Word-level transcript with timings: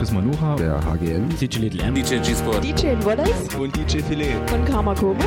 Ist 0.00 0.12
Manuha. 0.12 0.56
Der 0.56 0.78
HGN. 0.84 1.05
DJ 1.36 1.58
Little 1.58 1.82
M. 1.82 1.94
DJ 1.94 2.16
G-Sport. 2.22 2.64
DJ 2.64 2.96
Wallace. 3.04 3.54
Und 3.58 3.76
DJ 3.76 3.98
Filet. 3.98 4.34
Von 4.46 4.64
Karma 4.64 4.94
Koma. 4.94 5.22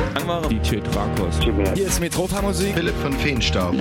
DJ 0.48 0.78
Trakos. 0.80 1.38
Hier 1.74 1.86
ist 1.86 2.00
Metropa 2.00 2.42
Musik. 2.42 2.74
Philipp 2.74 2.96
von 2.96 3.12
Feenstaub. 3.12 3.74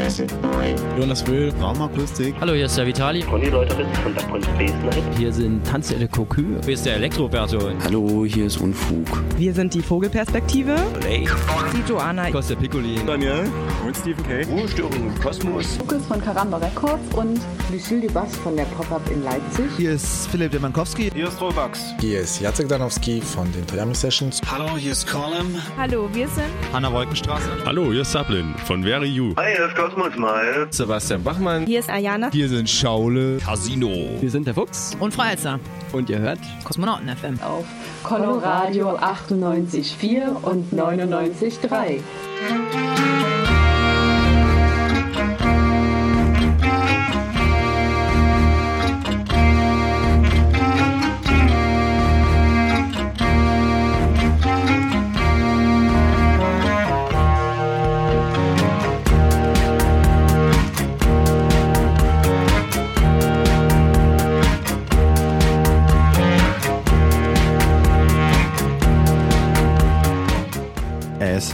Jonas 0.99 1.25
Will. 1.25 1.51
Raumakustik. 1.59 2.35
Hallo, 2.39 2.53
hier 2.53 2.65
ist 2.65 2.77
der 2.77 2.85
Vitali. 2.85 3.21
Conny 3.21 3.49
Leuterin 3.49 3.87
von 4.03 4.13
der 4.13 4.27
Night. 4.27 5.03
Hier 5.17 5.33
sind 5.33 5.65
Tanze 5.65 5.95
de 5.95 6.07
Cocu. 6.07 6.43
Hier 6.63 6.73
ist 6.75 6.85
der 6.85 6.97
Elektroberto. 6.97 7.71
Hallo, 7.85 8.25
hier 8.25 8.45
ist 8.45 8.57
Unfug. 8.57 9.07
Wir 9.37 9.53
sind 9.53 9.73
die 9.73 9.81
Vogelperspektive. 9.81 10.75
Play. 10.99 11.27
Die 11.73 11.89
Joanna. 11.89 12.29
Costa 12.29 12.53
Piccoli. 12.53 12.99
Daniel. 13.07 13.49
Und 13.83 13.97
Stephen 13.97 14.23
K. 14.27 14.43
Ruhestörung 14.51 14.93
im 14.93 15.19
Kosmos. 15.19 15.79
Lukas 15.79 16.05
von 16.05 16.21
Karamba 16.21 16.57
Records 16.57 17.15
und 17.15 17.39
Lucille 17.71 18.01
Dubas 18.01 18.35
von 18.37 18.55
der 18.55 18.65
Pop-Up 18.65 19.01
in 19.11 19.23
Leipzig. 19.23 19.65
Hier 19.77 19.93
ist 19.93 20.27
Philipp 20.27 20.51
Demankowski. 20.51 21.09
Hier 21.13 21.27
ist 21.27 21.41
Robax. 21.41 21.79
Hier 21.99 22.18
ist 22.19 22.41
Jacek 22.41 22.67
Danowski 22.67 23.21
von 23.21 23.51
den 23.53 23.65
Triami 23.65 23.95
Sessions. 23.95 24.41
Hallo, 24.51 24.75
hier 24.77 24.91
ist 24.91 25.07
Colin. 25.07 25.55
Hallo, 25.77 26.09
wir 26.11 26.27
sind 26.27 26.49
Hanna 26.73 26.91
Wolkenstraße. 26.91 27.49
Hallo, 27.65 27.91
hier 27.91 28.01
ist 28.01 28.11
Sablin 28.11 28.53
von 28.65 28.83
Very 28.83 29.07
You. 29.07 29.33
Hi, 29.37 29.55
hier 29.55 29.67
ist 29.67 29.75
Kosmos 29.75 30.15
Mal. 30.17 30.67
Sebastian 30.69 31.23
Bachmann. 31.23 31.65
Hier 31.65 31.79
ist 31.79 31.89
Ayana. 31.89 32.29
Hier 32.31 32.49
sind 32.49 32.69
Schaule. 32.69 33.37
Casino. 33.37 33.89
Wir 34.19 34.29
sind 34.29 34.47
der 34.47 34.53
Fuchs. 34.53 34.97
Und 34.99 35.13
Freizer. 35.13 35.59
Und 35.93 36.09
ihr 36.09 36.19
hört 36.19 36.39
Kosmonauten 36.65 37.07
FM. 37.15 37.39
Auf 37.41 37.65
Coloradio 38.03 38.97
98,4 38.97 40.43
und 40.43 40.73
99,3. 40.73 41.99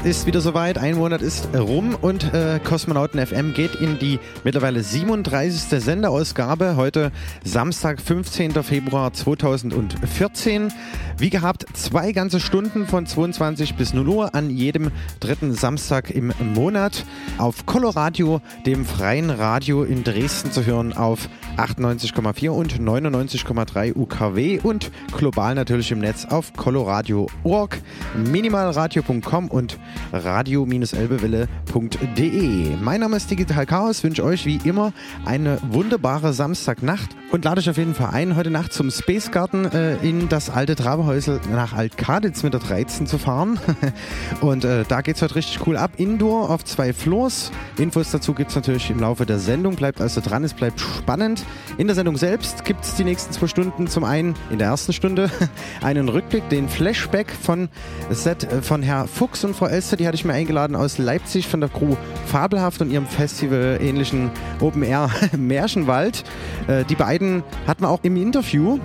Ist 0.05 0.27
wieder 0.27 0.39
soweit, 0.39 0.77
ein 0.77 0.97
Monat 0.97 1.23
ist 1.23 1.49
rum 1.57 1.97
und 1.99 2.31
äh, 2.31 2.59
Kosmonauten 2.63 3.25
FM 3.25 3.55
geht 3.55 3.73
in 3.73 3.97
die 3.97 4.19
mittlerweile 4.43 4.83
37. 4.83 5.83
Sendeausgabe. 5.83 6.75
Heute 6.75 7.11
Samstag, 7.43 7.99
15. 7.99 8.51
Februar 8.61 9.13
2014. 9.13 10.71
Wie 11.17 11.31
gehabt, 11.31 11.65
zwei 11.73 12.11
ganze 12.11 12.39
Stunden 12.39 12.85
von 12.85 13.07
22 13.07 13.73
bis 13.73 13.95
0 13.95 14.07
Uhr 14.07 14.35
an 14.35 14.51
jedem 14.51 14.91
dritten 15.19 15.55
Samstag 15.55 16.11
im 16.11 16.31
Monat 16.53 17.03
auf 17.39 17.65
Coloradio, 17.65 18.41
dem 18.67 18.85
freien 18.85 19.31
Radio 19.31 19.83
in 19.83 20.03
Dresden 20.03 20.51
zu 20.51 20.67
hören 20.67 20.93
auf 20.93 21.29
98,4 21.57 22.49
und 22.49 22.79
99,3 22.79 23.95
UKW 23.95 24.59
und 24.61 24.91
global 25.15 25.55
natürlich 25.55 25.91
im 25.91 25.97
Netz 25.99 26.25
auf 26.25 26.51
coloradio.org, 26.53 27.81
minimalradio.com 28.15 29.47
und 29.47 29.79
radio-elbewelle.de. 30.11 32.75
Mein 32.81 32.99
Name 33.01 33.17
ist 33.17 33.29
Digital 33.31 33.65
Chaos, 33.65 34.03
wünsche 34.03 34.23
euch 34.23 34.45
wie 34.45 34.59
immer 34.63 34.93
eine 35.25 35.57
wunderbare 35.69 36.33
Samstagnacht 36.33 37.15
und 37.31 37.45
lade 37.45 37.59
euch 37.59 37.69
auf 37.69 37.77
jeden 37.77 37.95
Fall 37.95 38.09
ein, 38.11 38.35
heute 38.35 38.49
Nacht 38.49 38.73
zum 38.73 38.91
Space 38.91 39.31
Garden 39.31 39.71
äh, 39.71 39.95
in 39.97 40.29
das 40.29 40.49
alte 40.49 40.75
Traberhäusel 40.75 41.39
nach 41.51 41.73
Altkaditz 41.73 42.43
mit 42.43 42.53
der 42.53 42.61
13 42.61 43.07
zu 43.07 43.17
fahren. 43.17 43.59
und 44.41 44.65
äh, 44.65 44.83
da 44.87 45.01
geht 45.01 45.15
es 45.15 45.21
heute 45.21 45.35
richtig 45.35 45.65
cool 45.67 45.77
ab. 45.77 45.91
Indoor 45.97 46.49
auf 46.49 46.63
zwei 46.63 46.93
Floors. 46.93 47.51
Infos 47.77 48.11
dazu 48.11 48.33
gibt 48.33 48.49
es 48.49 48.55
natürlich 48.55 48.89
im 48.89 48.99
Laufe 48.99 49.25
der 49.25 49.39
Sendung. 49.39 49.75
Bleibt 49.75 50.01
also 50.01 50.21
dran, 50.21 50.43
es 50.43 50.53
bleibt 50.53 50.79
spannend. 50.79 51.44
In 51.77 51.87
der 51.87 51.95
Sendung 51.95 52.15
selbst 52.15 52.63
gibt 52.63 52.85
es 52.85 52.95
die 52.95 53.03
nächsten 53.03 53.33
zwei 53.33 53.47
Stunden 53.47 53.87
zum 53.87 54.03
einen 54.03 54.35
in 54.49 54.59
der 54.59 54.67
ersten 54.69 54.93
Stunde 54.93 55.29
einen 55.81 56.07
Rückblick, 56.07 56.47
den 56.49 56.69
Flashback 56.69 57.31
von 57.31 57.69
Set 58.09 58.47
von 58.61 58.81
Herr 58.81 59.07
Fuchs 59.07 59.43
und 59.43 59.55
Frau 59.55 59.67
Elster. 59.67 59.97
Die 59.97 60.07
hatte 60.07 60.15
ich 60.15 60.23
mir 60.23 60.33
eingeladen 60.33 60.75
aus 60.75 60.97
Leipzig 60.97 61.47
von 61.47 61.59
der 61.59 61.69
Crew 61.69 61.95
Fabelhaft 62.27 62.81
und 62.81 62.91
ihrem 62.91 63.05
Festival 63.05 63.79
ähnlichen 63.81 64.31
Open 64.61 64.83
Air 64.83 65.09
Märchenwald. 65.37 66.23
Äh, 66.67 66.85
die 66.85 66.95
beiden 66.95 67.43
hatten 67.67 67.83
wir 67.83 67.89
auch 67.89 67.99
im 68.03 68.15
Interview 68.15 68.79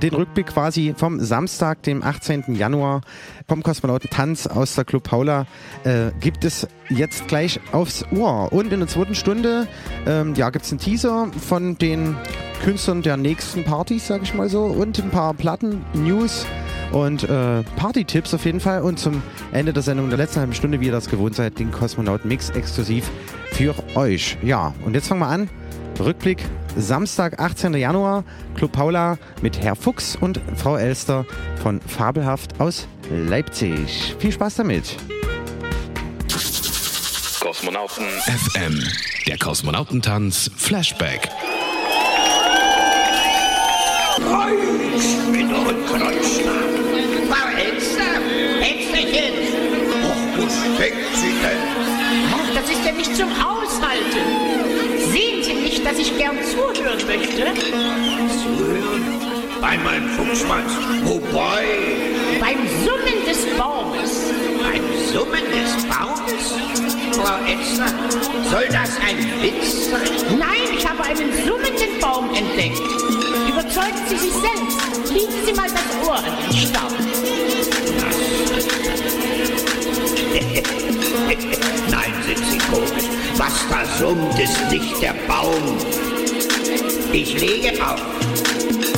den 0.00 0.14
Rückblick 0.14 0.46
quasi 0.46 0.94
vom 0.96 1.20
Samstag, 1.20 1.82
dem 1.82 2.02
18. 2.02 2.54
Januar 2.54 3.02
vom 3.46 3.62
Kosmonautentanz 3.62 4.46
aus 4.46 4.74
der 4.74 4.84
Club 4.84 5.04
Paula 5.04 5.46
äh, 5.84 6.10
gibt 6.20 6.44
es 6.44 6.66
jetzt 6.88 7.28
gleich 7.28 7.60
aufs 7.72 8.04
Ohr. 8.12 8.52
Und 8.52 8.72
in 8.72 8.80
der 8.80 8.88
zweiten 8.88 9.14
Stunde 9.14 9.66
ähm, 10.06 10.34
ja, 10.34 10.50
gibt 10.50 10.64
es 10.64 10.72
einen 10.72 10.80
Teaser 10.80 11.28
von 11.46 11.76
den 11.78 12.16
Künstlern 12.62 13.02
der 13.02 13.16
nächsten 13.16 13.64
Partys, 13.64 14.06
sag 14.06 14.22
ich 14.22 14.34
mal 14.34 14.48
so, 14.48 14.64
und 14.64 14.98
ein 14.98 15.10
paar 15.10 15.34
Platten-News 15.34 16.46
und 16.92 17.24
äh, 17.24 17.62
Party-Tipps 17.76 18.34
auf 18.34 18.44
jeden 18.44 18.60
Fall. 18.60 18.82
Und 18.82 18.98
zum 18.98 19.22
Ende 19.52 19.72
der 19.72 19.82
Sendung, 19.82 20.08
der 20.08 20.18
letzten 20.18 20.40
halben 20.40 20.54
Stunde, 20.54 20.80
wie 20.80 20.86
ihr 20.86 20.92
das 20.92 21.08
gewohnt 21.08 21.34
seid, 21.34 21.58
den 21.58 21.70
Kosmonaut-Mix 21.70 22.50
exklusiv 22.50 23.10
für 23.52 23.74
euch. 23.94 24.38
Ja, 24.42 24.74
und 24.84 24.94
jetzt 24.94 25.08
fangen 25.08 25.20
wir 25.20 25.28
an. 25.28 25.48
Rückblick 26.00 26.44
Samstag, 26.76 27.40
18. 27.40 27.74
Januar, 27.74 28.24
Club 28.54 28.72
Paula 28.72 29.18
mit 29.42 29.60
Herr 29.60 29.74
Fuchs 29.74 30.16
und 30.16 30.40
Frau 30.56 30.76
Elster 30.76 31.26
von 31.62 31.80
Fabelhaft 31.80 32.60
aus 32.60 32.86
Leipzig. 33.10 34.14
Viel 34.18 34.32
Spaß 34.32 34.56
damit. 34.56 34.96
Kosmonauten 37.40 38.06
FM. 38.20 38.82
Der 39.26 39.38
Kosmonautentanz 39.38 40.50
Flashback. 40.56 41.28
Kreuzspinne 44.16 45.56
und 45.56 45.86
Kreuzschlag. 45.86 46.68
Frau 47.28 47.48
Elster. 47.56 48.02
Och? 50.04 50.16
Ach, 52.32 52.54
das 52.54 52.70
ist 52.70 52.84
ja 52.84 52.92
nicht 52.92 53.16
zum 53.16 53.28
Aushalten. 53.32 54.47
Nicht, 55.78 55.90
dass 55.92 55.98
ich 56.00 56.18
gern 56.18 56.36
zuhören 56.42 56.98
möchte? 57.06 57.44
Zuhören? 58.42 59.04
Bei 59.60 59.78
meinem 59.78 60.08
Fuchsmanns. 60.08 60.72
Wobei? 61.04 61.66
Beim 62.40 62.58
Summen 62.84 63.24
des 63.24 63.46
Baumes. 63.56 64.32
Beim 64.60 64.82
Summen 65.12 65.44
des 65.52 65.84
Baumes? 65.84 66.54
Frau 67.12 67.36
Elster, 67.46 67.94
soll 68.50 68.66
das 68.72 68.98
ein 69.06 69.18
Witz 69.40 69.88
sein? 69.88 70.36
Nein, 70.36 70.76
ich 70.76 70.84
habe 70.84 71.04
einen 71.04 71.32
summenden 71.46 72.00
Baum 72.00 72.34
entdeckt. 72.34 72.82
Überzeugen 73.48 74.02
Sie 74.08 74.16
sich 74.16 74.32
selbst. 74.32 75.12
Legen 75.12 75.46
Sie 75.46 75.52
mal 75.52 75.68
das 75.70 76.08
Ohr 76.08 76.16
an 76.16 76.24
den 76.42 76.58
Staub. 76.58 76.92
Nein, 81.90 82.12
sind 82.26 82.44
Sie 82.50 82.58
komisch. 82.58 83.08
Was 83.36 83.66
da 83.68 83.84
summt, 83.98 84.38
ist 84.38 84.70
nicht 84.70 85.02
der 85.02 85.14
Baum. 85.26 85.78
Ich 87.12 87.40
lege 87.40 87.72
auf. 87.84 88.97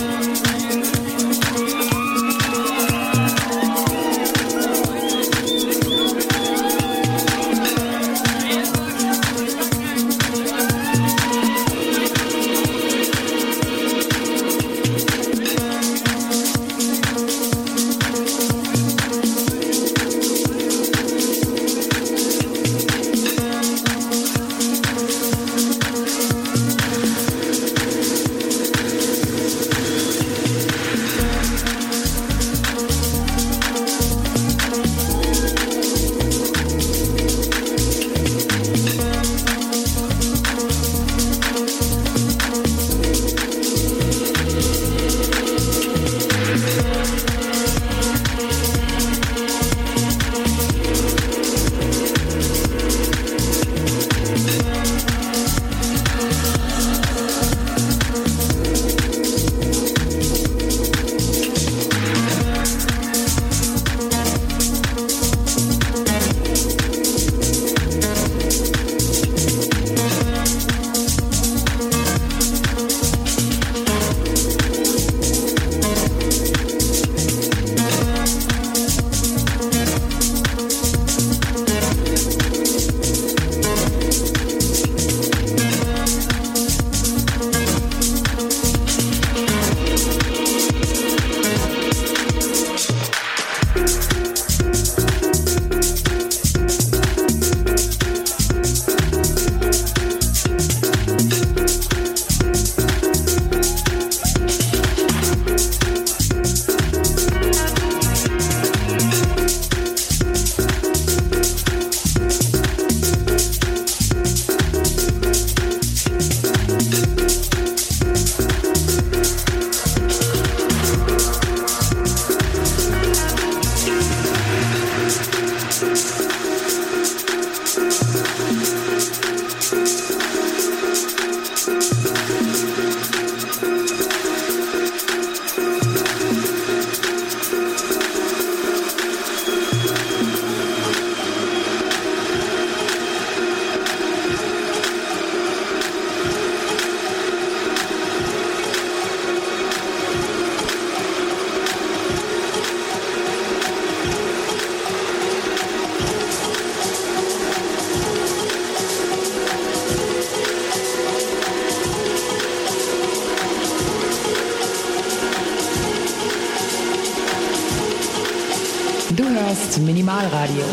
Minimalradio. 169.79 170.67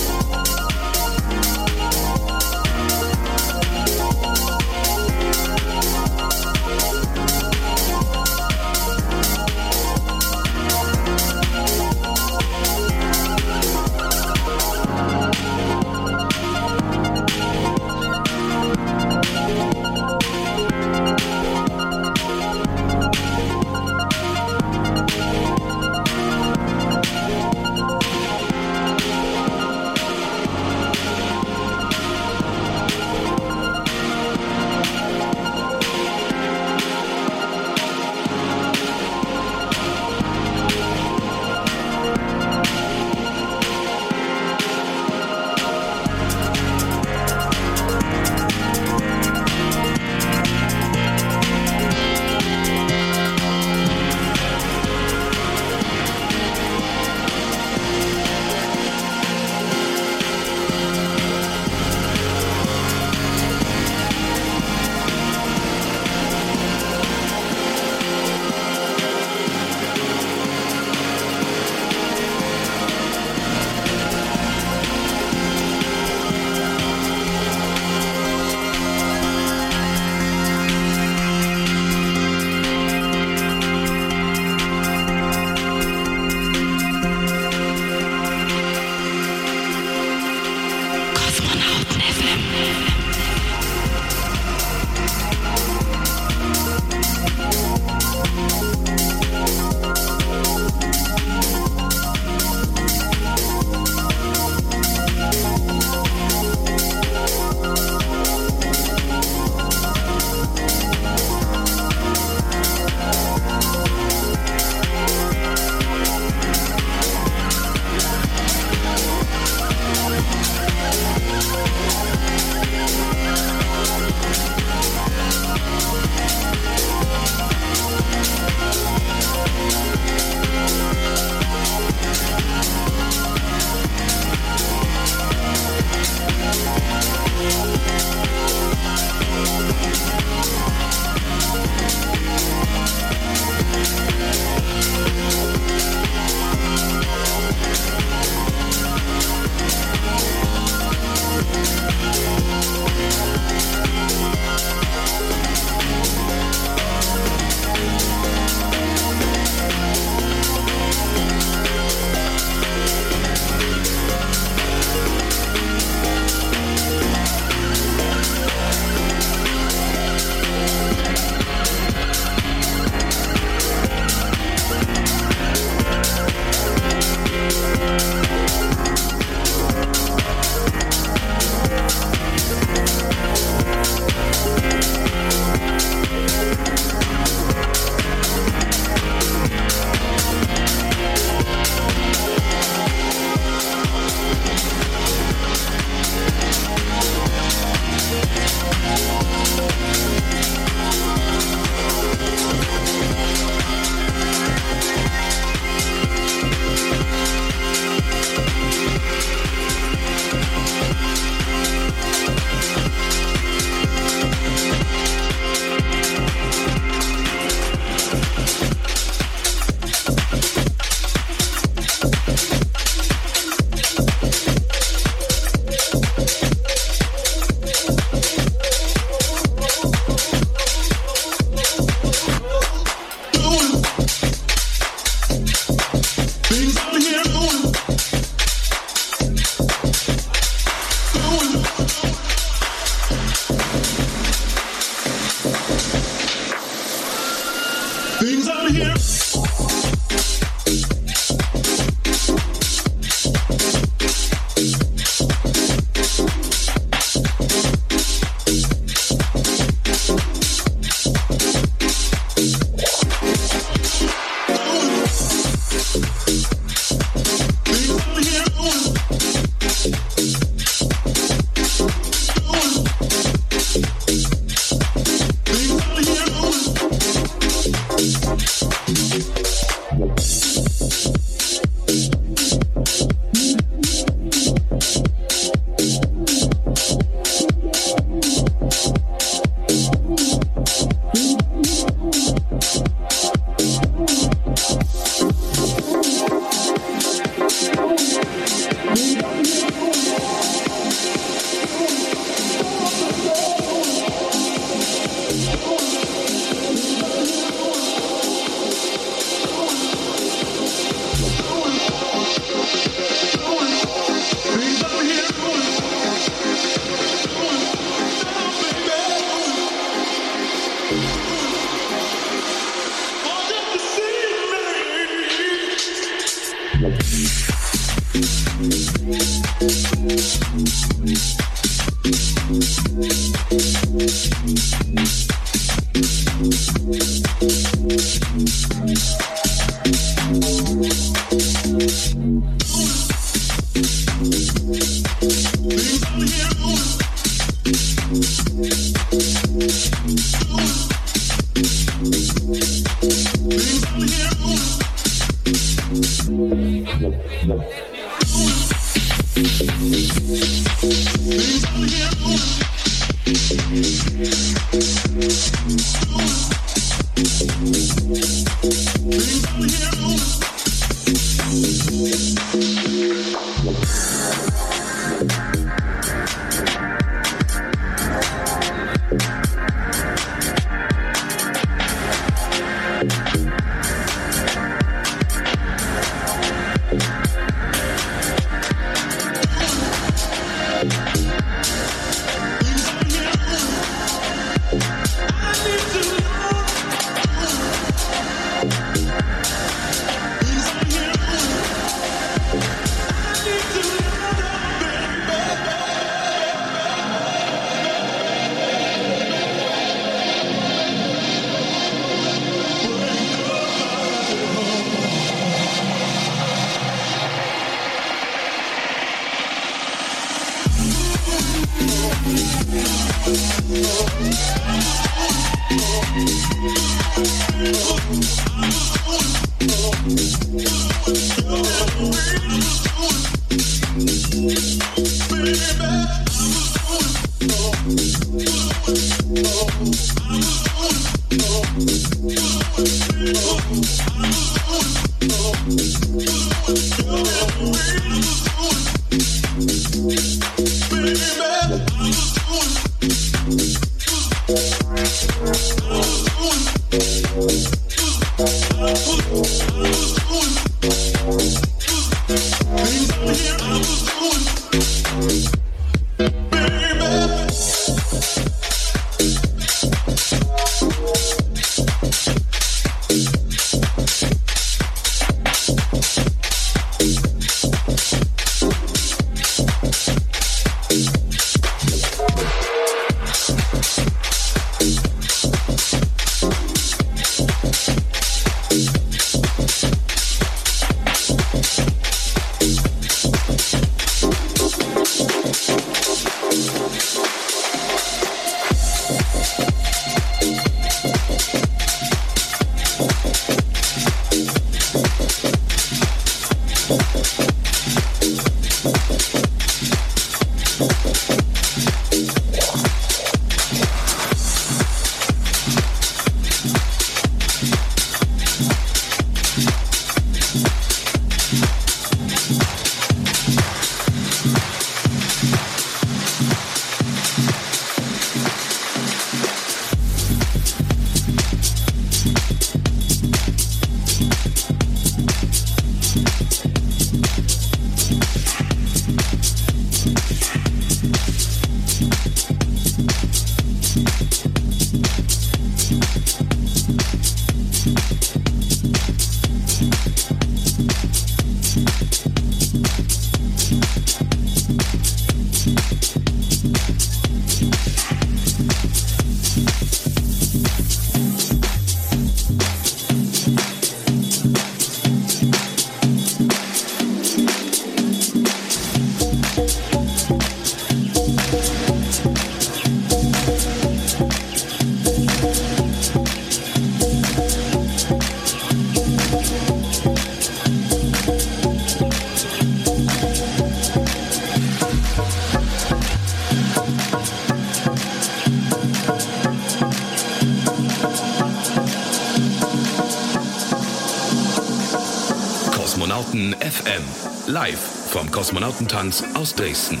Vom 598.16 598.30
Kosmonautentanz 598.30 599.22
aus 599.34 599.54
Dresden. 599.54 600.00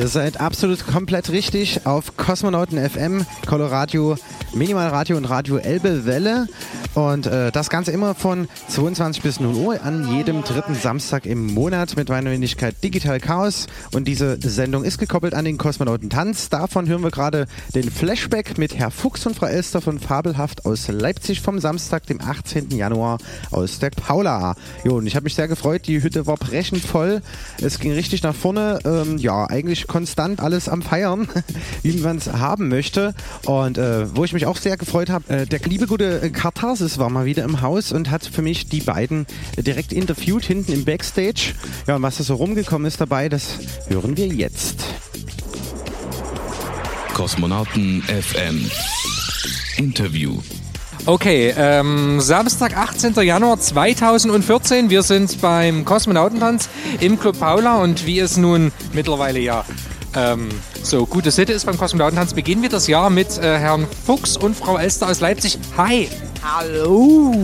Ihr 0.00 0.08
seid 0.08 0.40
absolut 0.40 0.86
komplett 0.86 1.28
richtig 1.28 1.84
auf 1.84 2.16
Kosmonauten 2.16 2.78
FM, 2.78 3.26
Coloradio, 3.46 4.16
Minimalradio 4.54 5.18
und 5.18 5.26
Radio 5.26 5.58
Elbe 5.58 6.06
Welle. 6.06 6.48
Und 6.94 7.26
äh, 7.26 7.52
das 7.52 7.70
Ganze 7.70 7.92
immer 7.92 8.14
von 8.14 8.48
22 8.68 9.22
bis 9.22 9.40
0 9.40 9.54
Uhr 9.54 9.82
an 9.82 10.12
jedem 10.12 10.42
dritten 10.42 10.74
Samstag 10.74 11.26
im 11.26 11.46
Monat 11.46 11.96
mit 11.96 12.08
meiner 12.08 12.30
Wenigkeit 12.30 12.82
Digital 12.82 13.20
Chaos. 13.20 13.66
Und 13.92 14.08
diese 14.08 14.38
Sendung 14.40 14.84
ist 14.84 14.98
gekoppelt 14.98 15.34
an 15.34 15.44
den 15.44 15.56
Kosmonauten 15.58 16.10
Tanz. 16.10 16.48
Davon 16.48 16.88
hören 16.88 17.02
wir 17.02 17.10
gerade 17.10 17.46
den 17.74 17.90
Flashback 17.90 18.58
mit 18.58 18.76
Herr 18.76 18.90
Fuchs 18.90 19.26
und 19.26 19.36
Frau 19.36 19.46
Elster 19.46 19.80
von 19.80 20.00
Fabelhaft 20.00 20.66
aus 20.66 20.88
Leipzig 20.88 21.40
vom 21.40 21.60
Samstag, 21.60 22.06
dem 22.06 22.20
18. 22.20 22.70
Januar 22.70 23.18
aus 23.50 23.78
der 23.78 23.90
Paula. 23.90 24.56
Jo, 24.84 24.96
und 24.96 25.06
ich 25.06 25.14
habe 25.14 25.24
mich 25.24 25.34
sehr 25.34 25.48
gefreut. 25.48 25.86
Die 25.86 26.02
Hütte 26.02 26.26
war 26.26 26.36
brechend 26.36 26.82
voll. 26.82 27.22
Es 27.60 27.78
ging 27.78 27.92
richtig 27.92 28.22
nach 28.22 28.34
vorne. 28.34 28.80
Ähm, 28.84 29.18
ja, 29.18 29.46
eigentlich 29.48 29.86
konstant 29.86 30.40
alles 30.40 30.68
am 30.68 30.82
Feiern, 30.82 31.28
wie 31.82 31.92
man 31.98 32.16
es 32.16 32.32
haben 32.32 32.68
möchte. 32.68 33.14
Und 33.46 33.78
äh, 33.78 34.14
wo 34.16 34.24
ich 34.24 34.32
mich 34.32 34.46
auch 34.46 34.56
sehr 34.56 34.76
gefreut 34.76 35.10
habe, 35.10 35.28
äh, 35.28 35.46
der 35.46 35.60
liebe 35.60 35.86
gute 35.86 36.30
Katharsis 36.80 36.98
war 36.98 37.10
mal 37.10 37.26
wieder 37.26 37.44
im 37.44 37.60
Haus 37.60 37.92
und 37.92 38.10
hat 38.10 38.24
für 38.24 38.40
mich 38.40 38.66
die 38.66 38.80
beiden 38.80 39.26
direkt 39.58 39.92
interviewt 39.92 40.46
hinten 40.46 40.72
im 40.72 40.86
Backstage. 40.86 41.52
Ja, 41.86 41.96
und 41.96 42.02
was 42.02 42.16
da 42.16 42.24
so 42.24 42.36
rumgekommen 42.36 42.86
ist 42.86 43.02
dabei, 43.02 43.28
das 43.28 43.58
hören 43.88 44.16
wir 44.16 44.28
jetzt. 44.28 44.82
Kosmonauten 47.12 48.02
FM 48.02 48.70
Interview. 49.76 50.38
Okay, 51.04 51.52
ähm, 51.54 52.18
Samstag, 52.18 52.74
18. 52.74 53.12
Januar 53.20 53.60
2014. 53.60 54.88
Wir 54.88 55.02
sind 55.02 55.42
beim 55.42 55.84
Kosmonautentanz 55.84 56.70
im 57.00 57.20
Club 57.20 57.38
Paula 57.38 57.82
und 57.82 58.06
wie 58.06 58.20
es 58.20 58.38
nun 58.38 58.72
mittlerweile 58.94 59.40
ja 59.40 59.66
ähm, 60.16 60.48
so 60.82 61.04
gute 61.04 61.30
Sitte 61.30 61.52
ist 61.52 61.66
beim 61.66 61.76
Kosmonautentanz, 61.76 62.32
beginnen 62.32 62.62
wir 62.62 62.70
das 62.70 62.86
Jahr 62.86 63.10
mit 63.10 63.36
äh, 63.36 63.58
Herrn 63.58 63.86
Fuchs 64.06 64.38
und 64.38 64.56
Frau 64.56 64.78
Elster 64.78 65.10
aus 65.10 65.20
Leipzig. 65.20 65.58
Hi! 65.76 66.08
Hallo! 66.42 67.34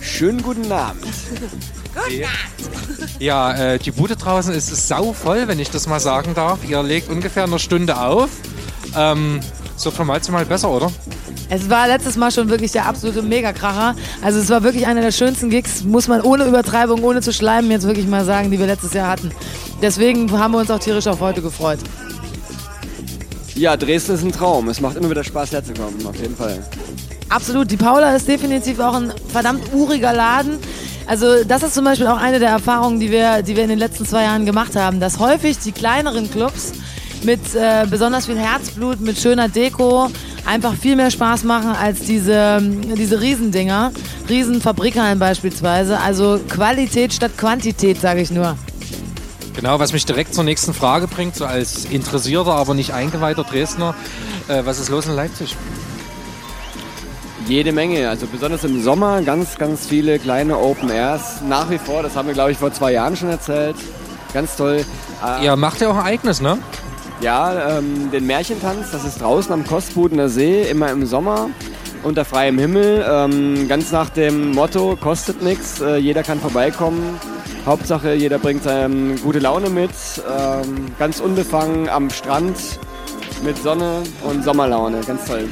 Schönen 0.00 0.42
guten 0.42 0.72
Abend. 0.72 1.04
Guten 1.94 2.24
Abend. 2.24 3.10
Ja, 3.18 3.52
äh, 3.54 3.78
die 3.78 3.90
Bude 3.90 4.16
draußen 4.16 4.54
ist 4.54 4.88
sau 4.88 5.12
voll, 5.12 5.48
wenn 5.48 5.58
ich 5.58 5.70
das 5.70 5.86
mal 5.86 6.00
sagen 6.00 6.34
darf. 6.34 6.60
Ihr 6.68 6.82
legt 6.82 7.10
ungefähr 7.10 7.44
eine 7.44 7.58
Stunde 7.58 7.98
auf. 7.98 8.30
Ähm, 8.96 9.40
so 9.76 9.90
von 9.90 10.06
Mal 10.06 10.22
zu 10.22 10.32
Mal 10.32 10.46
besser, 10.46 10.70
oder? 10.70 10.90
Es 11.50 11.68
war 11.68 11.88
letztes 11.88 12.16
Mal 12.16 12.30
schon 12.30 12.48
wirklich 12.48 12.72
der 12.72 12.86
absolute 12.86 13.22
Megakracher. 13.22 13.96
Also 14.22 14.38
es 14.38 14.48
war 14.48 14.62
wirklich 14.62 14.86
einer 14.86 15.00
der 15.00 15.12
schönsten 15.12 15.50
Gigs, 15.50 15.82
muss 15.82 16.08
man 16.08 16.20
ohne 16.20 16.44
Übertreibung, 16.44 17.02
ohne 17.02 17.20
zu 17.20 17.32
schleimen 17.32 17.70
jetzt 17.70 17.86
wirklich 17.86 18.06
mal 18.06 18.24
sagen, 18.24 18.50
die 18.50 18.58
wir 18.58 18.66
letztes 18.66 18.92
Jahr 18.92 19.08
hatten. 19.08 19.30
Deswegen 19.82 20.30
haben 20.38 20.52
wir 20.52 20.58
uns 20.58 20.70
auch 20.70 20.78
tierisch 20.78 21.06
auf 21.06 21.20
heute 21.20 21.42
gefreut. 21.42 21.80
Ja, 23.54 23.76
Dresden 23.76 24.14
ist 24.14 24.22
ein 24.22 24.32
Traum. 24.32 24.68
Es 24.68 24.80
macht 24.80 24.96
immer 24.96 25.10
wieder 25.10 25.24
Spaß 25.24 25.52
herzukommen, 25.52 26.06
auf 26.06 26.16
jeden 26.20 26.36
Fall. 26.36 26.62
Absolut. 27.28 27.70
Die 27.70 27.76
Paula 27.76 28.14
ist 28.16 28.26
definitiv 28.26 28.80
auch 28.80 28.94
ein 28.94 29.12
verdammt 29.30 29.72
uriger 29.72 30.12
Laden. 30.12 30.58
Also 31.06 31.42
das 31.44 31.62
ist 31.62 31.74
zum 31.74 31.84
Beispiel 31.84 32.06
auch 32.06 32.18
eine 32.18 32.38
der 32.38 32.50
Erfahrungen, 32.50 33.00
die 33.00 33.10
wir, 33.10 33.42
die 33.42 33.56
wir 33.56 33.62
in 33.62 33.70
den 33.70 33.78
letzten 33.78 34.06
zwei 34.06 34.24
Jahren 34.24 34.44
gemacht 34.44 34.76
haben, 34.76 35.00
dass 35.00 35.18
häufig 35.18 35.58
die 35.58 35.72
kleineren 35.72 36.30
Clubs 36.30 36.72
mit 37.22 37.54
äh, 37.54 37.86
besonders 37.88 38.26
viel 38.26 38.38
Herzblut, 38.38 39.00
mit 39.00 39.18
schöner 39.18 39.48
Deko 39.48 40.10
einfach 40.44 40.74
viel 40.74 40.96
mehr 40.96 41.10
Spaß 41.10 41.44
machen 41.44 41.70
als 41.70 42.00
diese, 42.00 42.60
diese 42.62 43.20
Riesendinger. 43.20 43.92
Riesenfabrikhallen 44.28 45.18
beispielsweise. 45.18 45.98
Also 46.00 46.40
Qualität 46.48 47.12
statt 47.12 47.32
Quantität, 47.36 48.00
sage 48.00 48.20
ich 48.20 48.30
nur. 48.30 48.56
Genau, 49.54 49.78
was 49.80 49.92
mich 49.92 50.06
direkt 50.06 50.34
zur 50.34 50.44
nächsten 50.44 50.72
Frage 50.72 51.08
bringt, 51.08 51.34
so 51.34 51.44
als 51.44 51.84
interessierter, 51.86 52.52
aber 52.52 52.74
nicht 52.74 52.92
eingeweihter 52.92 53.44
Dresdner. 53.44 53.94
Äh, 54.46 54.64
was 54.64 54.78
ist 54.78 54.88
los 54.88 55.06
in 55.06 55.16
Leipzig? 55.16 55.56
Jede 57.48 57.72
Menge, 57.72 58.10
also 58.10 58.26
besonders 58.26 58.62
im 58.64 58.82
Sommer 58.82 59.22
ganz, 59.22 59.56
ganz 59.56 59.86
viele 59.86 60.18
kleine 60.18 60.58
Open 60.58 60.90
Airs. 60.90 61.40
Nach 61.48 61.70
wie 61.70 61.78
vor, 61.78 62.02
das 62.02 62.14
haben 62.14 62.28
wir 62.28 62.34
glaube 62.34 62.52
ich 62.52 62.58
vor 62.58 62.74
zwei 62.74 62.92
Jahren 62.92 63.16
schon 63.16 63.30
erzählt. 63.30 63.74
Ganz 64.34 64.54
toll. 64.54 64.84
Äh, 65.24 65.46
ja, 65.46 65.56
macht 65.56 65.80
ja 65.80 65.88
auch 65.88 65.94
ein 65.94 66.00
Ereignis, 66.00 66.42
ne? 66.42 66.58
Ja, 67.22 67.78
ähm, 67.78 68.10
den 68.12 68.26
Märchentanz, 68.26 68.90
das 68.92 69.06
ist 69.06 69.22
draußen 69.22 69.50
am 69.50 69.66
Kostbudener 69.66 70.28
See, 70.28 70.68
immer 70.68 70.90
im 70.90 71.06
Sommer, 71.06 71.48
unter 72.02 72.26
freiem 72.26 72.58
Himmel. 72.58 73.02
Ähm, 73.10 73.66
ganz 73.66 73.92
nach 73.92 74.10
dem 74.10 74.52
Motto, 74.52 74.96
kostet 75.00 75.42
nichts, 75.42 75.80
äh, 75.80 75.96
jeder 75.96 76.22
kann 76.22 76.40
vorbeikommen. 76.40 77.18
Hauptsache, 77.64 78.12
jeder 78.12 78.38
bringt 78.38 78.64
ähm, 78.68 79.16
gute 79.22 79.38
Laune 79.38 79.70
mit. 79.70 79.90
Ähm, 80.30 80.86
ganz 80.98 81.18
unbefangen 81.18 81.88
am 81.88 82.10
Strand 82.10 82.56
mit 83.42 83.56
Sonne 83.56 84.02
und 84.22 84.44
Sommerlaune. 84.44 85.00
Ganz 85.06 85.24
toll. 85.24 85.48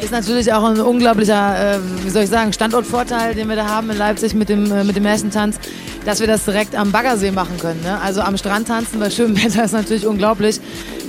Ist 0.00 0.12
natürlich 0.12 0.52
auch 0.52 0.62
ein 0.62 0.78
unglaublicher, 0.78 1.76
äh, 1.76 1.78
wie 2.04 2.10
soll 2.10 2.24
ich 2.24 2.30
sagen, 2.30 2.52
Standortvorteil, 2.52 3.34
den 3.34 3.48
wir 3.48 3.56
da 3.56 3.66
haben 3.66 3.90
in 3.90 3.96
Leipzig 3.96 4.34
mit 4.34 4.50
dem, 4.50 4.70
äh, 4.70 4.84
mit 4.84 4.94
dem 4.94 5.04
Märchentanz, 5.04 5.58
dass 6.04 6.20
wir 6.20 6.26
das 6.26 6.44
direkt 6.44 6.74
am 6.74 6.92
Baggersee 6.92 7.30
machen 7.30 7.58
können. 7.58 7.80
Ne? 7.82 7.98
Also 8.00 8.20
am 8.20 8.36
Strand 8.36 8.68
tanzen 8.68 9.00
bei 9.00 9.08
schönem 9.08 9.36
Wetter 9.42 9.64
ist 9.64 9.72
natürlich 9.72 10.06
unglaublich. 10.06 10.60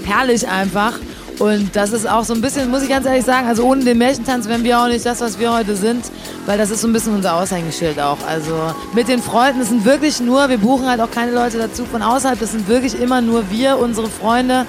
Herrlich 0.06 0.47
einfach. 0.47 0.93
Und 1.39 1.76
das 1.76 1.93
ist 1.93 2.10
auch 2.10 2.23
so 2.23 2.34
ein 2.34 2.41
bisschen, 2.41 2.69
muss 2.71 2.82
ich 2.82 2.89
ganz 2.89 3.06
ehrlich 3.06 3.23
sagen, 3.23 3.47
also 3.47 3.63
ohne 3.63 3.84
den 3.84 3.97
Märchentanz 4.00 4.47
wären 4.47 4.63
wir 4.63 4.80
auch 4.80 4.88
nicht 4.88 5.06
das, 5.06 5.21
was 5.21 5.38
wir 5.38 5.54
heute 5.54 5.76
sind, 5.76 6.06
weil 6.47 6.58
das 6.58 6.71
ist 6.71 6.82
so 6.82 6.88
ein 6.88 6.93
bisschen 6.93 7.13
unser 7.13 7.36
Aushängeschild 7.36 8.00
auch. 8.00 8.17
Also 8.28 8.73
mit 8.93 9.08
den 9.08 9.21
Freunden, 9.21 9.62
es 9.62 9.69
sind 9.69 9.86
wirklich 9.86 10.19
nur, 10.19 10.50
wir 10.50 10.58
buchen 10.58 10.88
halt 10.88 11.00
auch 11.00 11.12
keine 11.12 11.32
Leute 11.32 11.60
dazu 11.60 11.86
von 11.86 12.02
außerhalb, 12.02 12.39
das 12.39 12.54
sind 12.54 12.67
wirklich 12.67 13.00
immer 13.00 13.21
nur 13.21 13.52
wir, 13.52 13.78
unsere 13.78 14.10
Freunde, 14.10 14.65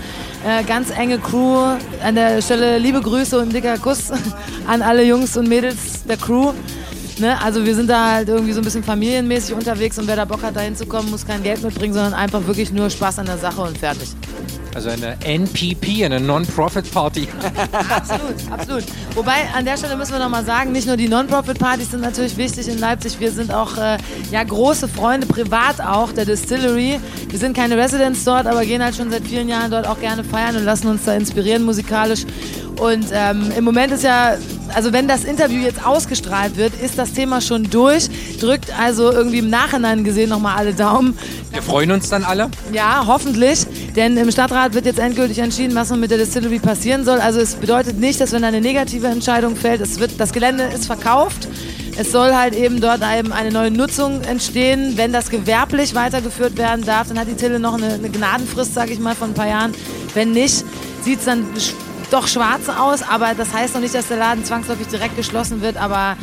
äh, 0.46 0.62
ganz 0.64 0.90
enge 0.90 1.18
Crew. 1.18 1.76
An 2.04 2.14
der 2.14 2.42
Stelle 2.42 2.78
liebe 2.78 3.00
Grüße 3.00 3.38
und 3.38 3.52
dicker 3.52 3.78
Kuss 3.78 4.10
an 4.66 4.82
alle 4.82 5.04
Jungs 5.04 5.36
und 5.38 5.48
Mädels 5.48 6.04
der 6.06 6.18
Crew. 6.18 6.52
Ne? 7.18 7.40
Also 7.42 7.64
wir 7.64 7.74
sind 7.74 7.88
da 7.88 8.12
halt 8.12 8.28
irgendwie 8.28 8.52
so 8.52 8.60
ein 8.60 8.64
bisschen 8.64 8.84
familienmäßig 8.84 9.54
unterwegs 9.54 9.98
und 9.98 10.06
wer 10.06 10.16
da 10.16 10.26
Bock 10.26 10.42
hat, 10.42 10.54
da 10.54 10.60
hinzukommen, 10.60 11.10
muss 11.10 11.26
kein 11.26 11.42
Geld 11.42 11.62
mitbringen, 11.62 11.94
sondern 11.94 12.14
einfach 12.14 12.46
wirklich 12.46 12.72
nur 12.72 12.90
Spaß 12.90 13.20
an 13.20 13.26
der 13.26 13.38
Sache 13.38 13.62
und 13.62 13.76
fertig. 13.78 14.10
Also 14.78 14.90
eine 14.90 15.16
NPP, 15.24 16.04
eine 16.04 16.20
Non-Profit-Party. 16.20 17.26
absolut, 17.90 18.34
absolut. 18.48 18.84
Wobei, 19.16 19.48
an 19.52 19.64
der 19.64 19.76
Stelle 19.76 19.96
müssen 19.96 20.12
wir 20.12 20.20
nochmal 20.20 20.44
sagen, 20.44 20.70
nicht 20.70 20.86
nur 20.86 20.96
die 20.96 21.08
Non-Profit-Partys 21.08 21.90
sind 21.90 22.02
natürlich 22.02 22.36
wichtig 22.36 22.68
in 22.68 22.78
Leipzig, 22.78 23.18
wir 23.18 23.32
sind 23.32 23.52
auch 23.52 23.76
äh, 23.76 23.98
ja, 24.30 24.44
große 24.44 24.86
Freunde, 24.86 25.26
privat 25.26 25.80
auch, 25.80 26.12
der 26.12 26.26
Distillery. 26.26 27.00
Wir 27.28 27.38
sind 27.40 27.56
keine 27.56 27.76
Residents 27.76 28.22
dort, 28.22 28.46
aber 28.46 28.64
gehen 28.64 28.80
halt 28.80 28.94
schon 28.94 29.10
seit 29.10 29.26
vielen 29.26 29.48
Jahren 29.48 29.72
dort 29.72 29.88
auch 29.88 29.98
gerne 29.98 30.22
feiern 30.22 30.54
und 30.54 30.64
lassen 30.64 30.86
uns 30.86 31.04
da 31.04 31.14
inspirieren 31.14 31.64
musikalisch. 31.64 32.24
Und 32.78 33.06
ähm, 33.12 33.50
im 33.56 33.64
Moment 33.64 33.92
ist 33.92 34.04
ja, 34.04 34.36
also 34.74 34.92
wenn 34.92 35.08
das 35.08 35.24
Interview 35.24 35.60
jetzt 35.62 35.84
ausgestrahlt 35.84 36.56
wird, 36.56 36.72
ist 36.80 36.96
das 36.98 37.12
Thema 37.12 37.40
schon 37.40 37.64
durch. 37.64 38.08
Drückt 38.40 38.72
also 38.78 39.10
irgendwie 39.10 39.38
im 39.38 39.50
Nachhinein 39.50 40.04
gesehen 40.04 40.28
nochmal 40.28 40.56
alle 40.56 40.74
Daumen. 40.74 41.18
Wir 41.52 41.62
freuen 41.62 41.90
uns 41.90 42.08
dann 42.08 42.24
alle. 42.24 42.50
Ja, 42.72 43.04
hoffentlich. 43.06 43.66
Denn 43.96 44.16
im 44.16 44.30
Stadtrat 44.30 44.74
wird 44.74 44.86
jetzt 44.86 45.00
endgültig 45.00 45.38
entschieden, 45.38 45.74
was 45.74 45.90
nun 45.90 45.98
mit 46.00 46.10
der 46.10 46.18
Distillery 46.18 46.60
passieren 46.60 47.04
soll. 47.04 47.18
Also 47.18 47.40
es 47.40 47.56
bedeutet 47.56 47.98
nicht, 47.98 48.20
dass 48.20 48.32
wenn 48.32 48.44
eine 48.44 48.60
negative 48.60 49.08
Entscheidung 49.08 49.56
fällt, 49.56 49.80
es 49.80 49.98
wird, 49.98 50.12
das 50.18 50.32
Gelände 50.32 50.64
ist 50.64 50.86
verkauft. 50.86 51.48
Es 52.00 52.12
soll 52.12 52.32
halt 52.32 52.54
eben 52.54 52.80
dort 52.80 53.00
eben 53.02 53.32
eine 53.32 53.50
neue 53.50 53.72
Nutzung 53.72 54.20
entstehen. 54.22 54.92
Wenn 54.96 55.12
das 55.12 55.30
gewerblich 55.30 55.96
weitergeführt 55.96 56.56
werden 56.56 56.84
darf, 56.84 57.08
dann 57.08 57.18
hat 57.18 57.26
die 57.26 57.34
Tille 57.34 57.58
noch 57.58 57.74
eine, 57.74 57.94
eine 57.94 58.08
Gnadenfrist, 58.08 58.72
sage 58.72 58.92
ich 58.92 59.00
mal, 59.00 59.16
von 59.16 59.30
ein 59.30 59.34
paar 59.34 59.48
Jahren. 59.48 59.74
Wenn 60.14 60.30
nicht, 60.30 60.64
sieht 61.02 61.18
es 61.18 61.24
dann 61.24 61.44
doch 62.10 62.26
schwarz 62.26 62.68
aus, 62.68 63.02
aber 63.02 63.34
das 63.36 63.52
heißt 63.52 63.74
noch 63.74 63.80
nicht, 63.80 63.94
dass 63.94 64.08
der 64.08 64.16
Laden 64.16 64.44
zwangsläufig 64.44 64.86
direkt 64.88 65.16
geschlossen 65.16 65.60
wird, 65.60 65.76
aber 65.76 66.16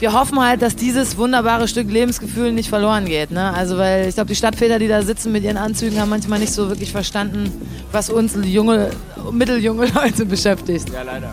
wir 0.00 0.14
hoffen 0.14 0.40
halt, 0.40 0.62
dass 0.62 0.76
dieses 0.76 1.18
wunderbare 1.18 1.68
Stück 1.68 1.90
Lebensgefühl 1.90 2.52
nicht 2.52 2.70
verloren 2.70 3.04
geht. 3.04 3.30
Ne? 3.30 3.52
Also, 3.52 3.76
weil 3.76 4.08
ich 4.08 4.14
glaube, 4.14 4.28
die 4.28 4.34
Stadtväter, 4.34 4.78
die 4.78 4.88
da 4.88 5.02
sitzen 5.02 5.30
mit 5.30 5.44
ihren 5.44 5.58
Anzügen, 5.58 6.00
haben 6.00 6.08
manchmal 6.08 6.38
nicht 6.38 6.52
so 6.52 6.68
wirklich 6.68 6.90
verstanden, 6.90 7.52
was 7.92 8.08
uns 8.08 8.34
junge, 8.42 8.90
mitteljunge 9.30 9.86
Leute 9.94 10.24
beschäftigt. 10.24 10.88
Ja, 10.90 11.02
leider. 11.02 11.32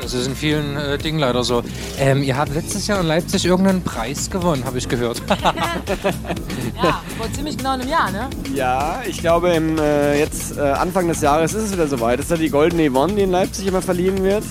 Das 0.00 0.14
ist 0.14 0.26
in 0.26 0.36
vielen 0.36 0.76
äh, 0.76 0.96
Dingen 0.98 1.18
leider 1.18 1.44
so. 1.44 1.62
Ähm, 1.98 2.22
ihr 2.22 2.36
habt 2.36 2.54
letztes 2.54 2.86
Jahr 2.86 3.00
in 3.00 3.06
Leipzig 3.06 3.44
irgendeinen 3.44 3.82
Preis 3.82 4.30
gewonnen, 4.30 4.64
habe 4.64 4.78
ich 4.78 4.88
gehört. 4.88 5.22
ja, 6.82 7.02
vor 7.16 7.32
ziemlich 7.32 7.58
genau 7.58 7.72
einem 7.72 7.88
Jahr, 7.88 8.10
ne? 8.10 8.30
Ja, 8.54 9.02
ich 9.06 9.18
glaube, 9.18 9.50
im, 9.50 9.78
äh, 9.78 10.18
jetzt 10.18 10.56
äh, 10.56 10.60
Anfang 10.60 11.08
des 11.08 11.20
Jahres 11.20 11.54
ist 11.54 11.64
es 11.64 11.72
wieder 11.72 11.88
soweit. 11.88 12.18
Das 12.18 12.26
ist 12.26 12.30
ja 12.30 12.36
die 12.36 12.50
Goldene 12.50 12.90
Yvonne, 12.90 13.14
die 13.14 13.22
in 13.22 13.30
Leipzig 13.30 13.66
immer 13.66 13.82
verliehen 13.82 14.22
wird. 14.22 14.44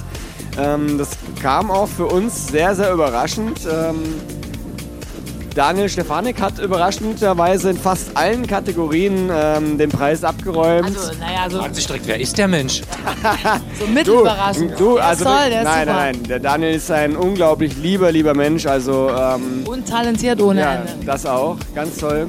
Ähm, 0.58 0.98
das 0.98 1.10
kam 1.42 1.72
auch 1.72 1.88
für 1.88 2.08
uns 2.08 2.48
sehr, 2.48 2.76
sehr 2.76 2.92
überraschend. 2.92 3.60
Ähm, 3.72 4.04
Daniel 5.58 5.90
Stefanik 5.90 6.40
hat 6.40 6.60
überraschenderweise 6.60 7.72
in 7.72 7.78
fast 7.78 8.16
allen 8.16 8.46
Kategorien 8.46 9.28
ähm, 9.34 9.80
den 9.80 9.90
Preis 9.90 10.24
abgeräumt. 10.24 10.86
Also, 10.86 11.14
naja, 11.20 11.50
so. 11.50 11.58
Fragt 11.58 11.76
sich 11.76 11.88
direkt, 11.88 12.06
wer 12.06 12.20
ist 12.20 12.38
der 12.38 12.48
Mensch? 12.48 12.84
so 13.80 13.88
mittelüberraschend. 13.88 14.80
Du, 14.80 14.98
der 14.98 15.06
also, 15.06 15.24
ist 15.24 15.32
toll, 15.32 15.50
der 15.50 15.62
ist 15.62 15.66
nein, 15.66 15.88
super. 15.88 15.98
nein, 15.98 16.16
nein. 16.16 16.24
Der 16.26 16.40
Daniel 16.40 16.76
ist 16.76 16.92
ein 16.92 17.18
unglaublich 17.18 17.76
lieber, 17.76 18.12
lieber 18.12 18.36
Mensch. 18.36 18.68
Also, 18.68 19.10
ähm, 19.10 19.64
Und 19.66 19.88
talentiert 19.88 20.40
ohne 20.44 20.62
ja, 20.62 20.76
Ende. 20.76 21.06
das 21.08 21.26
auch. 21.26 21.58
Ganz 21.74 21.98
toll. 21.98 22.28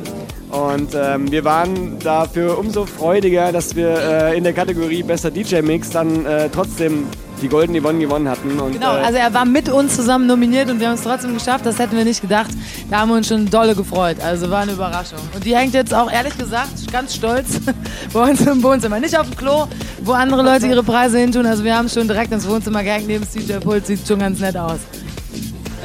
Und 0.49 0.95
ähm, 0.95 1.31
wir 1.31 1.45
waren 1.45 1.99
dafür 1.99 2.59
umso 2.59 2.87
freudiger, 2.87 3.53
dass 3.53 3.77
wir 3.77 3.91
äh, 3.91 4.39
in 4.39 4.45
der 4.45 4.55
Kategorie 4.55 5.03
Bester 5.03 5.31
DJ-Mix 5.31 5.91
dann 5.91 6.25
äh, 6.25 6.49
trotzdem 6.49 7.09
die 7.41 7.49
Golden 7.49 7.79
Yvonne 7.81 7.99
gewonnen 7.99 8.29
hatten. 8.29 8.59
Und, 8.59 8.73
Genau, 8.73 8.97
äh, 8.97 9.01
also 9.01 9.19
er 9.19 9.33
war 9.33 9.45
mit 9.45 9.69
uns 9.69 9.97
zusammen 9.97 10.27
nominiert 10.27 10.71
und 10.71 10.81
wir 10.81 10.89
haben 10.89 10.95
es 10.95 11.03
trotzdem 11.03 11.35
geschafft. 11.35 11.67
Das 11.67 11.79
hätten 11.79 11.97
wir 11.97 12.05
nicht 12.05 12.21
gedacht. 12.21 12.51
Da 12.91 13.01
haben 13.01 13.11
wir 13.11 13.17
uns 13.17 13.29
schon 13.29 13.49
dolle 13.49 13.75
gefreut. 13.75 14.17
Also 14.23 14.51
war 14.51 14.61
eine 14.61 14.73
Überraschung. 14.73 15.19
Und 15.35 15.45
die 15.45 15.55
hängt 15.57 15.75
jetzt 15.75 15.93
auch, 15.95 16.11
ehrlich 16.11 16.37
gesagt, 16.37 16.91
ganz 16.93 17.15
stolz 17.15 17.61
bei 18.13 18.31
uns 18.31 18.41
im 18.41 18.63
Wohnzimmer. 18.63 19.01
Nicht 19.01 19.19
auf 19.19 19.29
dem 19.29 19.37
Klo, 19.37 19.67
wo 20.03 20.13
andere 20.13 20.43
Leute 20.43 20.67
ihre 20.67 20.83
Preise 20.83 21.19
hintun. 21.19 21.47
Also 21.47 21.65
wir 21.65 21.77
haben 21.77 21.87
es 21.87 21.95
schon 21.95 22.07
direkt 22.09 22.33
ins 22.33 22.49
Wohnzimmer 22.49 22.83
gehängt. 22.83 23.07
Neben 23.07 23.25
das 23.25 23.33
DJ-Pult 23.33 23.87
sieht 23.87 24.07
schon 24.07 24.19
ganz 24.19 24.41
nett 24.41 24.57
aus. 24.57 24.79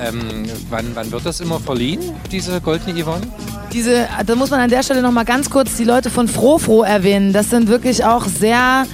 Ähm, 0.02 0.46
wann, 0.70 0.88
wann 0.96 1.12
wird 1.12 1.26
das 1.26 1.40
immer 1.40 1.60
verliehen, 1.60 2.02
diese 2.32 2.60
goldene 2.60 3.02
Yvonne? 3.02 3.22
Diese, 3.72 4.08
da 4.26 4.36
muss 4.36 4.50
man 4.50 4.60
an 4.60 4.70
der 4.70 4.84
Stelle 4.84 5.02
noch 5.02 5.12
mal 5.12 5.24
ganz 5.24 5.50
kurz 5.50 5.78
die 5.78 5.84
Leute 5.84 6.10
von 6.10 6.28
Frofro 6.28 6.84
erwähnen. 6.84 7.32
Das 7.32 7.50
sind 7.50 7.68
wirklich 7.70 8.04
auch 8.04 8.26
sehr, 8.26 8.86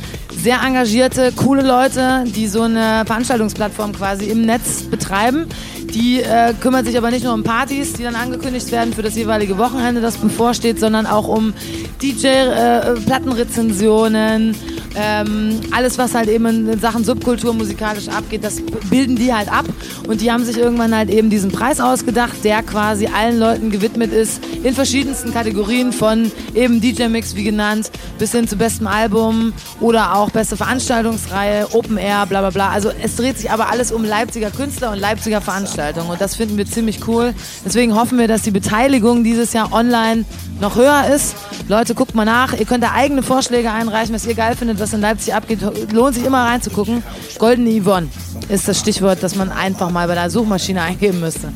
sehr 0.42 0.60
engagierte, 0.66 1.32
coole 1.36 1.62
Leute, 1.62 2.24
die 2.26 2.48
so 2.48 2.64
eine 2.64 3.04
Veranstaltungsplattform 3.06 3.94
quasi 3.94 4.26
im 4.26 4.44
Netz 4.46 4.82
betreiben. 4.84 5.46
Die 5.94 6.22
äh, 6.22 6.54
kümmert 6.60 6.86
sich 6.86 6.98
aber 6.98 7.12
nicht 7.12 7.24
nur 7.24 7.34
um 7.34 7.44
Partys, 7.44 7.94
die 7.94 8.04
dann 8.04 8.16
angekündigt 8.16 8.70
werden 8.72 8.94
für 8.94 9.02
das 9.02 9.16
jeweilige 9.16 9.58
Wochenende, 9.58 10.02
das 10.02 10.18
bevorsteht, 10.18 10.78
sondern 10.80 11.08
auch 11.08 11.28
um 11.28 11.54
DJ-Plattenrezensionen, 12.02 14.56
ähm, 15.00 15.62
alles, 15.72 15.98
was 15.98 16.14
halt 16.14 16.28
eben 16.28 16.68
in 16.68 16.80
Sachen 16.80 17.04
Subkultur 17.04 17.54
musikalisch 17.54 18.10
abgeht, 18.10 18.44
das 18.44 18.62
bilden 18.90 19.16
die 19.16 19.34
halt 19.34 19.52
ab. 19.52 19.66
Und 20.08 20.22
die 20.22 20.32
haben 20.32 20.44
sich 20.44 20.58
irgendwann 20.58 20.96
halt 20.96 21.10
eben 21.10 21.30
diesen 21.30 21.52
Preis 21.52 21.80
ausgedacht, 21.80 22.44
der 22.44 22.64
quasi 22.64 23.08
allen 23.08 23.40
Leuten 23.40 23.72
gewidmet 23.72 24.12
ist, 24.12 24.42
in 24.64 24.74
verschiedensten 24.74 25.34
Kategorien 25.34 25.94
von 25.94 26.32
eben 26.54 26.82
DJ-Mix, 26.82 27.36
wie 27.36 27.44
genannt, 27.44 27.92
bis 28.18 28.32
hin 28.34 28.48
zu 28.48 28.58
bestem 28.58 28.88
Album 28.88 29.54
oder 29.80 30.16
auch 30.16 30.32
beste 30.32 30.58
Veranstaltungsreihe, 30.58 31.68
Open 31.74 31.98
Air, 31.98 32.26
bla 32.26 32.42
bla 32.42 32.50
bla. 32.50 32.70
Also 32.70 32.92
es 33.02 33.16
dreht 33.16 33.38
sich 33.38 33.52
aber 33.52 33.70
alles 33.70 33.92
um 33.92 34.04
Leipziger 34.04 34.52
Künstler 34.52 34.92
und 34.92 35.00
Leipziger 35.00 35.40
Veranstaltungen. 35.40 36.10
Und 36.10 36.20
das 36.20 36.36
finden 36.36 36.58
wir 36.58 36.66
ziemlich 36.66 37.08
cool. 37.08 37.34
Deswegen 37.66 37.96
hoffen 37.96 38.18
wir, 38.18 38.28
dass 38.28 38.42
die 38.42 38.52
Beteiligung 38.52 39.24
dieses 39.24 39.54
Jahr 39.54 39.72
online 39.72 40.26
noch 40.60 40.76
höher 40.76 41.06
ist. 41.16 41.36
Leute, 41.68 41.96
guckt 41.96 42.16
mal 42.16 42.26
nach. 42.26 42.54
Ihr 42.54 42.66
könnt 42.66 42.84
da 42.84 42.92
eigene 42.92 43.24
Vorschläge 43.24 43.72
einreichen, 43.72 44.14
was 44.14 44.26
ihr 44.26 44.34
geil 44.34 44.56
findet, 44.56 44.80
was 44.80 44.89
in 44.94 45.02
Leipzig 45.02 45.34
abgeht. 45.34 45.60
Lohnt 45.92 46.16
sich 46.16 46.26
immer 46.26 46.46
reinzugucken. 46.46 47.04
Goldene 47.38 47.82
Yvonne 47.82 48.10
ist 48.50 48.68
das 48.68 48.80
Stichwort, 48.80 49.22
das 49.22 49.36
man 49.36 49.52
einfach 49.52 49.90
mal 49.90 50.08
bei 50.08 50.16
der 50.16 50.30
Suchmaschine 50.30 50.82
eingeben 50.82 51.20
müsste. 51.20 51.52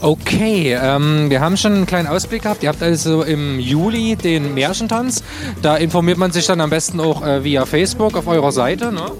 Okay, 0.00 0.76
ähm, 0.80 1.30
wir 1.30 1.40
haben 1.40 1.56
schon 1.56 1.72
einen 1.72 1.86
kleinen 1.86 2.08
Ausblick 2.08 2.42
gehabt. 2.42 2.62
Ihr 2.62 2.68
habt 2.68 2.82
also 2.82 3.22
im 3.22 3.58
Juli 3.58 4.16
den 4.16 4.54
Märchentanz. 4.54 5.22
Da 5.62 5.76
informiert 5.76 6.18
man 6.18 6.32
sich 6.32 6.46
dann 6.46 6.60
am 6.60 6.70
besten 6.70 7.00
auch 7.00 7.24
äh, 7.24 7.44
via 7.44 7.64
Facebook 7.66 8.16
auf 8.16 8.26
eurer 8.26 8.52
Seite. 8.52 8.92
Ne? 8.92 9.10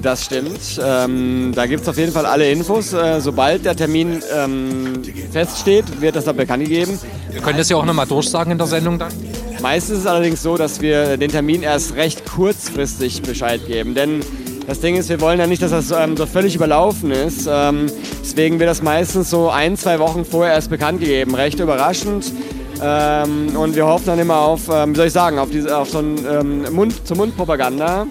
Das 0.00 0.24
stimmt. 0.24 0.80
Ähm, 0.82 1.52
da 1.54 1.66
gibt 1.66 1.82
es 1.82 1.88
auf 1.88 1.98
jeden 1.98 2.12
Fall 2.12 2.26
alle 2.26 2.50
Infos. 2.50 2.92
Äh, 2.92 3.20
sobald 3.20 3.64
der 3.64 3.74
Termin 3.74 4.22
ähm, 4.34 5.02
feststeht, 5.32 6.00
wird 6.00 6.16
das 6.16 6.24
dann 6.24 6.36
bekannt 6.36 6.62
gegeben. 6.64 6.98
Wir 7.30 7.40
können 7.40 7.58
das 7.58 7.68
ja 7.68 7.76
auch 7.76 7.84
nochmal 7.84 8.06
durchsagen 8.06 8.52
in 8.52 8.58
der 8.58 8.68
Sendung 8.68 8.98
dann. 8.98 9.12
Meistens 9.60 9.98
ist 9.98 10.00
es 10.00 10.06
allerdings 10.06 10.42
so, 10.42 10.56
dass 10.56 10.80
wir 10.80 11.16
den 11.16 11.30
Termin 11.30 11.62
erst 11.62 11.96
recht 11.96 12.24
kurzfristig 12.24 13.22
Bescheid 13.22 13.66
geben. 13.66 13.94
Denn 13.94 14.20
das 14.68 14.80
Ding 14.80 14.96
ist, 14.96 15.08
wir 15.08 15.20
wollen 15.20 15.40
ja 15.40 15.46
nicht, 15.46 15.62
dass 15.62 15.72
das 15.72 15.90
ähm, 15.90 16.16
so 16.16 16.26
völlig 16.26 16.54
überlaufen 16.54 17.10
ist. 17.10 17.48
Ähm, 17.50 17.86
deswegen 18.22 18.60
wird 18.60 18.70
das 18.70 18.82
meistens 18.82 19.30
so 19.30 19.50
ein, 19.50 19.76
zwei 19.76 19.98
Wochen 19.98 20.24
vorher 20.24 20.54
erst 20.54 20.70
bekannt 20.70 21.00
gegeben. 21.00 21.34
Recht 21.34 21.58
überraschend. 21.58 22.32
Ähm, 22.80 23.56
und 23.56 23.74
wir 23.74 23.86
hoffen 23.86 24.06
dann 24.06 24.18
immer 24.20 24.38
auf, 24.38 24.68
ähm, 24.72 24.92
wie 24.92 24.96
soll 24.96 25.06
ich 25.08 25.12
sagen, 25.12 25.38
auf, 25.38 25.50
diese, 25.50 25.76
auf 25.76 25.90
so 25.90 25.98
ein 25.98 26.18
ähm, 26.30 26.74
Mund-zu-Mund-Propaganda. 26.74 28.06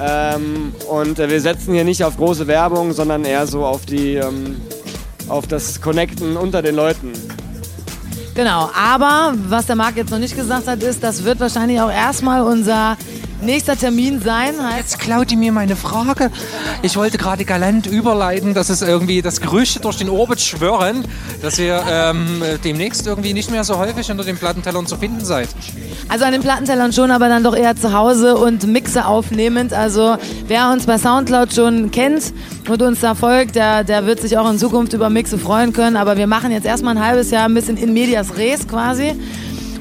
Ähm, 0.00 0.72
und 0.88 1.18
äh, 1.18 1.28
wir 1.28 1.40
setzen 1.42 1.74
hier 1.74 1.84
nicht 1.84 2.02
auf 2.04 2.16
große 2.16 2.46
Werbung, 2.46 2.92
sondern 2.92 3.26
eher 3.26 3.46
so 3.46 3.66
auf, 3.66 3.84
die, 3.84 4.18
auf 5.28 5.46
das 5.46 5.82
Connecten 5.82 6.38
unter 6.38 6.62
den 6.62 6.76
Leuten. 6.76 7.12
Genau, 8.40 8.70
aber 8.74 9.34
was 9.50 9.66
der 9.66 9.76
Marc 9.76 9.96
jetzt 9.96 10.10
noch 10.10 10.18
nicht 10.18 10.34
gesagt 10.34 10.66
hat, 10.66 10.82
ist, 10.82 11.02
das 11.04 11.24
wird 11.24 11.38
wahrscheinlich 11.40 11.78
auch 11.78 11.90
erstmal 11.90 12.40
unser 12.40 12.96
nächster 13.42 13.76
Termin 13.76 14.20
sein. 14.20 14.54
Jetzt 14.76 14.98
klaut 14.98 15.30
die 15.30 15.36
mir 15.36 15.52
meine 15.52 15.76
Frage. 15.76 16.30
Ich 16.82 16.96
wollte 16.96 17.18
gerade 17.18 17.44
galant 17.44 17.86
überleiten, 17.86 18.54
dass 18.54 18.70
es 18.70 18.82
irgendwie 18.82 19.22
das 19.22 19.40
Gerüchte 19.40 19.80
durch 19.80 19.96
den 19.98 20.08
Orbit 20.08 20.40
schwören, 20.40 21.04
dass 21.42 21.58
ihr 21.58 21.82
ähm, 21.88 22.42
demnächst 22.64 23.06
irgendwie 23.06 23.34
nicht 23.34 23.50
mehr 23.50 23.64
so 23.64 23.78
häufig 23.78 24.10
unter 24.10 24.24
den 24.24 24.36
Plattentellern 24.36 24.86
zu 24.86 24.96
finden 24.96 25.24
seid. 25.24 25.48
Also 26.08 26.24
an 26.24 26.32
den 26.32 26.42
Plattentellern 26.42 26.92
schon, 26.92 27.10
aber 27.10 27.28
dann 27.28 27.44
doch 27.44 27.56
eher 27.56 27.76
zu 27.76 27.92
Hause 27.92 28.36
und 28.36 28.66
Mixer 28.66 29.06
aufnehmend. 29.06 29.72
Also 29.72 30.16
wer 30.46 30.70
uns 30.70 30.86
bei 30.86 30.98
Soundcloud 30.98 31.54
schon 31.54 31.90
kennt 31.90 32.32
und 32.68 32.82
uns 32.82 33.00
da 33.00 33.14
folgt, 33.14 33.54
der, 33.54 33.84
der 33.84 34.06
wird 34.06 34.20
sich 34.20 34.36
auch 34.36 34.50
in 34.50 34.58
Zukunft 34.58 34.92
über 34.92 35.10
Mixe 35.10 35.38
freuen 35.38 35.72
können. 35.72 35.96
Aber 35.96 36.16
wir 36.16 36.26
machen 36.26 36.50
jetzt 36.50 36.66
erstmal 36.66 36.96
ein 36.96 37.04
halbes 37.04 37.30
Jahr 37.30 37.44
ein 37.44 37.54
bisschen 37.54 37.76
in 37.76 37.92
medias 37.92 38.36
res 38.36 38.66
quasi 38.66 39.14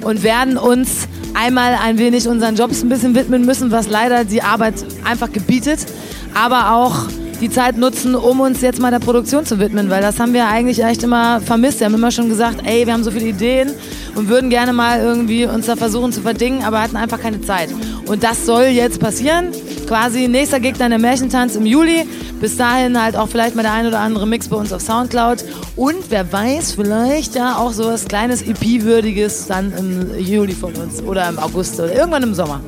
und 0.04 0.24
werden 0.24 0.58
uns 0.58 1.08
einmal 1.34 1.76
ein 1.76 1.98
wenig 1.98 2.28
unseren 2.28 2.56
Jobs 2.56 2.84
ein 2.84 2.90
bisschen 2.90 3.16
widmen 3.16 3.46
müssen, 3.46 3.72
was 3.72 3.90
leider 3.90 4.26
die 4.26 4.42
Arbeit 4.42 4.76
einfach 5.04 5.32
gebietet, 5.32 5.86
aber 6.34 6.74
auch 6.74 7.08
die 7.42 7.50
Zeit 7.50 7.78
nutzen, 7.78 8.16
um 8.16 8.40
uns 8.42 8.62
jetzt 8.62 8.80
mal 8.80 8.92
der 8.92 9.00
Produktion 9.00 9.46
zu 9.46 9.60
widmen, 9.60 9.90
weil 9.90 10.02
das 10.02 10.20
haben 10.20 10.34
wir 10.34 10.48
eigentlich 10.48 10.84
echt 10.84 11.04
immer 11.04 11.42
vermisst. 11.42 11.80
Wir 11.80 11.86
haben 11.86 11.96
immer 11.96 12.12
schon 12.12 12.30
gesagt, 12.30 12.62
ey, 12.66 12.86
wir 12.86 12.94
haben 12.94 13.04
so 13.04 13.12
viele 13.12 13.28
Ideen 13.28 13.72
und 14.16 14.28
würden 14.30 14.50
gerne 14.50 14.74
mal 14.74 15.00
irgendwie 15.00 15.46
uns 15.46 15.66
da 15.68 15.76
versuchen 15.76 16.12
zu 16.12 16.22
verdingen, 16.22 16.64
aber 16.64 16.82
hatten 16.82 16.98
einfach 16.98 17.20
keine 17.20 17.42
Zeit. 17.42 17.70
Und 18.08 18.24
das 18.24 18.46
soll 18.46 18.66
jetzt 18.66 19.00
passieren. 19.00 19.52
Quasi 19.88 20.28
nächster 20.28 20.60
Gig 20.60 20.76
dann 20.78 20.90
der 20.90 21.00
Märchentanz 21.00 21.56
im 21.56 21.66
Juli. 21.66 22.06
Bis 22.40 22.58
dahin 22.58 23.02
halt 23.02 23.16
auch 23.16 23.28
vielleicht 23.28 23.56
mal 23.56 23.64
der 23.64 23.74
ein 23.74 23.86
oder 23.86 24.00
andere 24.00 24.26
Mix 24.28 24.48
bei 24.48 24.56
uns 24.56 24.74
auf 24.74 24.82
Soundcloud. 24.82 25.44
Und 25.76 26.10
wer 26.10 26.32
weiß, 26.32 26.74
vielleicht 26.74 27.36
ja 27.36 27.58
auch 27.58 27.72
so 27.72 27.86
was 27.86 28.06
kleines 28.06 28.42
EP-würdiges 28.42 29.48
dann 29.48 29.74
im 29.78 30.20
Juli 30.20 30.54
von 30.54 30.74
uns 30.76 31.02
oder 31.02 31.30
im 31.30 31.40
August 31.40 31.80
oder 31.80 31.94
irgendwann 31.94 32.24
im 32.24 32.34
Sommer. 32.34 32.62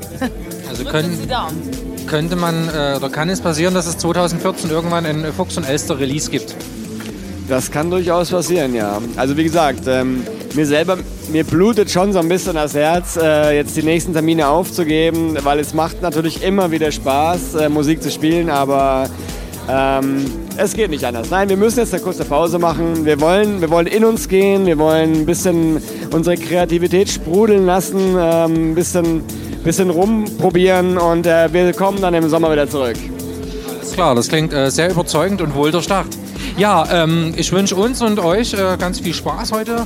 Also 0.69 0.86
können, 0.86 1.17
könnte 2.12 2.36
man 2.36 2.68
äh, 2.68 2.97
oder 2.97 3.09
kann 3.09 3.30
es 3.30 3.39
passieren, 3.39 3.74
dass 3.74 3.88
es 3.88 3.97
2014 3.99 4.70
irgendwann 4.70 5.05
ein 5.05 5.32
Fuchs 5.32 5.55
und 5.55 5.64
Elster 5.64 5.97
Release 5.97 6.30
gibt? 6.30 6.53
Das 7.47 7.72
kann 7.72 7.89
durchaus 7.89 8.32
passieren, 8.32 8.76
ja. 8.76 9.01
Also 9.16 9.38
wie 9.38 9.45
gesagt, 9.45 9.84
ähm, 9.88 10.24
mir 10.53 10.66
selber, 10.66 10.97
mir 11.32 11.45
blutet 11.45 11.89
schon 11.89 12.12
so 12.12 12.20
ein 12.20 12.28
bisschen 12.28 12.55
das 12.55 12.76
Herz, 12.76 13.16
äh, 13.16 13.55
jetzt 13.55 13.78
die 13.78 13.84
nächsten 13.84 14.12
Termine 14.12 14.49
aufzugeben, 14.49 15.38
weil 15.41 15.59
es 15.59 15.74
macht 15.74 16.01
natürlich 16.01 16.43
immer 16.43 16.70
wieder 16.70 16.91
Spaß, 16.91 17.55
äh, 17.55 17.70
Musik 17.70 18.03
zu 18.03 18.12
spielen, 18.12 18.49
aber 18.49 19.09
ähm, 19.70 20.26
es 20.57 20.74
geht 20.74 20.89
nicht 20.89 21.05
anders. 21.05 21.30
Nein, 21.30 21.47
wir 21.47 21.55
müssen 21.55 21.80
jetzt 21.80 21.93
eine 21.93 22.03
kurze 22.03 22.26
Pause 22.26 22.59
machen. 22.59 23.05
Wir 23.05 23.22
wollen, 23.22 23.62
wir 23.62 23.70
wollen 23.70 23.88
in 23.88 24.03
uns 24.03 24.28
gehen, 24.28 24.66
wir 24.66 24.78
wollen 24.78 25.14
ein 25.14 25.26
bisschen 25.26 25.82
unsere 26.12 26.36
Kreativität 26.36 27.09
sprudeln 27.09 27.66
lassen, 27.66 28.18
ähm, 28.20 28.72
ein 28.72 28.76
bisschen, 28.76 29.24
bisschen 29.64 29.89
rumprobieren 29.89 30.97
und 30.97 31.26
äh, 31.26 31.51
wir 31.53 31.74
kommen 31.74 32.01
dann 32.01 32.14
im 32.14 32.30
Sommer 32.30 32.51
wieder 32.51 32.70
zurück. 32.70 32.95
Alles 33.78 33.93
klar, 33.93 34.16
das 34.16 34.28
klingt 34.28 34.53
äh, 34.53 34.70
sehr 34.72 34.89
überzeugend 34.89 35.41
und 35.41 35.53
wohl 35.55 35.72
durchdacht. 35.72 36.09
Ja, 36.57 36.88
ähm, 36.91 37.34
ich 37.38 37.51
wünsche 37.51 37.76
uns 37.76 38.01
und 38.01 38.20
euch 38.20 38.53
äh, 38.53 38.78
ganz 38.78 38.99
viel 38.99 39.14
Spaß 39.14 39.51
heute 39.51 39.86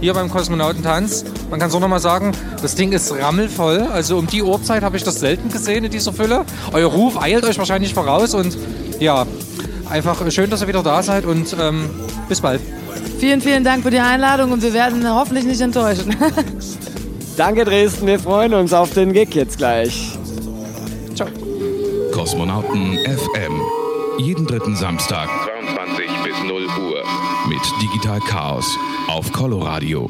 hier 0.00 0.14
beim 0.14 0.28
Kosmonautentanz. 0.28 1.24
Man 1.50 1.60
kann 1.60 1.70
so 1.70 1.78
nochmal 1.78 2.00
sagen, 2.00 2.32
das 2.60 2.74
Ding 2.74 2.92
ist 2.92 3.12
rammelvoll. 3.12 3.86
Also 3.92 4.18
um 4.18 4.26
die 4.26 4.42
Uhrzeit 4.42 4.82
habe 4.82 4.96
ich 4.96 5.02
das 5.02 5.20
selten 5.20 5.50
gesehen 5.50 5.84
in 5.84 5.90
dieser 5.90 6.12
Fülle. 6.12 6.44
Euer 6.72 6.90
Ruf 6.90 7.20
eilt 7.20 7.44
euch 7.44 7.58
wahrscheinlich 7.58 7.94
voraus 7.94 8.34
und 8.34 8.56
ja, 9.00 9.26
einfach 9.88 10.20
schön, 10.30 10.50
dass 10.50 10.62
ihr 10.62 10.68
wieder 10.68 10.82
da 10.82 11.02
seid 11.02 11.24
und 11.24 11.56
ähm, 11.58 11.88
bis 12.28 12.40
bald. 12.40 12.60
Vielen, 13.18 13.40
vielen 13.40 13.64
Dank 13.64 13.82
für 13.82 13.90
die 13.90 14.00
Einladung 14.00 14.52
und 14.52 14.62
wir 14.62 14.74
werden 14.74 15.08
hoffentlich 15.08 15.44
nicht 15.44 15.60
enttäuschen. 15.60 16.14
Danke 17.36 17.64
Dresden, 17.64 18.06
wir 18.06 18.18
freuen 18.20 18.54
uns 18.54 18.72
auf 18.72 18.92
den 18.94 19.12
Gig 19.12 19.34
jetzt 19.34 19.58
gleich. 19.58 20.16
Ciao. 21.14 21.28
Kosmonauten 22.12 22.98
FM. 22.98 23.60
Jeden 24.18 24.46
dritten 24.46 24.76
Samstag 24.76 25.28
22 25.64 26.06
bis 26.24 26.42
0 26.44 26.62
Uhr. 26.62 27.02
mit 27.48 27.60
Digital 27.82 28.20
Chaos 28.20 28.66
auf 29.08 29.32
Coloradio. 29.32 30.08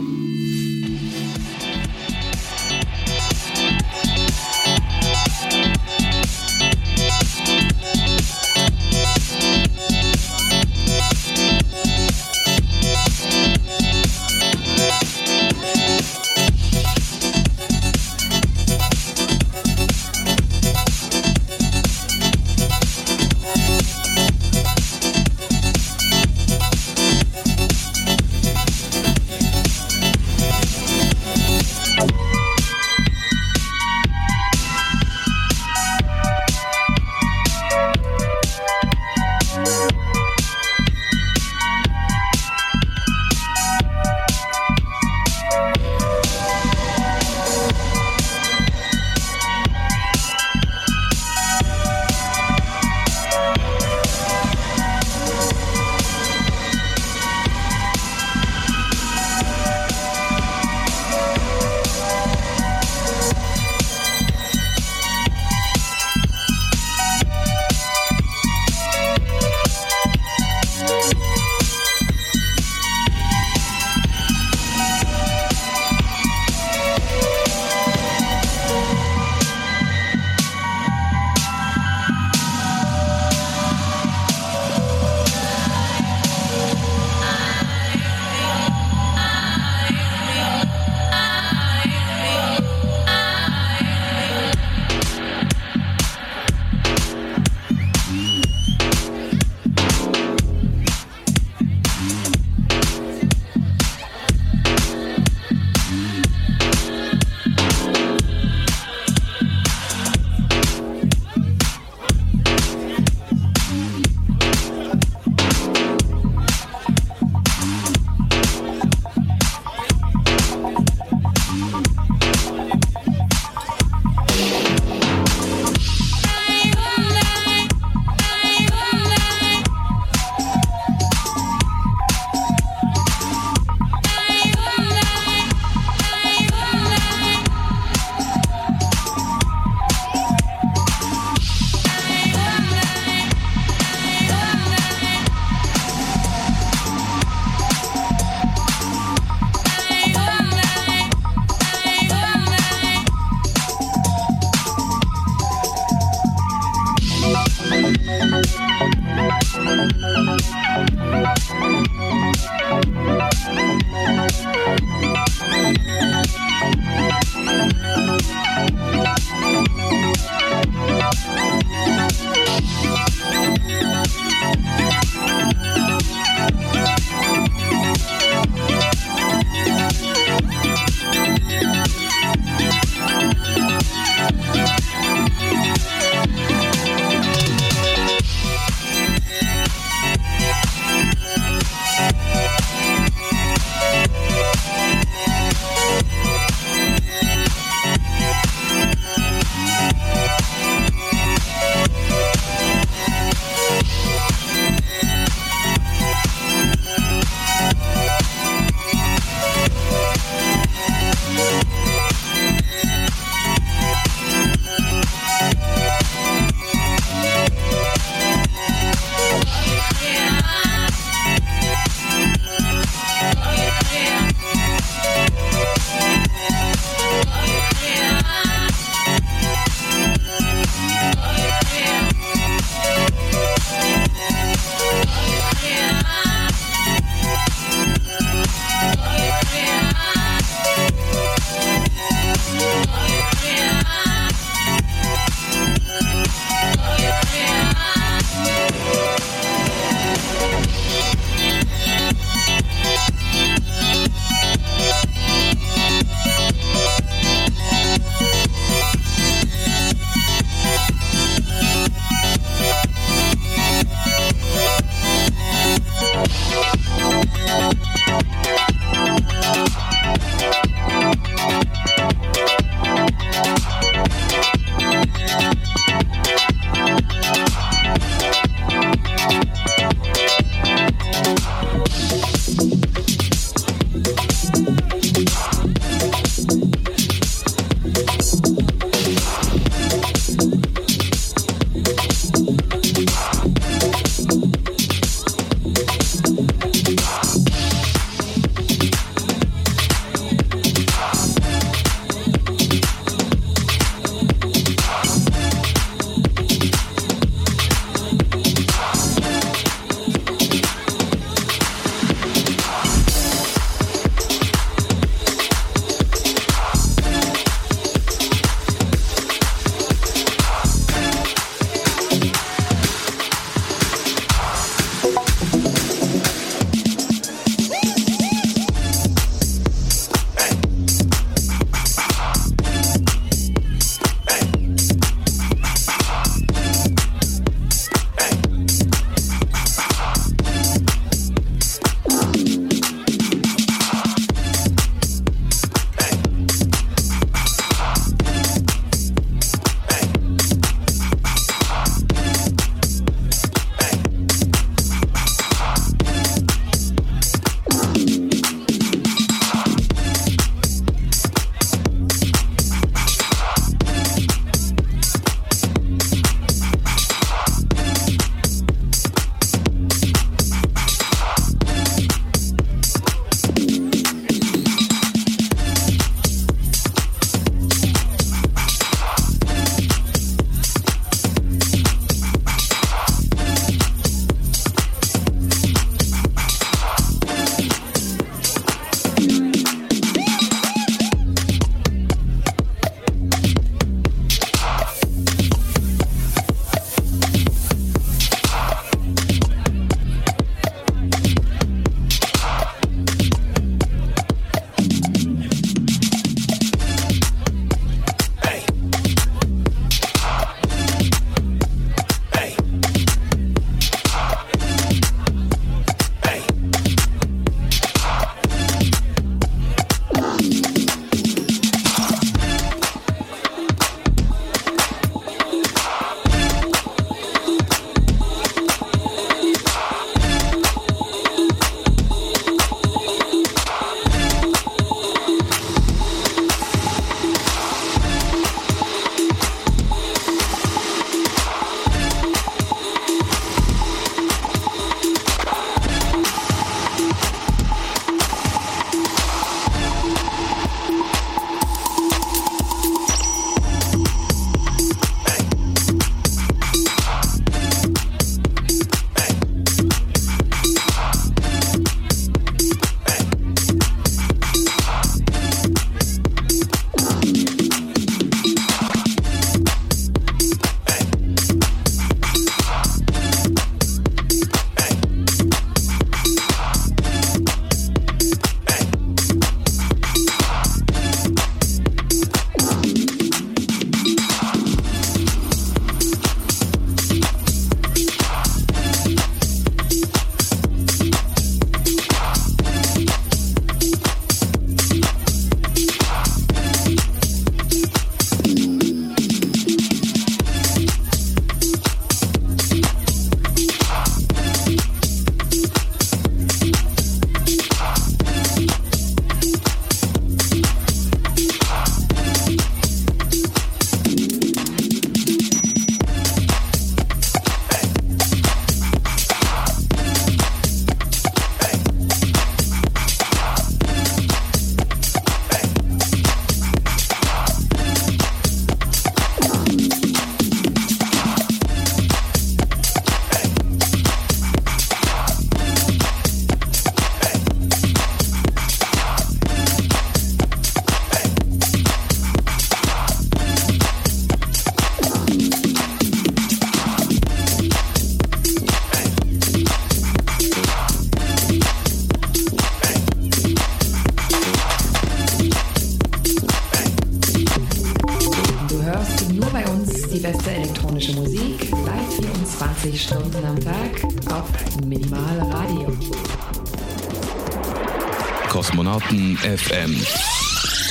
FM. 569.45 569.95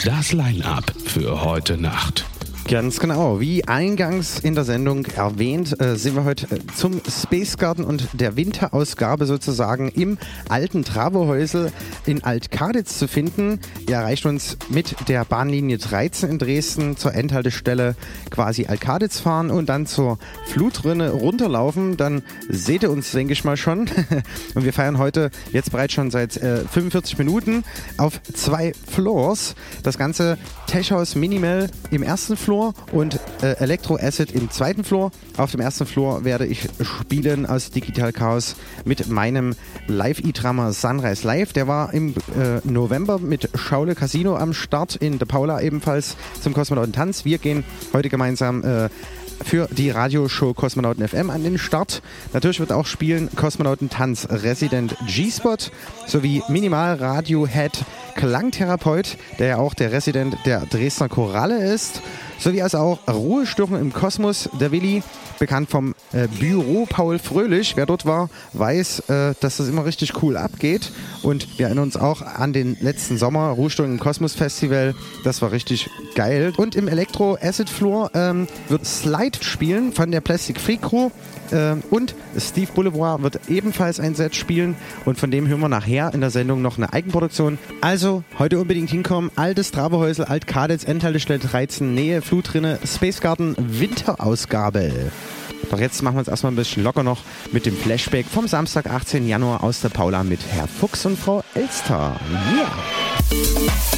Das 0.05 0.31
Line-Up 0.31 0.93
für 1.05 1.43
heute 1.43 1.75
Nacht. 1.75 2.23
Ganz 2.69 2.99
genau. 2.99 3.39
Wie 3.39 3.67
eingangs 3.67 4.39
in 4.39 4.53
der 4.53 4.63
Sendung 4.63 5.05
erwähnt, 5.05 5.79
äh, 5.81 5.95
sind 5.95 6.15
wir 6.15 6.23
heute 6.23 6.45
äh, 6.55 6.59
zum 6.75 7.01
Space 7.09 7.57
Garden 7.57 7.83
und 7.83 8.07
der 8.13 8.35
Winterausgabe 8.35 9.25
sozusagen 9.25 9.89
im 9.89 10.19
alten 10.49 10.83
Travohäusel 10.83 11.71
in 12.05 12.23
Alt-Kaditz 12.23 12.97
zu 12.97 13.07
finden. 13.07 13.59
Ihr 13.87 13.95
erreicht 13.95 14.25
uns 14.25 14.57
mit 14.69 14.95
der 15.07 15.25
Bahnlinie 15.25 15.77
13 15.77 16.29
in 16.29 16.39
Dresden 16.39 16.97
zur 16.97 17.13
Endhaltestelle 17.13 17.95
quasi 18.29 18.65
Alt-Kaditz 18.65 19.19
fahren 19.19 19.51
und 19.51 19.69
dann 19.69 19.85
zur 19.85 20.17
Flutrinne 20.47 21.11
runterlaufen. 21.11 21.97
Dann 21.97 22.23
seht 22.49 22.83
ihr 22.83 22.91
uns, 22.91 23.11
denke 23.11 23.33
ich 23.33 23.43
mal, 23.43 23.57
schon. 23.57 23.89
und 24.55 24.65
wir 24.65 24.73
feiern 24.73 24.97
heute 24.97 25.31
jetzt 25.51 25.71
bereits 25.71 25.93
schon 25.93 26.11
seit 26.11 26.37
äh, 26.37 26.65
45 26.65 27.17
Minuten 27.17 27.63
auf 27.97 28.21
zwei 28.23 28.73
Floors. 28.87 29.55
Das 29.83 29.97
ganze 29.97 30.37
Techhaus 30.73 31.13
Minimal 31.13 31.69
im 31.91 32.01
ersten 32.01 32.35
Floor 32.35 32.73
und 32.91 33.19
äh, 33.43 33.55
Electro 33.59 33.95
Acid 33.95 34.31
im 34.31 34.49
zweiten 34.49 34.83
Floor. 34.83 35.11
Auf 35.37 35.51
dem 35.51 35.61
ersten 35.61 35.85
Floor 35.85 36.23
werde 36.23 36.47
ich 36.47 36.67
spielen 36.81 37.45
aus 37.45 37.69
Digital 37.69 38.11
Chaos 38.11 38.55
mit 38.83 39.07
meinem 39.07 39.53
Live-E-Drama 39.85 40.73
Sunrise 40.73 41.27
Live. 41.27 41.53
Der 41.53 41.67
war 41.67 41.93
im 41.93 42.15
äh, 42.35 42.59
November 42.63 43.19
mit 43.19 43.51
Schaule 43.53 43.93
Casino 43.93 44.35
am 44.35 44.51
Start 44.55 44.95
in 44.95 45.19
der 45.19 45.27
Paula 45.27 45.61
ebenfalls 45.61 46.17
zum 46.41 46.55
Kosmonauten 46.55 46.91
Tanz. 46.91 47.23
Wir 47.23 47.37
gehen 47.37 47.63
heute 47.93 48.09
gemeinsam 48.09 48.63
äh, 48.63 48.89
für 49.43 49.67
die 49.71 49.89
Radioshow 49.89 50.53
Kosmonauten 50.53 51.07
FM 51.07 51.29
an 51.29 51.43
den 51.43 51.57
Start. 51.57 52.01
Natürlich 52.33 52.59
wird 52.59 52.71
auch 52.71 52.85
spielen 52.85 53.29
Kosmonauten 53.35 53.89
Tanz 53.89 54.27
Resident 54.29 54.95
G-Spot 55.07 55.57
sowie 56.07 56.43
Minimal 56.47 56.95
Radiohead 56.95 57.85
Klangtherapeut, 58.15 59.17
der 59.39 59.47
ja 59.47 59.57
auch 59.57 59.73
der 59.73 59.91
Resident 59.91 60.37
der 60.45 60.65
Dresdner 60.65 61.09
Choralle 61.09 61.63
ist, 61.73 62.01
sowie 62.43 62.61
als 62.61 62.75
auch 62.75 62.99
Ruhestörung 63.07 63.79
im 63.79 63.93
Kosmos, 63.93 64.49
der 64.59 64.71
Willi, 64.71 65.01
bekannt 65.39 65.69
vom 65.69 65.95
äh, 66.11 66.27
Büro 66.27 66.85
Paul 66.85 67.17
Fröhlich. 67.17 67.75
Wer 67.75 67.85
dort 67.85 68.05
war, 68.05 68.29
weiß, 68.53 68.99
äh, 69.09 69.33
dass 69.39 69.57
das 69.57 69.69
immer 69.69 69.85
richtig 69.85 70.21
cool 70.21 70.37
abgeht. 70.37 70.91
Und 71.23 71.57
wir 71.57 71.67
erinnern 71.67 71.85
uns 71.85 71.97
auch 71.97 72.21
an 72.21 72.53
den 72.53 72.77
letzten 72.81 73.17
Sommer, 73.17 73.49
Ruhestörung 73.49 73.93
im 73.93 73.99
Kosmos 73.99 74.33
Festival. 74.33 74.93
Das 75.23 75.41
war 75.41 75.51
richtig 75.51 75.89
geil. 76.15 76.53
Und 76.57 76.75
im 76.75 76.87
Elektro 76.87 77.37
Acid 77.41 77.69
Floor 77.69 78.11
ähm, 78.13 78.47
wird 78.67 78.85
Slide 78.85 79.39
spielen 79.41 79.93
von 79.93 80.11
der 80.11 80.21
Plastic 80.21 80.59
Free 80.59 80.77
Crew. 80.77 81.09
Äh, 81.53 81.75
und 81.89 82.15
Steve 82.37 82.71
Boulevard 82.73 83.21
wird 83.23 83.39
ebenfalls 83.47 83.99
ein 83.99 84.15
Set 84.15 84.35
spielen. 84.35 84.75
Und 85.05 85.19
von 85.19 85.31
dem 85.31 85.47
hören 85.47 85.59
wir 85.59 85.69
nachher 85.69 86.13
in 86.13 86.21
der 86.21 86.31
Sendung 86.31 86.61
noch 86.61 86.77
eine 86.77 86.91
Eigenproduktion. 86.91 87.57
Also 87.81 88.23
heute 88.39 88.59
unbedingt 88.59 88.89
hinkommen. 88.89 89.31
Altes 89.35 89.71
Trabehäusel, 89.71 90.25
Alt 90.25 90.47
Kadetz, 90.47 90.83
Endhaltestelle 90.83 91.39
13, 91.39 91.93
Nähe, 91.93 92.21
Flutrinne, 92.21 92.79
Space 92.85 93.21
Garden, 93.21 93.55
Winterausgabe. 93.57 95.11
Doch 95.71 95.79
jetzt 95.79 96.01
machen 96.03 96.15
wir 96.15 96.19
uns 96.19 96.27
erstmal 96.27 96.51
ein 96.51 96.57
bisschen 96.57 96.83
locker 96.83 97.03
noch 97.03 97.21
mit 97.51 97.65
dem 97.65 97.75
Flashback 97.75 98.25
vom 98.25 98.47
Samstag, 98.47 98.87
18. 98.87 99.27
Januar 99.27 99.63
aus 99.63 99.81
der 99.81 99.89
Paula 99.89 100.23
mit 100.23 100.39
Herr 100.51 100.67
Fuchs 100.67 101.05
und 101.05 101.17
Frau 101.17 101.43
Elster. 101.55 102.19
Yeah! 102.53 103.92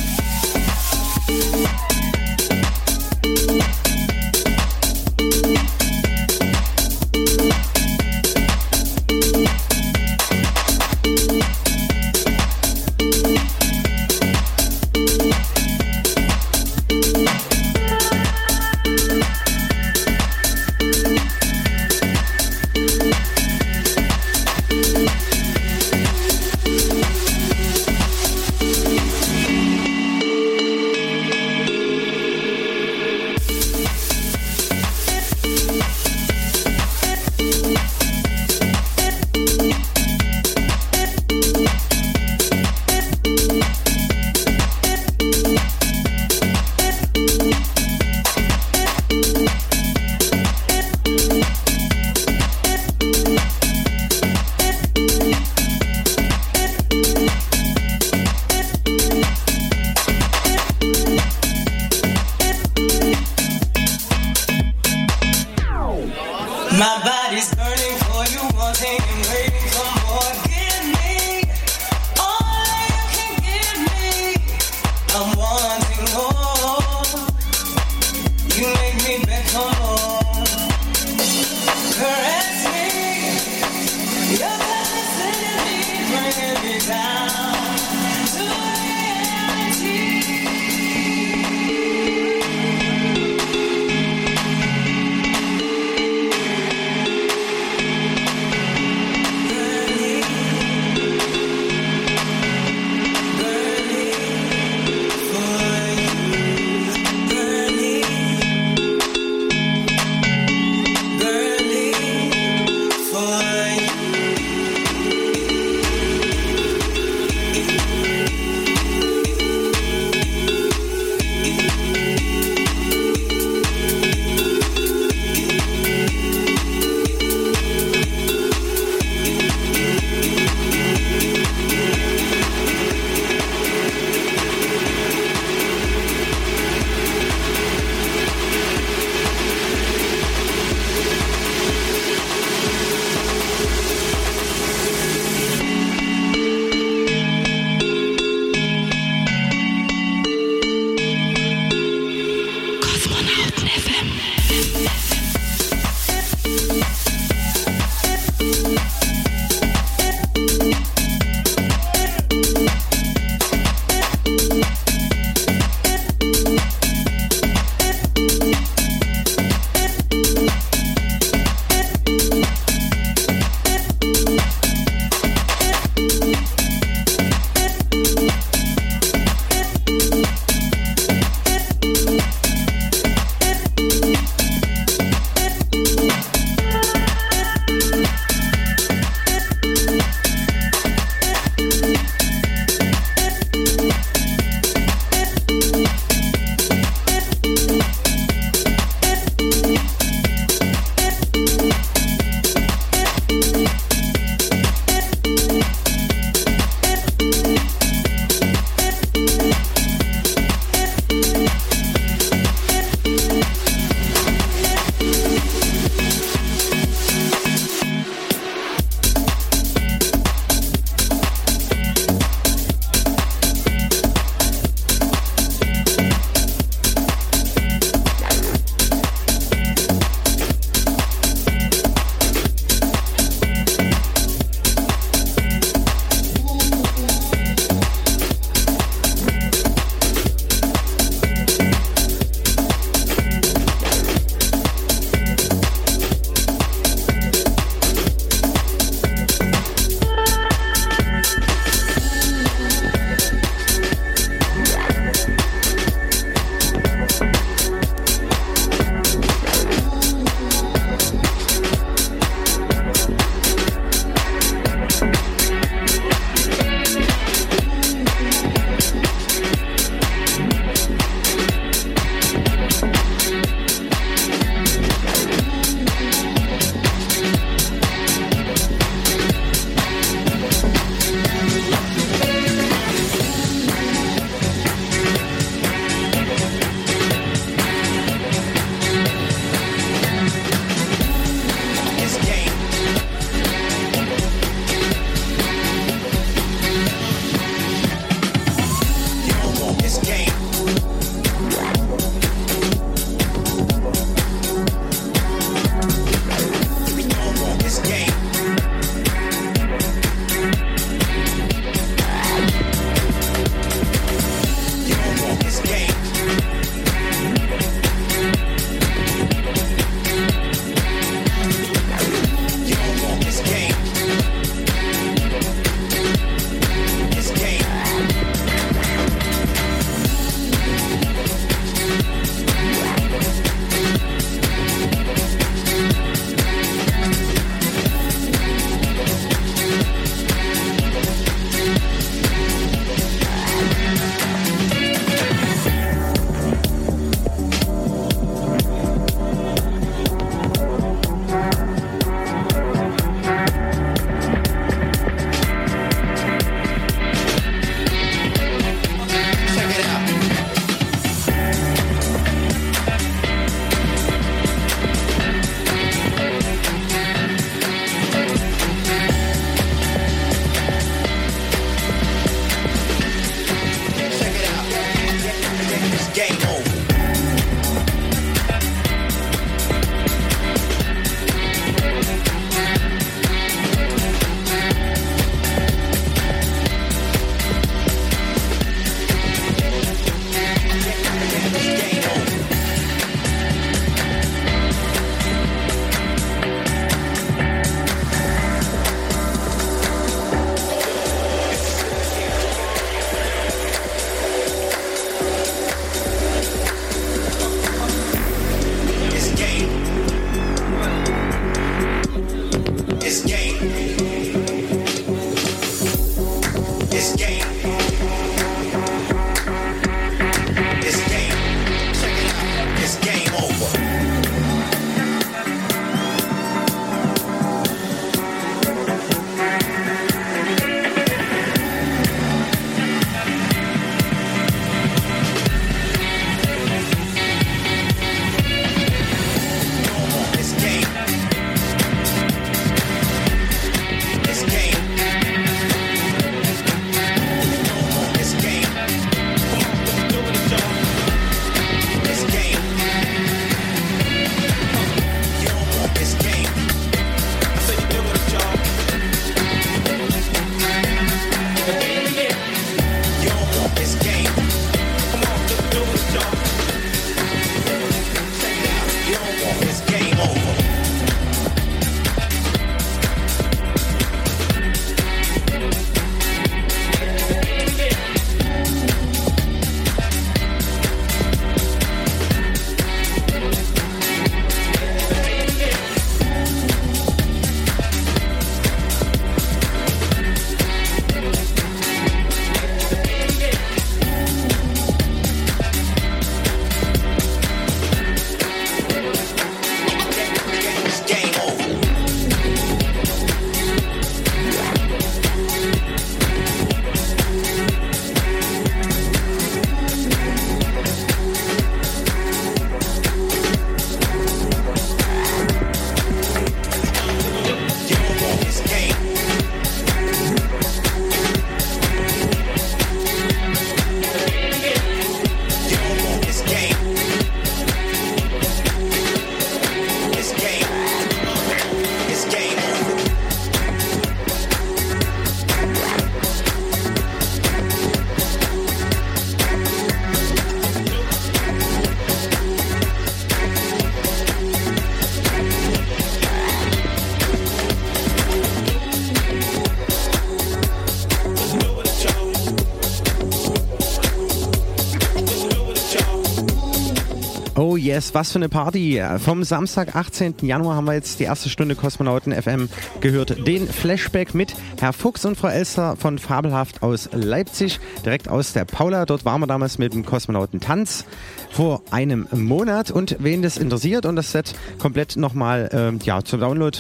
Yes, 557.85 558.15
was 558.15 558.31
für 558.31 558.39
eine 558.39 558.49
Party. 558.49 558.99
Vom 559.19 559.43
Samstag, 559.43 559.95
18. 559.95 560.37
Januar 560.41 560.75
haben 560.75 560.85
wir 560.85 560.95
jetzt 560.95 561.19
die 561.19 561.25
erste 561.25 561.49
Stunde 561.49 561.75
Kosmonauten 561.75 562.33
FM 562.33 562.67
gehört. 562.99 563.45
Den 563.47 563.67
Flashback 563.67 564.33
mit 564.33 564.55
Herr 564.79 564.91
Fuchs 564.91 565.23
und 565.23 565.37
Frau 565.37 565.49
Elster 565.49 565.95
von 565.95 566.17
Fabelhaft 566.17 566.81
aus 566.81 567.09
Leipzig, 567.13 567.79
direkt 568.03 568.27
aus 568.27 568.53
der 568.53 568.65
Paula. 568.65 569.05
Dort 569.05 569.23
waren 569.23 569.39
wir 569.39 569.45
damals 569.45 569.77
mit 569.77 569.93
dem 569.93 570.03
Kosmonautentanz 570.03 571.05
vor 571.51 571.83
einem 571.91 572.27
Monat. 572.31 572.89
Und 572.89 573.17
wen 573.19 573.43
das 573.43 573.57
interessiert 573.57 574.07
und 574.07 574.15
das 574.15 574.31
Set 574.31 574.55
komplett 574.79 575.15
nochmal 575.15 575.69
ähm, 575.71 575.99
ja, 576.03 576.23
zum 576.23 576.39
Download 576.39 576.79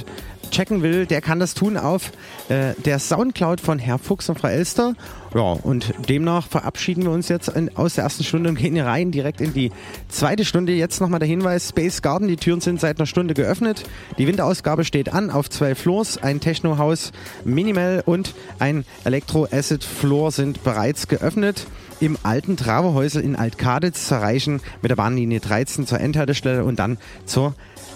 checken 0.51 0.81
will, 0.81 1.05
der 1.05 1.21
kann 1.21 1.39
das 1.39 1.53
tun 1.53 1.77
auf 1.77 2.11
äh, 2.49 2.73
der 2.83 2.99
Soundcloud 2.99 3.61
von 3.61 3.79
Herr 3.79 3.97
Fuchs 3.97 4.29
und 4.29 4.39
Frau 4.39 4.47
Elster. 4.47 4.93
Ja, 5.33 5.41
und 5.41 5.93
demnach 6.07 6.47
verabschieden 6.47 7.03
wir 7.03 7.11
uns 7.11 7.27
jetzt 7.27 7.49
in, 7.49 7.75
aus 7.75 7.95
der 7.95 8.05
ersten 8.05 8.23
Stunde 8.23 8.49
und 8.49 8.55
gehen 8.55 8.79
rein 8.79 9.11
direkt 9.11 9.41
in 9.41 9.53
die 9.53 9.71
zweite 10.15 10.45
Stunde. 10.45 10.71
Jetzt 10.71 11.01
nochmal 11.01 11.19
der 11.19 11.27
Hinweis, 11.27 11.69
Space 11.69 12.01
Garden, 12.01 12.27
die 12.27 12.37
Türen 12.37 12.61
sind 12.61 12.79
seit 12.79 12.97
einer 12.97 13.05
Stunde 13.05 13.33
geöffnet. 13.33 13.83
Die 14.17 14.27
Winterausgabe 14.27 14.85
steht 14.85 15.13
an 15.13 15.29
auf 15.29 15.49
zwei 15.49 15.75
Floors. 15.75 16.17
Ein 16.17 16.39
Techno-Haus 16.39 17.11
Minimal 17.43 18.01
und 18.05 18.33
ein 18.57 18.85
Elektro-Acid-Floor 19.03 20.31
sind 20.31 20.63
bereits 20.63 21.07
geöffnet. 21.09 21.67
Im 21.99 22.17
alten 22.23 22.55
Traverhäusel 22.55 23.23
in 23.23 23.35
Altkaditz 23.35 24.07
zu 24.07 24.15
erreichen 24.15 24.61
mit 24.81 24.89
der 24.89 24.95
Bahnlinie 24.95 25.41
13 25.41 25.85
zur 25.85 25.99
Endhaltestelle 25.99 26.63
und 26.63 26.79
dann 26.79 26.97
zur 27.25 27.53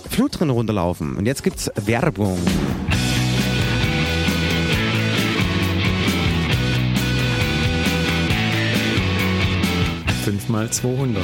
Flut 0.10 0.40
drin 0.40 0.50
runterlaufen. 0.50 1.16
Und 1.16 1.26
jetzt 1.26 1.44
gibt's 1.44 1.72
Werbung. 1.76 2.38
Fünfmal 10.24 10.70
200. 10.70 11.24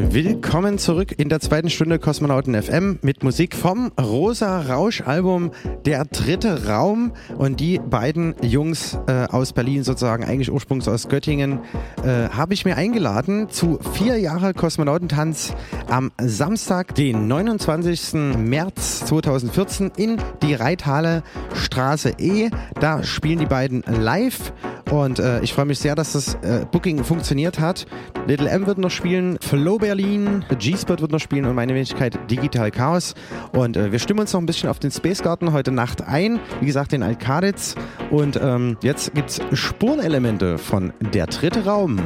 Willkommen 0.00 0.78
zurück 0.78 1.12
in 1.18 1.28
der 1.28 1.40
zweiten 1.40 1.70
Stunde 1.70 1.98
Kosmonauten 1.98 2.54
FM 2.54 3.00
mit 3.02 3.24
Musik 3.24 3.56
vom 3.56 3.90
Rosa 4.00 4.60
Rausch 4.60 5.00
Album 5.00 5.50
Der 5.86 6.04
dritte 6.04 6.68
Raum 6.68 7.10
und 7.36 7.58
die 7.58 7.80
beiden 7.80 8.36
Jungs 8.40 8.96
äh, 9.08 9.26
aus 9.28 9.52
Berlin 9.52 9.82
sozusagen, 9.82 10.22
eigentlich 10.22 10.52
ursprünglich 10.52 10.88
aus 10.88 11.08
Göttingen, 11.08 11.58
äh, 12.04 12.28
habe 12.28 12.54
ich 12.54 12.64
mir 12.64 12.76
eingeladen 12.76 13.48
zu 13.50 13.80
vier 13.94 14.18
Jahre 14.18 14.54
Kosmonautentanz 14.54 15.52
am 15.90 16.12
Samstag, 16.20 16.94
den 16.94 17.26
29. 17.26 18.36
März 18.38 19.00
2014 19.06 19.90
in 19.96 20.18
die 20.44 20.54
Reithalle 20.54 21.24
Straße 21.54 22.14
E. 22.18 22.50
Da 22.78 23.02
spielen 23.02 23.40
die 23.40 23.46
beiden 23.46 23.82
live 23.88 24.52
und 24.90 25.18
äh, 25.18 25.40
ich 25.40 25.52
freue 25.52 25.66
mich 25.66 25.78
sehr, 25.78 25.94
dass 25.94 26.12
das 26.12 26.34
äh, 26.36 26.64
Booking 26.70 27.04
funktioniert 27.04 27.60
hat. 27.60 27.86
Little 28.26 28.48
M 28.48 28.66
wird 28.66 28.78
noch 28.78 28.90
spielen, 28.90 29.38
Flow 29.40 29.78
Berlin, 29.88 30.44
G-Spot 30.58 30.98
wird 30.98 31.12
noch 31.12 31.18
spielen 31.18 31.46
und 31.46 31.54
meine 31.54 31.74
Wenigkeit 31.74 32.18
Digital 32.30 32.70
Chaos. 32.70 33.14
Und 33.52 33.74
äh, 33.74 33.90
wir 33.90 33.98
stimmen 33.98 34.20
uns 34.20 34.34
noch 34.34 34.40
ein 34.40 34.44
bisschen 34.44 34.68
auf 34.68 34.78
den 34.78 34.90
Space 34.90 35.22
Garden 35.22 35.54
heute 35.54 35.72
Nacht 35.72 36.02
ein. 36.02 36.40
Wie 36.60 36.66
gesagt, 36.66 36.92
den 36.92 37.02
Alkaditz. 37.02 37.74
Und 38.10 38.38
ähm, 38.42 38.76
jetzt 38.82 39.14
gibt's 39.14 39.40
Spurenelemente 39.54 40.58
von 40.58 40.92
Der 41.14 41.26
dritte 41.26 41.64
Raum. 41.64 42.02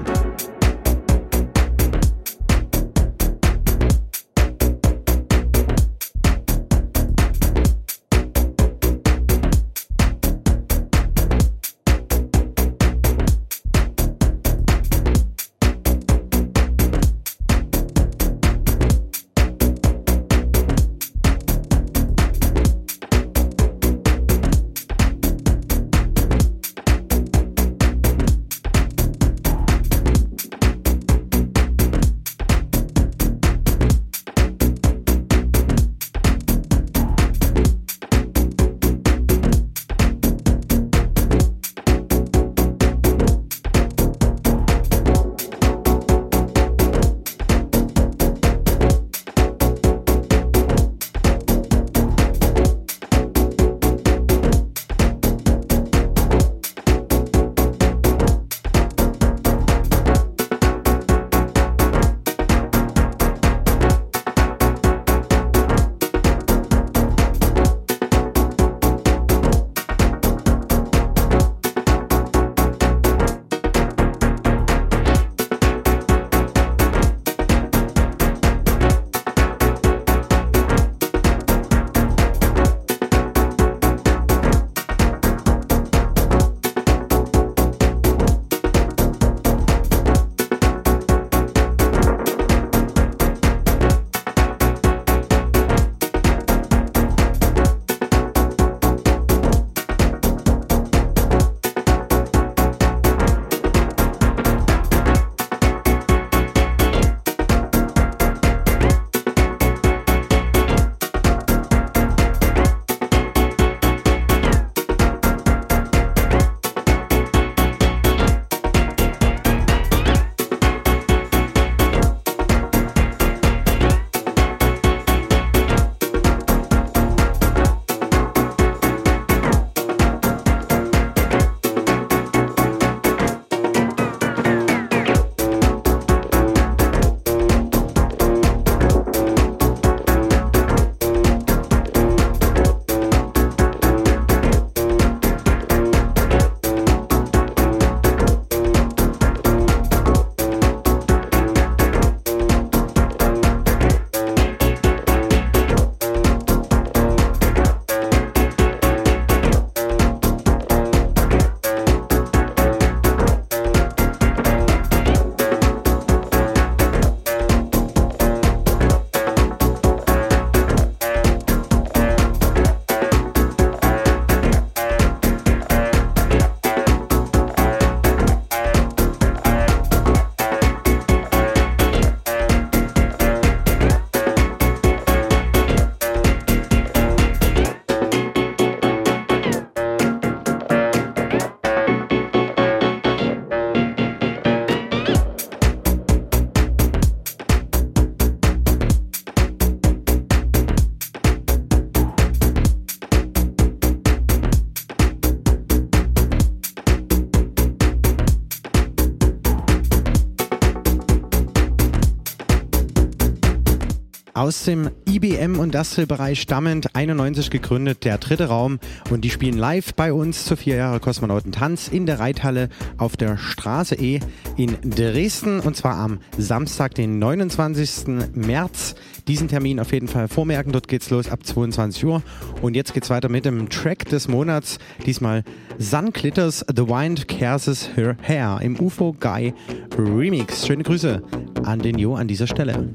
Dem 214.64 214.90
IBM 215.08 215.60
Industrial-Bereich 215.60 216.40
stammend, 216.40 216.94
91 216.94 217.50
gegründet, 217.50 218.04
der 218.04 218.18
dritte 218.18 218.46
Raum. 218.46 218.78
Und 219.10 219.22
die 219.22 219.30
spielen 219.30 219.56
live 219.56 219.94
bei 219.94 220.12
uns 220.12 220.44
zu 220.44 220.56
vier 220.56 220.76
Jahre 220.76 221.00
Kosmonautentanz 221.00 221.88
in 221.88 222.06
der 222.06 222.20
Reithalle 222.20 222.68
auf 222.96 223.16
der 223.16 223.38
Straße 223.38 223.96
E 223.96 224.20
in 224.56 224.76
Dresden. 224.82 225.60
Und 225.60 225.76
zwar 225.76 225.96
am 225.96 226.20
Samstag, 226.38 226.94
den 226.94 227.18
29. 227.18 228.34
März. 228.34 228.94
Diesen 229.28 229.48
Termin 229.48 229.80
auf 229.80 229.92
jeden 229.92 230.08
Fall 230.08 230.28
vormerken. 230.28 230.72
Dort 230.72 230.88
geht's 230.88 231.10
los 231.10 231.30
ab 231.30 231.44
22 231.44 232.04
Uhr. 232.04 232.22
Und 232.60 232.74
jetzt 232.74 232.94
geht's 232.94 233.10
weiter 233.10 233.28
mit 233.28 233.44
dem 233.44 233.68
Track 233.68 234.06
des 234.06 234.28
Monats. 234.28 234.78
Diesmal 235.06 235.44
Sun 235.78 236.12
Glitters 236.12 236.64
The 236.74 236.86
Wind 236.86 237.28
Curses 237.28 237.90
Her 237.96 238.16
Hair 238.22 238.60
im 238.62 238.78
UFO 238.78 239.14
Guy 239.18 239.54
Remix. 239.98 240.66
Schöne 240.66 240.82
Grüße 240.82 241.22
an 241.64 241.80
den 241.80 241.98
Jo 241.98 242.14
an 242.14 242.28
dieser 242.28 242.46
Stelle. 242.46 242.92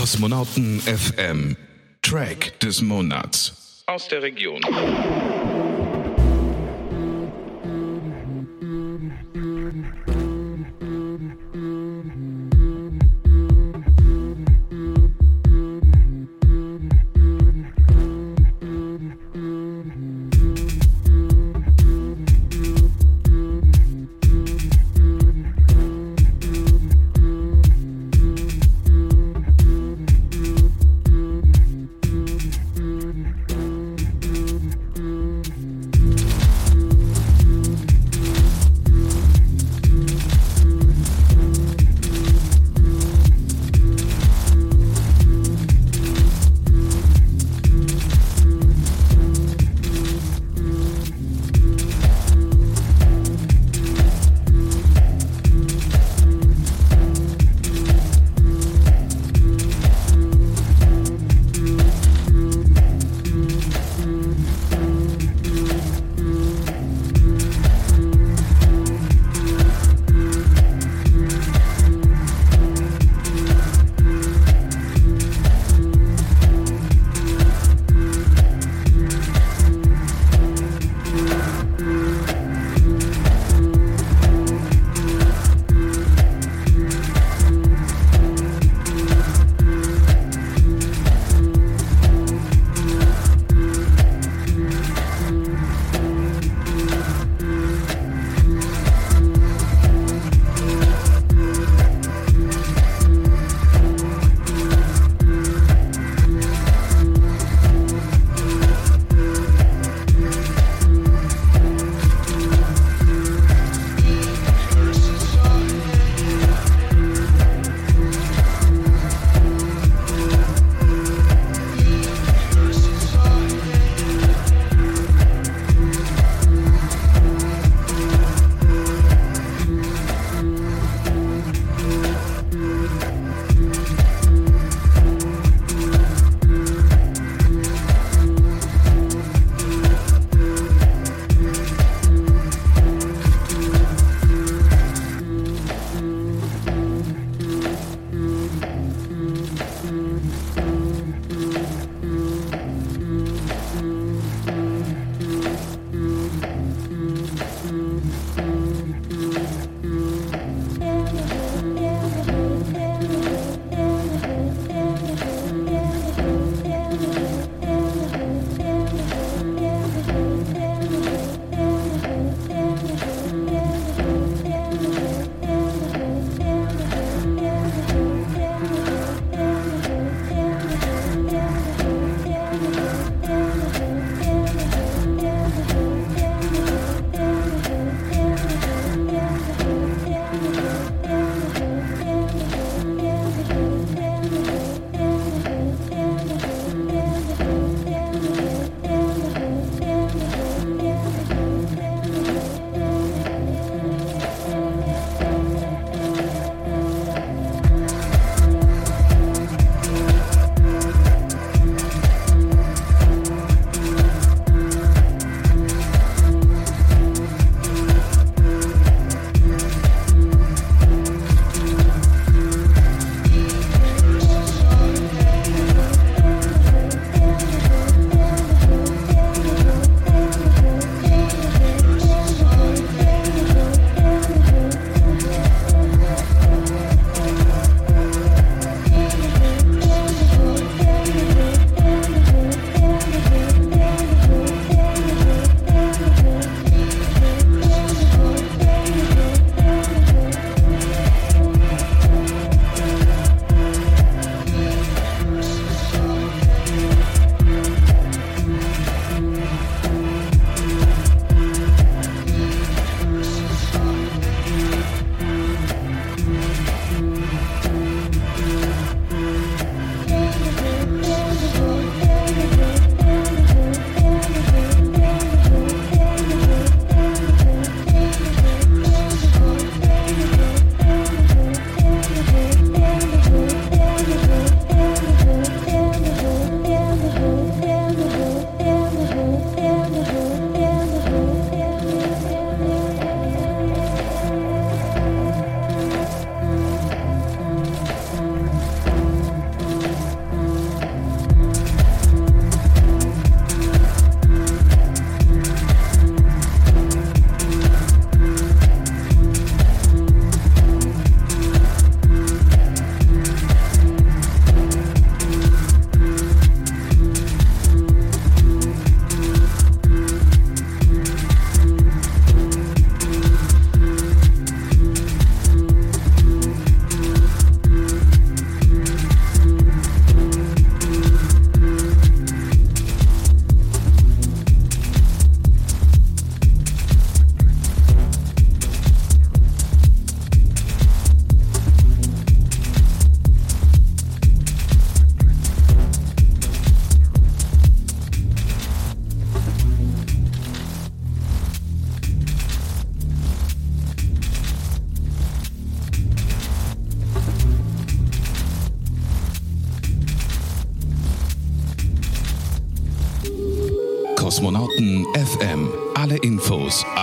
Kosmonauten 0.00 0.80
FM. 0.80 1.56
Track 2.00 2.58
des 2.60 2.80
Monats. 2.80 3.84
Aus 3.84 4.08
der 4.08 4.22
Region. 4.22 4.62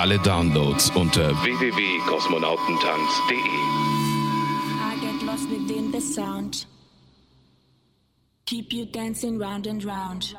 Alle 0.07 0.19
Downloads 0.19 0.89
unter 0.95 1.33
www.kosmonautentanz.de. 1.33 3.35
I 4.79 4.95
get 5.01 5.21
lost 5.23 5.49
within 5.49 5.91
the 5.91 5.99
sound. 5.99 6.65
Keep 8.45 8.71
you 8.71 8.85
dancing 8.85 9.37
round 9.37 9.67
and 9.67 9.83
round. 9.83 10.33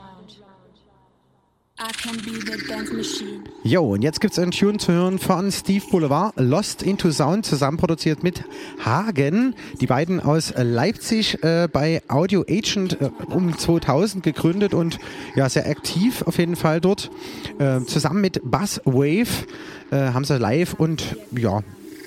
I 1.79 1.93
can 1.93 2.17
be 2.25 2.41
the 2.41 2.57
dance 2.67 2.91
machine. 2.93 3.48
Jo, 3.69 3.83
und 3.93 4.01
jetzt 4.01 4.23
gibt 4.23 4.33
es 4.33 4.39
einen 4.39 4.51
Tune 4.51 4.79
zu 4.79 4.93
hören 4.93 5.19
von 5.19 5.53
Steve 5.53 5.85
Boulevard, 5.91 6.33
Lost 6.37 6.83
into 6.83 7.11
Sound, 7.11 7.45
zusammen 7.45 7.77
produziert 7.77 8.23
mit 8.23 8.43
Hagen. 8.83 9.55
Die 9.83 9.87
beiden 9.87 10.21
aus 10.21 10.55
Leipzig 10.57 11.45
äh, 11.45 11.69
bei 11.71 12.01
Audio 12.09 12.47
Agent 12.49 12.99
äh, 12.99 13.11
um 13.27 13.59
2000 13.59 14.25
gegründet 14.25 14.73
und 14.73 14.99
ja, 15.37 15.51
sehr 15.51 15.69
aktiv 15.69 16.23
auf 16.23 16.39
jeden 16.39 16.57
Fall 16.57 16.81
dort. 16.81 17.11
Äh, 17.59 17.83
zusammen 17.83 18.23
mit 18.23 18.41
Buzz 18.43 18.81
Wave 18.87 19.45
äh, 19.91 19.97
haben 20.15 20.25
sie 20.25 20.39
live 20.39 20.73
und 20.73 21.19
ja, 21.37 21.61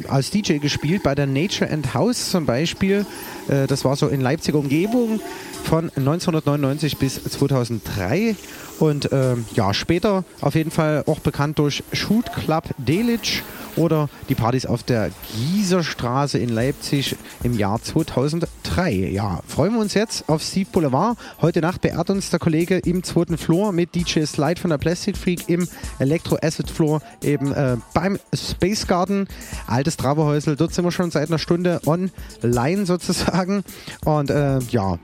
als 0.07 0.31
DJ 0.31 0.57
gespielt 0.57 1.03
bei 1.03 1.13
der 1.13 1.27
Nature 1.27 1.69
and 1.69 1.93
House 1.93 2.31
zum 2.31 2.47
Beispiel. 2.47 3.05
Äh, 3.49 3.67
das 3.67 3.85
war 3.85 3.95
so 3.95 4.07
in 4.07 4.19
Leipziger 4.19 4.57
Umgebung 4.57 5.19
von 5.63 5.91
1999 5.95 6.97
bis 6.97 7.23
2003. 7.23 8.35
Und 8.79 9.09
ähm, 9.11 9.45
ja, 9.53 9.73
später 9.73 10.23
auf 10.41 10.55
jeden 10.55 10.71
Fall 10.71 11.03
auch 11.05 11.19
bekannt 11.19 11.59
durch 11.59 11.83
Shoot 11.93 12.33
Club 12.33 12.69
Delitzsch 12.77 13.43
oder 13.75 14.09
die 14.27 14.35
Partys 14.35 14.65
auf 14.65 14.83
der 14.83 15.11
Gieserstraße 15.35 16.37
in 16.39 16.49
Leipzig 16.49 17.15
im 17.43 17.57
Jahr 17.57 17.81
2003. 17.81 18.91
Ja, 19.11 19.41
freuen 19.47 19.73
wir 19.73 19.79
uns 19.79 19.93
jetzt 19.93 20.27
auf 20.27 20.41
Steve 20.41 20.67
Boulevard. 20.71 21.17
Heute 21.41 21.61
Nacht 21.61 21.81
beehrt 21.81 22.09
uns 22.09 22.29
der 22.29 22.39
Kollege 22.39 22.79
im 22.79 23.03
zweiten 23.03 23.37
Floor 23.37 23.71
mit 23.71 23.93
DJ 23.95 24.23
Slide 24.25 24.59
von 24.59 24.71
der 24.71 24.77
Plastic 24.77 25.15
Freak 25.15 25.47
im 25.47 25.67
Electro 25.99 26.37
Acid 26.41 26.69
Floor 26.69 27.01
eben 27.21 27.53
äh, 27.53 27.77
beim 27.93 28.19
Space 28.33 28.87
Garden. 28.87 29.27
Altes 29.67 29.97
Traberhäusel, 29.97 30.55
dort 30.55 30.73
sind 30.73 30.85
wir 30.85 30.91
schon 30.91 31.11
seit 31.11 31.29
einer 31.29 31.39
Stunde 31.39 31.81
online 31.85 32.85
sozusagen. 32.85 33.63
Und 34.05 34.29
äh, 34.29 34.59
ja, 34.69 34.97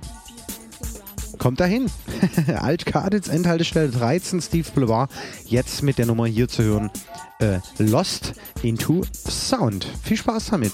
Kommt 1.38 1.60
dahin. 1.60 1.90
Alt-Kaditz, 2.60 3.28
Endhaltestelle 3.28 3.90
13, 3.90 4.42
Steve 4.42 4.68
Boulevard. 4.74 5.12
Jetzt 5.46 5.84
mit 5.84 5.98
der 5.98 6.06
Nummer 6.06 6.26
hier 6.26 6.48
zu 6.48 6.64
hören. 6.64 6.92
Äh, 7.40 7.60
Lost 7.78 8.34
into 8.64 9.04
Sound. 9.14 9.88
Viel 10.04 10.18
Spaß 10.18 10.48
damit. 10.48 10.74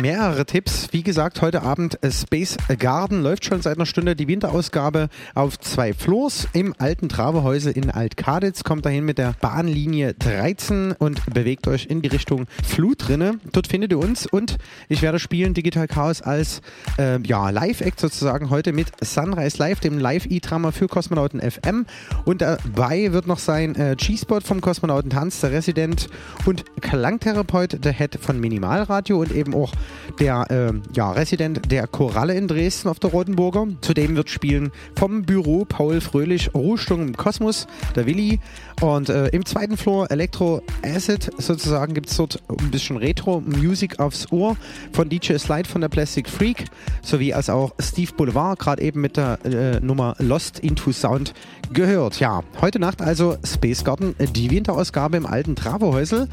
Mehrere 0.00 0.46
Tipps. 0.46 0.88
Wie 0.92 1.02
gesagt, 1.02 1.42
heute 1.42 1.62
Abend 1.62 2.02
äh, 2.02 2.10
Space 2.10 2.56
Garden 2.78 3.22
läuft 3.22 3.44
schon 3.44 3.60
seit 3.60 3.76
einer 3.76 3.84
Stunde 3.84 4.16
die 4.16 4.28
Winterausgabe 4.28 5.10
auf 5.34 5.58
zwei 5.58 5.92
Floors 5.92 6.48
im 6.54 6.74
alten 6.78 7.10
Travehäusel 7.10 7.72
in 7.72 7.90
Altkaditz. 7.90 8.64
Kommt 8.64 8.86
dahin 8.86 9.04
mit 9.04 9.18
der 9.18 9.34
Bahnlinie 9.42 10.14
13 10.14 10.92
und 10.92 11.22
bewegt 11.34 11.68
euch 11.68 11.86
in 11.86 12.00
die 12.00 12.08
Richtung 12.08 12.46
Flutrinne. 12.64 13.40
Dort 13.52 13.66
findet 13.66 13.92
ihr 13.92 13.98
uns 13.98 14.26
und 14.26 14.56
ich 14.88 15.02
werde 15.02 15.18
spielen 15.18 15.52
Digital 15.52 15.86
Chaos 15.86 16.22
als 16.22 16.62
äh, 16.98 17.20
ja, 17.20 17.50
Live-Act 17.50 18.00
sozusagen 18.00 18.48
heute 18.48 18.72
mit 18.72 18.88
Sunrise 19.04 19.58
Live, 19.58 19.80
dem 19.80 19.98
Live-E-Drama 19.98 20.72
für 20.72 20.88
Kosmonauten 20.88 21.40
FM. 21.42 21.84
Und 22.24 22.40
dabei 22.40 23.12
wird 23.12 23.26
noch 23.26 23.38
sein 23.38 23.76
äh, 23.76 23.96
G-Spot 23.98 24.40
vom 24.40 24.62
Kosmonauten 24.62 25.10
Tanz, 25.10 25.40
der 25.40 25.52
Resident 25.52 26.08
und 26.46 26.64
Klangtherapeut, 26.80 27.84
der 27.84 27.92
Head 27.92 28.18
von 28.18 28.40
Minimalradio 28.40 29.20
und 29.20 29.32
eben 29.32 29.54
auch 29.54 29.72
der 30.18 30.50
äh, 30.50 30.72
ja, 30.94 31.10
Resident 31.12 31.70
der 31.70 31.86
Koralle 31.86 32.34
in 32.34 32.48
Dresden 32.48 32.88
auf 32.88 32.98
der 32.98 33.10
Rotenburger. 33.10 33.68
Zudem 33.80 34.16
wird 34.16 34.30
spielen 34.30 34.70
vom 34.96 35.22
Büro 35.22 35.64
Paul 35.64 36.00
Fröhlich 36.00 36.54
Ruhestung 36.54 37.08
im 37.08 37.16
Kosmos, 37.16 37.66
der 37.94 38.06
Willi. 38.06 38.40
Und 38.80 39.08
äh, 39.08 39.28
im 39.28 39.44
zweiten 39.44 39.76
Floor 39.76 40.10
Electro 40.10 40.62
Acid 40.82 41.30
sozusagen 41.38 41.94
gibt 41.94 42.08
es 42.10 42.16
dort 42.16 42.42
ein 42.48 42.70
bisschen 42.70 42.96
Retro-Music 42.96 44.00
aufs 44.00 44.30
Ohr 44.32 44.56
von 44.92 45.08
DJ 45.08 45.36
Slide 45.36 45.68
von 45.68 45.80
der 45.80 45.88
Plastic 45.88 46.28
Freak, 46.28 46.64
sowie 47.02 47.34
als 47.34 47.50
auch 47.50 47.74
Steve 47.78 48.12
Boulevard, 48.16 48.58
gerade 48.58 48.82
eben 48.82 49.00
mit 49.00 49.16
der 49.16 49.38
äh, 49.44 49.80
Nummer 49.80 50.16
Lost 50.18 50.60
into 50.60 50.92
Sound 50.92 51.34
gehört. 51.72 52.20
Ja, 52.20 52.42
heute 52.60 52.78
Nacht 52.78 53.00
also 53.00 53.36
Space 53.44 53.84
Garden, 53.84 54.14
die 54.18 54.50
Winterausgabe 54.50 55.16
im 55.16 55.26
alten 55.26 55.56
Travohäusel. 55.56 56.28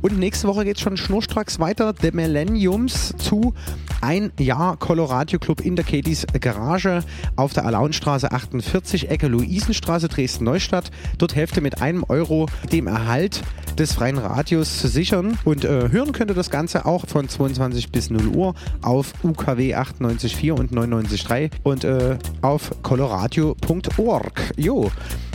Und 0.00 0.18
nächste 0.18 0.48
Woche 0.48 0.64
geht 0.64 0.76
es 0.76 0.82
schon 0.82 0.96
schnurstracks 0.96 1.58
weiter. 1.58 1.94
The 2.00 2.10
Millenniums 2.12 3.14
zu 3.18 3.54
ein 4.02 4.32
Jahr 4.38 4.76
Colorado 4.76 5.38
Club 5.38 5.60
in 5.60 5.76
der 5.76 5.84
Katys 5.84 6.26
Garage 6.40 7.02
auf 7.36 7.52
der 7.52 7.64
Alaunstraße 7.64 8.32
48, 8.32 9.10
Ecke 9.10 9.28
Luisenstraße, 9.28 10.08
Dresden-Neustadt. 10.08 10.90
Dort 11.18 11.34
Hälfte 11.34 11.60
mit 11.60 11.80
einem 11.80 12.04
Euro 12.08 12.48
dem 12.70 12.86
Erhalt 12.86 13.42
des 13.78 13.94
freien 13.94 14.18
Radios 14.18 14.78
zu 14.78 14.88
sichern. 14.88 15.38
Und 15.44 15.64
äh, 15.64 15.88
hören 15.90 16.12
könnt 16.12 16.30
ihr 16.30 16.34
das 16.34 16.50
Ganze 16.50 16.84
auch 16.84 17.06
von 17.06 17.28
22 17.28 17.90
bis 17.90 18.10
0 18.10 18.26
Uhr 18.28 18.54
auf 18.82 19.12
UKW 19.22 19.74
98.4 19.74 20.52
und 20.52 20.72
99.3 20.72 21.50
und 21.62 21.84
äh, 21.84 22.18
auf 22.42 22.70
coloradio.org. 22.82 24.52
Jo. 24.56 24.90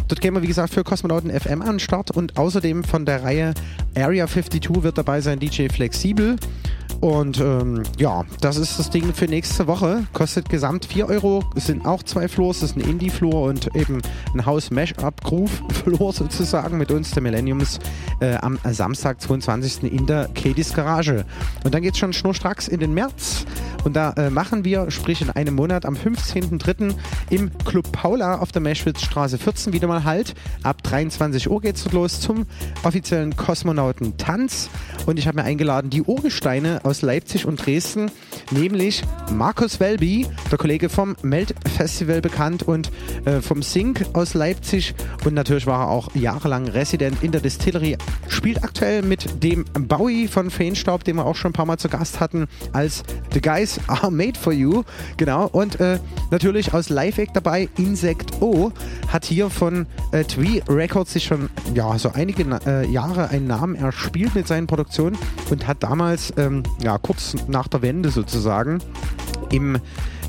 Dort 0.08 0.22
gehen 0.22 0.34
wir, 0.34 0.42
wie 0.42 0.48
gesagt, 0.48 0.74
für 0.74 0.84
Kosmonauten 0.84 1.32
FM 1.32 1.62
an 1.62 1.76
den 1.76 1.80
Start 1.80 2.12
und 2.12 2.38
außerdem 2.38 2.84
von 2.84 3.06
der 3.06 3.24
Reihe 3.24 3.54
Area 3.96 4.28
52 4.28 4.84
wird 4.84 4.98
dabei 4.98 5.20
sein 5.22 5.40
DJ 5.40 5.68
Flexibel. 5.68 6.38
Und 7.00 7.40
ähm, 7.40 7.84
ja, 7.98 8.26
das 8.42 8.58
ist 8.58 8.80
das 8.80 8.90
Ding 8.90 9.14
für 9.14 9.26
nächste 9.26 9.68
Woche. 9.68 10.06
Kostet 10.14 10.50
gesamt 10.50 10.86
4 10.86 11.08
Euro. 11.08 11.44
Es 11.56 11.68
sind 11.68 11.86
auch 11.86 12.02
zwei 12.04 12.28
Floors. 12.28 12.58
Es 12.58 12.72
ist 12.72 12.78
ein 12.78 12.82
Indie-Floor 12.82 13.50
und 13.50 13.76
eben 13.76 14.02
ein 14.34 14.46
House-Mash-Up-Groove-Floor 14.46 16.14
sozusagen 16.14 16.78
mit 16.78 16.92
uns, 16.92 17.12
der 17.12 17.22
Millenniums, 17.22 17.80
äh, 18.20 18.36
am 18.36 18.58
Samstag, 18.72 19.22
22. 19.22 19.92
in 19.92 20.08
der 20.08 20.28
Katie's 20.34 20.74
Garage. 20.74 21.26
Und 21.64 21.74
dann 21.74 21.84
geht 21.84 21.94
es 21.94 22.00
schon 22.00 22.14
schnurstracks 22.14 22.68
in 22.68 22.80
den 22.80 22.94
März. 22.94 23.46
Und 23.84 23.96
da 23.96 24.12
äh, 24.18 24.30
machen 24.30 24.66
wir, 24.66 24.92
sprich 24.92 25.22
in 25.22 25.30
einem 25.30 25.56
Monat, 25.56 25.86
am 25.86 25.94
15.03. 25.94 26.96
im 27.30 27.58
Club 27.60 27.92
Paula 27.92 28.40
auf 28.40 28.52
der 28.52 28.62
Meschwitzstraße 28.62 29.38
14 29.38 29.72
wieder 29.72 29.88
mal 29.88 30.04
Halt. 30.04 30.34
Ab 30.64 30.84
23 30.84 31.50
Uhr 31.50 31.62
geht 31.62 31.76
es 31.76 31.92
los 31.92 32.20
zum 32.20 32.48
offiziellen 32.84 33.36
Kosmonauten-Tanz. 33.36 34.70
Und 35.06 35.20
ich 35.20 35.28
habe 35.28 35.38
mir 35.38 35.44
eingeladen, 35.44 35.90
die 35.90 36.02
Urgesteine 36.02 36.82
aus 36.88 37.02
Leipzig 37.02 37.46
und 37.46 37.66
Dresden, 37.66 38.10
nämlich 38.52 39.04
Markus 39.34 39.82
Welby, 39.82 40.26
der 40.50 40.58
Kollege 40.58 40.88
vom 40.88 41.18
Melt 41.22 41.54
Festival 41.76 42.22
bekannt 42.22 42.64
und 42.64 42.92
äh, 43.26 43.42
vom 43.42 43.62
Sync 43.62 44.06
aus 44.14 44.34
Leipzig. 44.34 44.96
Und 45.26 45.34
natürlich 45.34 45.68
war 45.68 45.82
er 45.82 45.90
auch 45.90 46.16
jahrelang 46.16 46.70
Resident 46.70 47.22
in 47.22 47.34
der 47.34 47.42
Distillery. 47.42 47.98
Spielt 48.30 48.64
aktuell 48.64 49.02
mit 49.02 49.44
dem 49.44 49.66
Bowie 49.74 50.28
von 50.28 50.50
Feenstaub, 50.50 51.04
den 51.04 51.18
wir 51.18 51.26
auch 51.26 51.36
schon 51.36 51.50
ein 51.50 51.54
paar 51.54 51.66
Mal 51.66 51.78
zu 51.78 51.90
Gast 51.90 52.22
hatten, 52.22 52.48
als 52.72 53.04
The 53.34 53.42
Guys 53.42 53.82
Are 53.88 54.10
Made 54.10 54.40
For 54.40 54.54
You. 54.54 54.84
Genau. 55.18 55.48
Und 55.48 55.82
äh, 55.82 56.00
natürlich 56.32 56.74
aus 56.74 56.88
Live-Act 56.88 57.36
dabei, 57.36 57.68
Insect 57.78 58.42
O, 58.42 58.72
hat 59.10 59.26
hier 59.26 59.50
von 59.50 59.88
äh, 60.14 60.24
Twee 60.24 60.64
Records 60.70 61.12
sich 61.12 61.26
schon 61.26 61.50
ja, 61.74 62.00
so 62.00 62.12
einige 62.14 62.44
äh, 62.66 62.88
Jahre 62.90 63.30
einen 63.30 63.48
Namen 63.48 63.76
erspielt 63.76 64.36
mit 64.36 64.48
seinen 64.48 64.68
Produktionen 64.68 65.18
und 65.50 65.68
hat 65.68 65.84
damals 65.84 66.34
ähm, 66.38 66.64
ja, 66.82 66.98
kurz 66.98 67.36
nach 67.48 67.68
der 67.68 67.82
Wende 67.82 68.10
sozusagen 68.10 68.80
im 69.52 69.80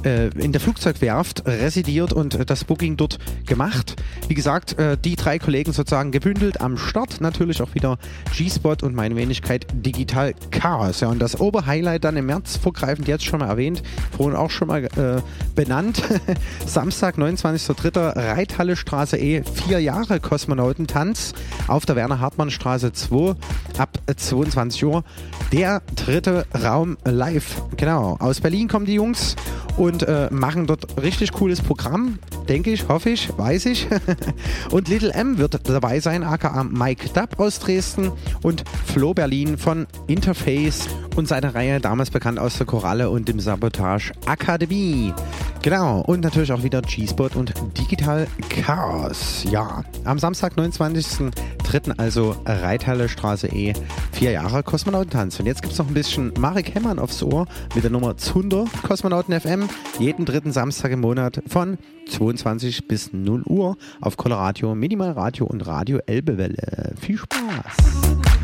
in 0.03 0.53
der 0.53 0.61
Flugzeugwerft 0.61 1.47
residiert 1.47 2.13
und 2.13 2.35
äh, 2.35 2.45
das 2.45 2.65
Booking 2.65 2.97
dort 2.97 3.19
gemacht. 3.47 3.97
Wie 4.29 4.35
gesagt, 4.35 4.79
äh, 4.79 4.97
die 4.97 5.17
drei 5.17 5.39
Kollegen 5.39 5.73
sozusagen 5.73 6.11
gebündelt 6.11 6.61
am 6.61 6.77
Start. 6.77 7.21
Natürlich 7.21 7.63
auch 7.63 7.75
wieder 7.75 7.99
G-Spot 8.37 8.77
und 8.83 8.95
meine 8.95 9.17
Wenigkeit 9.17 9.67
Digital 9.73 10.35
Chaos. 10.51 11.01
Ja, 11.01 11.09
und 11.09 11.19
das 11.19 11.41
Oberhighlight 11.41 12.05
dann 12.05 12.17
im 12.17 12.27
März, 12.27 12.57
vorgreifend 12.57 13.09
jetzt 13.09 13.25
schon 13.25 13.41
mal 13.41 13.49
erwähnt, 13.49 13.83
vorhin 14.17 14.37
auch 14.37 14.51
schon 14.51 14.69
mal 14.69 14.85
äh, 14.85 15.21
benannt. 15.55 16.03
Samstag, 16.67 17.17
29.03. 17.17 18.17
Reithalle 18.17 18.77
Straße 18.77 19.17
E, 19.19 19.43
vier 19.43 19.81
Jahre 19.81 20.21
Kosmonautentanz 20.21 21.35
auf 21.67 21.87
der 21.87 21.97
Werner-Hartmann-Straße 21.97 22.93
2 22.93 23.35
ab 23.79 23.99
22 24.15 24.85
Uhr. 24.85 25.05
Der 25.53 25.83
dritte 25.97 26.47
Raum 26.63 26.99
live. 27.05 27.63
Genau. 27.77 28.17
Aus 28.21 28.41
Berlin 28.41 28.69
kommen 28.69 28.87
die 28.87 28.95
Jungs 28.95 29.37
und 29.77 29.88
äh, 29.89 30.29
machen 30.31 30.67
dort 30.67 31.01
richtig 31.01 31.33
cooles 31.33 31.61
Programm, 31.61 32.19
denke 32.49 32.71
ich, 32.71 32.89
hoffe 32.89 33.11
ich, 33.11 33.37
weiß 33.37 33.67
ich. 33.67 33.87
und 34.71 34.89
Little 34.89 35.13
M 35.13 35.39
wird 35.39 35.61
dabei 35.69 36.01
sein, 36.01 36.23
aka 36.23 36.65
Mike 36.65 37.09
Dubb 37.15 37.39
aus 37.41 37.59
Dresden 37.59 38.13
und 38.43 38.65
Flo 38.87 39.15
Berlin 39.15 39.59
von 39.59 39.87
Interface 40.07 40.89
und 41.17 41.27
seine 41.27 41.55
Reihe, 41.55 41.81
damals 41.81 42.11
bekannt 42.11 42.39
aus 42.39 42.59
der 42.59 42.67
Koralle 42.67 43.11
und 43.11 43.29
dem 43.29 43.41
Sabotage 43.41 44.13
Akademie. 44.27 45.13
Genau, 45.63 46.01
und 46.03 46.21
natürlich 46.21 46.53
auch 46.53 46.63
wieder 46.63 46.81
G-Spot 46.83 47.31
und 47.35 47.53
Digital 47.77 48.29
Chaos. 48.49 49.45
Ja, 49.51 49.83
am 50.05 50.19
Samstag, 50.19 50.55
29.03. 50.57 51.99
also 51.99 52.37
Reithalle 52.47 53.09
Straße 53.09 53.49
E, 53.49 53.73
vier 54.13 54.31
Jahre 54.31 54.63
Kosmonautentanz. 54.63 55.41
Und 55.41 55.47
jetzt 55.47 55.63
gibt 55.63 55.73
es 55.73 55.79
noch 55.79 55.89
ein 55.89 55.95
bisschen 55.95 56.33
Marek 56.39 56.75
Hemmern 56.75 56.99
aufs 56.99 57.23
Ohr 57.23 57.47
mit 57.75 57.83
der 57.83 57.91
Nummer 57.91 58.17
Zunder 58.17 58.67
Kosmonauten 58.87 59.39
FM. 59.39 59.69
Jeden 59.99 60.25
dritten 60.25 60.53
Samstag 60.53 60.93
im 60.93 61.01
Monat 61.01 61.43
von 61.47 61.79
22 62.09 62.87
bis 62.87 63.13
0 63.13 63.43
Uhr 63.45 63.77
auf 64.01 64.17
Coloradio, 64.17 64.75
Minimal 64.75 65.13
Radio 65.13 65.47
und 65.47 65.67
Radio 65.67 65.99
Elbewelle. 66.07 66.95
Viel 67.01 67.19
Spaß! 67.19 68.38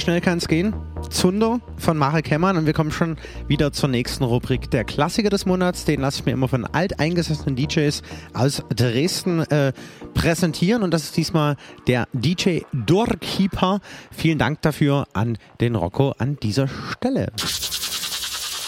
Schnell 0.00 0.20
kann 0.20 0.38
es 0.38 0.48
gehen. 0.48 0.74
Zunder 1.10 1.60
von 1.76 1.96
Marek 1.96 2.30
Hemmern 2.30 2.56
und 2.56 2.66
wir 2.66 2.72
kommen 2.72 2.92
schon 2.92 3.16
wieder 3.46 3.72
zur 3.72 3.88
nächsten 3.88 4.24
Rubrik. 4.24 4.70
Der 4.70 4.84
Klassiker 4.84 5.30
des 5.30 5.46
Monats, 5.46 5.84
den 5.84 6.00
lasse 6.00 6.20
ich 6.20 6.26
mir 6.26 6.32
immer 6.32 6.48
von 6.48 6.64
alteingesessenen 6.64 7.56
DJs 7.56 8.02
aus 8.34 8.62
Dresden 8.74 9.40
äh, 9.50 9.72
präsentieren 10.14 10.82
und 10.82 10.92
das 10.92 11.04
ist 11.04 11.16
diesmal 11.16 11.56
der 11.86 12.06
DJ 12.12 12.60
Doorkeeper. 12.72 13.80
Vielen 14.10 14.38
Dank 14.38 14.62
dafür 14.62 15.06
an 15.14 15.38
den 15.60 15.74
Rocco 15.74 16.14
an 16.18 16.36
dieser 16.42 16.68
Stelle. 16.68 17.32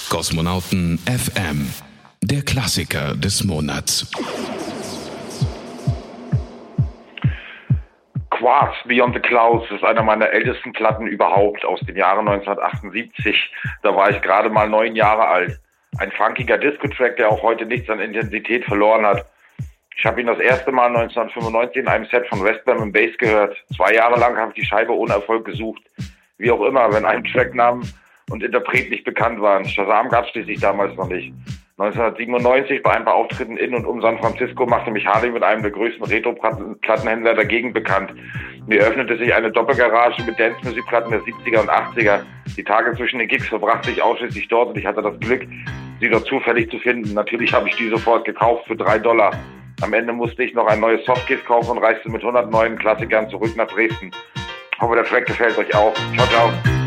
Kosmonauten 0.09 0.99
FM, 1.07 1.67
der 2.23 2.43
Klassiker 2.43 3.15
des 3.15 3.45
Monats. 3.45 4.07
Quartz 8.41 8.75
Beyond 8.87 9.15
the 9.15 9.21
Clouds 9.21 9.71
ist 9.71 9.85
einer 9.85 10.03
meiner 10.03 10.31
ältesten 10.31 10.73
Platten 10.73 11.07
überhaupt 11.07 11.63
aus 11.63 11.79
dem 11.81 11.95
Jahre 11.95 12.21
1978. 12.21 13.53
Da 13.83 13.95
war 13.95 14.09
ich 14.09 14.23
gerade 14.23 14.49
mal 14.49 14.67
neun 14.67 14.97
Jahre 14.97 15.29
alt. 15.29 15.61
Ein 15.99 16.11
funkiger 16.13 16.57
Disco-Track, 16.57 17.19
der 17.19 17.29
auch 17.29 17.43
heute 17.43 17.67
nichts 17.67 17.91
an 17.91 18.01
Intensität 18.01 18.65
verloren 18.65 19.05
hat. 19.05 19.27
Ich 19.95 20.07
habe 20.07 20.23
ihn 20.23 20.27
das 20.27 20.39
erste 20.39 20.73
Mal 20.73 20.87
1995 20.87 21.83
in 21.83 21.89
einem 21.89 22.07
Set 22.07 22.27
von 22.29 22.43
Westbam 22.43 22.83
im 22.83 22.93
Bass 22.93 23.15
gehört. 23.19 23.55
Zwei 23.77 23.93
Jahre 23.93 24.19
lang 24.19 24.39
habe 24.39 24.53
ich 24.55 24.63
die 24.63 24.67
Scheibe 24.67 24.97
ohne 24.97 25.13
Erfolg 25.13 25.45
gesucht. 25.45 25.83
Wie 26.39 26.51
auch 26.51 26.63
immer, 26.63 26.91
wenn 26.95 27.05
ein 27.05 27.23
Tracknamen 27.25 27.93
und 28.31 28.43
Interpret 28.43 28.89
nicht 28.89 29.05
bekannt 29.05 29.43
waren. 29.43 29.67
Shazam 29.67 30.09
gab 30.09 30.25
es 30.25 30.31
schließlich 30.31 30.61
damals 30.61 30.97
noch 30.97 31.09
nicht. 31.09 31.35
1997 31.81 32.83
bei 32.83 32.91
ein 32.91 33.07
paar 33.07 33.15
Auftritten 33.15 33.57
in 33.57 33.75
und 33.75 33.87
um 33.87 34.03
San 34.03 34.19
Francisco 34.19 34.67
machte 34.67 34.91
mich 34.91 35.07
Harley 35.07 35.31
mit 35.31 35.43
einem 35.43 35.63
der 35.63 35.71
größten 35.71 36.05
Retro-Plattenhändler 36.05 37.35
der 37.35 37.47
Gegend 37.47 37.73
bekannt. 37.73 38.13
Mir 38.67 38.83
öffnete 38.83 39.17
sich 39.17 39.33
eine 39.33 39.51
Doppelgarage 39.51 40.23
mit 40.25 40.39
Dance-Musikplatten 40.39 41.11
der 41.11 41.21
70er 41.23 41.61
und 41.61 41.71
80er. 41.71 42.21
Die 42.55 42.65
Tage 42.65 42.95
zwischen 42.97 43.19
den 43.19 43.29
Gigs 43.29 43.49
verbrachte 43.49 43.91
ich 43.91 44.03
ausschließlich 44.03 44.49
dort 44.49 44.69
und 44.69 44.79
ich 44.79 44.85
hatte 44.85 45.01
das 45.01 45.19
Glück, 45.21 45.47
sie 46.01 46.11
dort 46.11 46.27
zufällig 46.27 46.71
zu 46.71 46.79
finden. 46.81 47.15
Natürlich 47.15 47.55
habe 47.55 47.67
ich 47.71 47.77
die 47.77 47.89
sofort 47.89 48.27
gekauft 48.27 48.67
für 48.67 48.77
drei 48.77 48.99
Dollar. 48.99 49.33
Am 49.81 49.95
Ende 49.95 50.13
musste 50.13 50.43
ich 50.43 50.53
noch 50.53 50.67
ein 50.67 50.81
neues 50.81 51.03
Softcase 51.07 51.43
kaufen 51.45 51.71
und 51.71 51.79
reiste 51.79 52.11
mit 52.11 52.21
100 52.21 52.51
neuen 52.51 52.79
Klassikern 52.79 53.31
zurück 53.31 53.57
nach 53.57 53.69
Dresden. 53.69 54.11
Hoffe, 54.81 54.97
der 54.97 55.05
Track 55.05 55.25
gefällt 55.25 55.57
euch 55.57 55.75
auch. 55.75 55.95
Ciao, 56.15 56.27
ciao. 56.27 56.80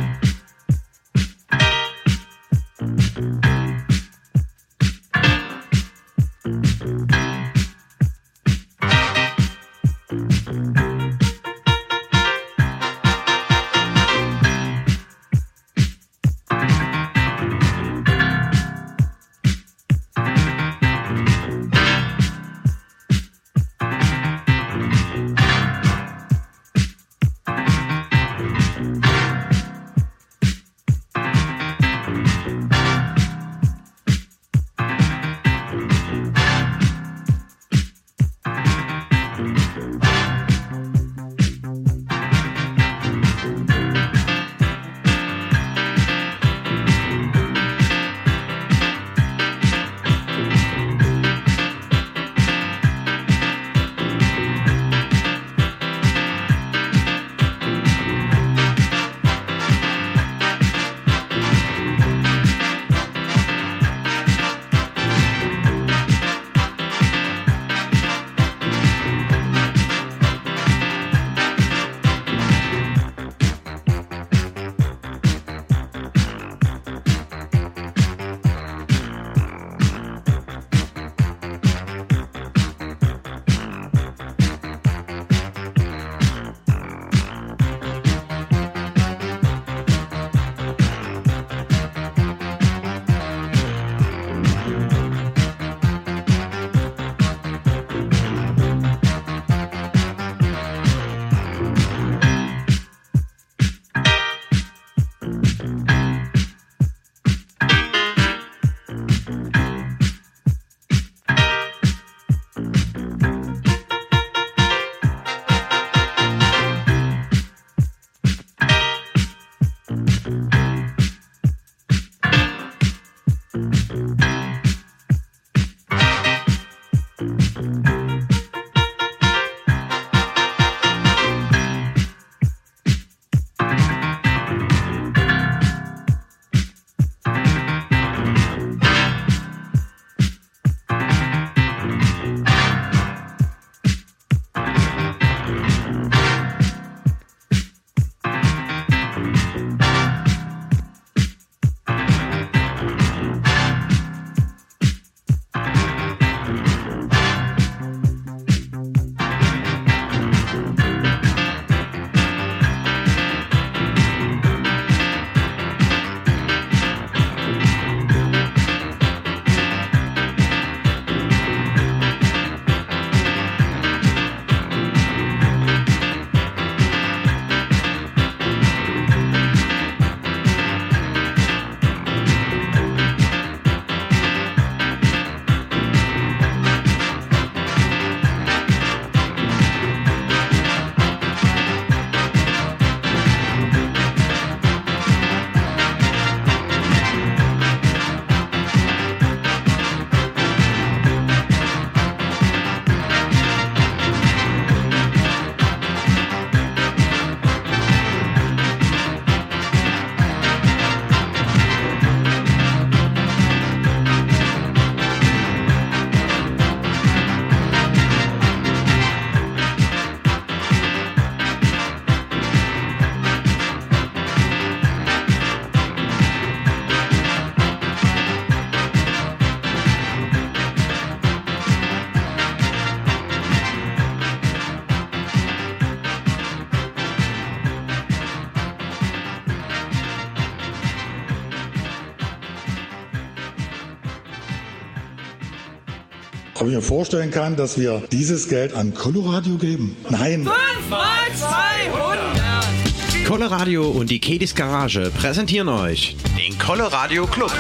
Vorstellen 246.94 247.32
kann, 247.32 247.56
dass 247.56 247.80
wir 247.80 248.03
dieses 248.11 248.48
Geld 248.49 248.76
an 248.76 248.94
Coloradio 248.94 249.56
geben? 249.56 249.98
Nein. 250.11 250.44
5 250.44 250.90
mal 250.91 250.99
200. 251.36 253.28
Coloradio 253.28 253.90
und 253.90 254.11
die 254.11 254.20
Kedis 254.20 254.53
Garage 254.53 255.10
präsentieren 255.18 255.70
euch 255.70 256.15
den 256.38 256.56
Coloradio 256.60 257.26
Club. 257.26 257.52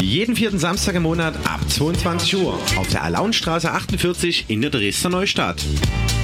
Jeden 0.00 0.36
vierten 0.36 0.58
Samstag 0.58 0.94
im 0.94 1.02
Monat 1.02 1.34
ab 1.44 1.60
22 1.68 2.36
Uhr 2.36 2.54
auf 2.76 2.88
der 2.88 3.02
Alaunstraße 3.02 3.70
48 3.70 4.46
in 4.48 4.62
der 4.62 4.70
Dresdner 4.70 5.10
Neustadt. 5.10 5.62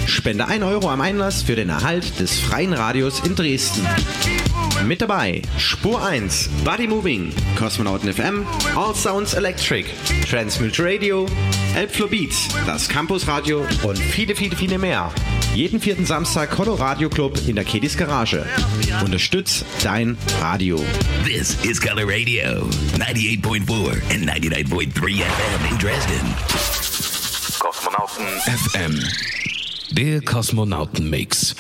Spende 0.06 0.46
1 0.46 0.64
Euro 0.64 0.88
am 0.88 1.02
Einlass 1.02 1.42
für 1.42 1.54
den 1.54 1.68
Erhalt 1.68 2.18
des 2.18 2.40
freien 2.40 2.72
Radios 2.72 3.20
in 3.20 3.34
Dresden. 3.34 3.86
Mit 4.86 5.02
dabei 5.02 5.42
Spur 5.58 6.02
1, 6.02 6.48
Body 6.64 6.86
Moving, 6.86 7.32
Kosmonauten 7.56 8.10
FM, 8.12 8.46
All 8.74 8.94
Sounds 8.94 9.34
Electric, 9.34 9.86
Transmute 10.30 10.82
Radio, 10.82 11.26
Elbflow 11.74 12.08
Beats, 12.08 12.48
das 12.66 12.88
Campus 12.88 13.26
Radio 13.28 13.64
und 13.82 13.98
viele, 13.98 14.34
viele, 14.34 14.56
viele 14.56 14.78
mehr. 14.78 15.12
Jeden 15.54 15.80
vierten 15.80 16.04
Samstag 16.04 16.50
Coloradio 16.50 17.08
Club 17.08 17.38
in 17.46 17.56
der 17.56 17.64
Kedis 17.64 17.96
Garage. 17.96 18.44
Unterstütz 19.04 19.64
dein 19.82 20.16
Radio. 20.40 20.84
This 21.24 21.56
is 21.64 21.80
Color 21.80 22.04
Radio, 22.06 22.68
98.4 22.98 23.90
and 24.12 24.28
99.3 24.28 25.22
FM 25.22 25.72
in 25.72 25.78
Dresden. 25.78 26.34
Kosmonauten 27.58 28.26
FM. 28.46 29.02
Der 29.90 30.20
Kosmonauten-Mix. 30.20 31.54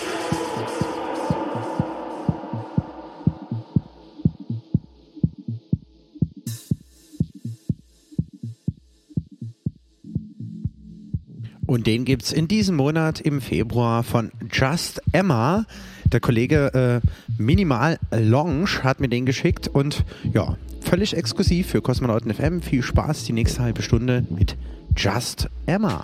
Und 11.78 11.86
den 11.86 12.04
gibt 12.04 12.24
es 12.24 12.32
in 12.32 12.48
diesem 12.48 12.74
Monat 12.74 13.20
im 13.20 13.40
Februar 13.40 14.02
von 14.02 14.32
Just 14.52 15.00
Emma. 15.12 15.64
Der 16.06 16.18
Kollege 16.18 17.00
äh, 17.04 17.08
Minimal 17.40 18.00
Lounge 18.10 18.82
hat 18.82 18.98
mir 18.98 19.08
den 19.08 19.26
geschickt 19.26 19.68
und 19.68 20.04
ja, 20.34 20.56
völlig 20.80 21.16
exklusiv 21.16 21.68
für 21.68 21.80
Kosmonauten 21.80 22.34
FM. 22.34 22.62
Viel 22.62 22.82
Spaß 22.82 23.26
die 23.26 23.32
nächste 23.32 23.62
halbe 23.62 23.82
Stunde 23.82 24.26
mit 24.28 24.56
Just 24.96 25.48
Emma. 25.66 26.02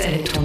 Beste 0.00 0.39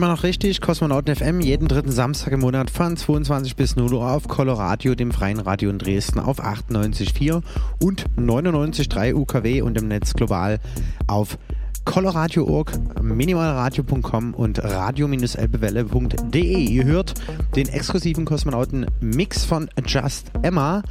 Immer 0.00 0.08
noch 0.08 0.22
richtig, 0.22 0.62
Kosmonauten 0.62 1.14
FM, 1.14 1.42
jeden 1.42 1.68
dritten 1.68 1.92
Samstag 1.92 2.32
im 2.32 2.40
Monat 2.40 2.70
von 2.70 2.96
22 2.96 3.54
bis 3.54 3.76
0 3.76 3.92
Uhr 3.92 4.10
auf 4.10 4.28
Coloradio, 4.28 4.94
dem 4.94 5.12
freien 5.12 5.38
Radio 5.40 5.68
in 5.68 5.78
Dresden 5.78 6.20
auf 6.20 6.42
98,4 6.42 7.42
und 7.82 8.06
99,3 8.16 9.12
UKW 9.12 9.60
und 9.60 9.76
im 9.76 9.88
Netz 9.88 10.14
global 10.14 10.58
auf 11.06 11.36
coloradio.org, 11.84 13.02
minimalradio.com 13.02 14.32
und 14.32 14.64
radio-elbewelle.de. 14.64 16.58
Ihr 16.58 16.84
hört 16.84 17.12
den 17.54 17.68
exklusiven 17.68 18.24
Kosmonauten-Mix 18.24 19.44
von 19.44 19.68
Just 19.84 20.30
Emma. 20.40 20.82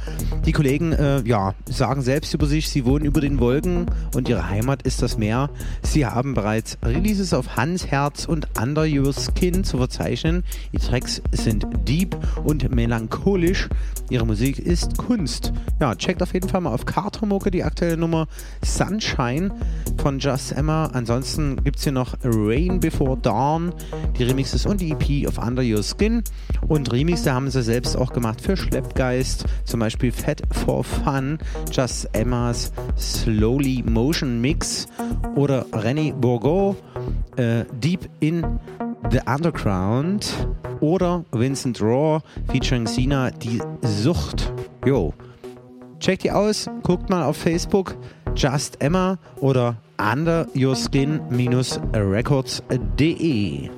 Die 0.46 0.52
Kollegen 0.52 0.92
äh, 0.92 1.20
ja, 1.22 1.54
sagen 1.66 2.00
selbst 2.00 2.32
über 2.32 2.46
sich, 2.46 2.68
sie 2.70 2.86
wohnen 2.86 3.04
über 3.04 3.20
den 3.20 3.40
Wolken 3.40 3.86
und 4.14 4.28
ihre 4.28 4.48
Heimat 4.48 4.82
ist 4.82 5.02
das 5.02 5.18
Meer. 5.18 5.50
Sie 5.82 6.06
haben 6.06 6.32
bereits 6.34 6.78
Releases 6.82 7.34
auf 7.34 7.56
Hans 7.56 7.86
Herz 7.86 8.24
und 8.24 8.48
Under 8.58 8.84
Your 8.86 9.12
Skin 9.12 9.64
zu 9.64 9.76
verzeichnen. 9.76 10.42
Die 10.72 10.78
Tracks 10.78 11.20
sind 11.32 11.66
deep 11.86 12.16
und 12.42 12.74
melancholisch. 12.74 13.68
Ihre 14.08 14.26
Musik 14.26 14.58
ist 14.58 14.96
Kunst. 14.96 15.52
Ja, 15.78 15.94
checkt 15.94 16.22
auf 16.22 16.32
jeden 16.32 16.48
Fall 16.48 16.62
mal 16.62 16.72
auf 16.72 16.86
Cartomucke 16.86 17.50
die 17.50 17.62
aktuelle 17.62 17.98
Nummer 17.98 18.26
Sunshine 18.64 19.52
von 19.98 20.18
Just 20.18 20.52
Emma. 20.52 20.86
Ansonsten 20.86 21.62
gibt 21.62 21.76
es 21.76 21.84
hier 21.84 21.92
noch 21.92 22.16
Rain 22.24 22.80
Before 22.80 23.18
Dawn, 23.18 23.74
die 24.18 24.24
Remixes 24.24 24.64
und 24.64 24.80
die 24.80 24.92
EP 24.92 25.28
of 25.28 25.38
Under 25.38 25.62
Your 25.62 25.82
Skin. 25.82 26.24
Und 26.70 26.90
Remixe 26.92 27.34
haben 27.34 27.50
sie 27.50 27.64
selbst 27.64 27.96
auch 27.96 28.12
gemacht 28.12 28.40
für 28.40 28.56
Schleppgeist, 28.56 29.44
zum 29.64 29.80
Beispiel 29.80 30.12
Fat 30.12 30.40
for 30.52 30.84
Fun, 30.84 31.38
Just 31.72 32.08
Emmas 32.12 32.72
Slowly 32.96 33.82
Motion 33.84 34.40
Mix 34.40 34.86
oder 35.34 35.66
René 35.72 36.14
Bourgo, 36.14 36.76
äh, 37.34 37.64
Deep 37.82 38.08
in 38.20 38.46
The 39.10 39.18
Underground 39.26 40.32
oder 40.78 41.24
Vincent 41.32 41.82
Raw 41.82 42.20
featuring 42.52 42.86
Sina, 42.86 43.32
die 43.32 43.60
Sucht. 43.82 44.52
Jo. 44.86 45.12
Checkt 45.98 46.22
die 46.22 46.30
aus, 46.30 46.70
guckt 46.84 47.10
mal 47.10 47.24
auf 47.24 47.36
Facebook 47.36 47.96
Just 48.36 48.80
Emma 48.80 49.18
oder 49.40 49.74
Under 49.98 50.46
Your 50.54 50.76
Skin-Records.de. 50.76 53.70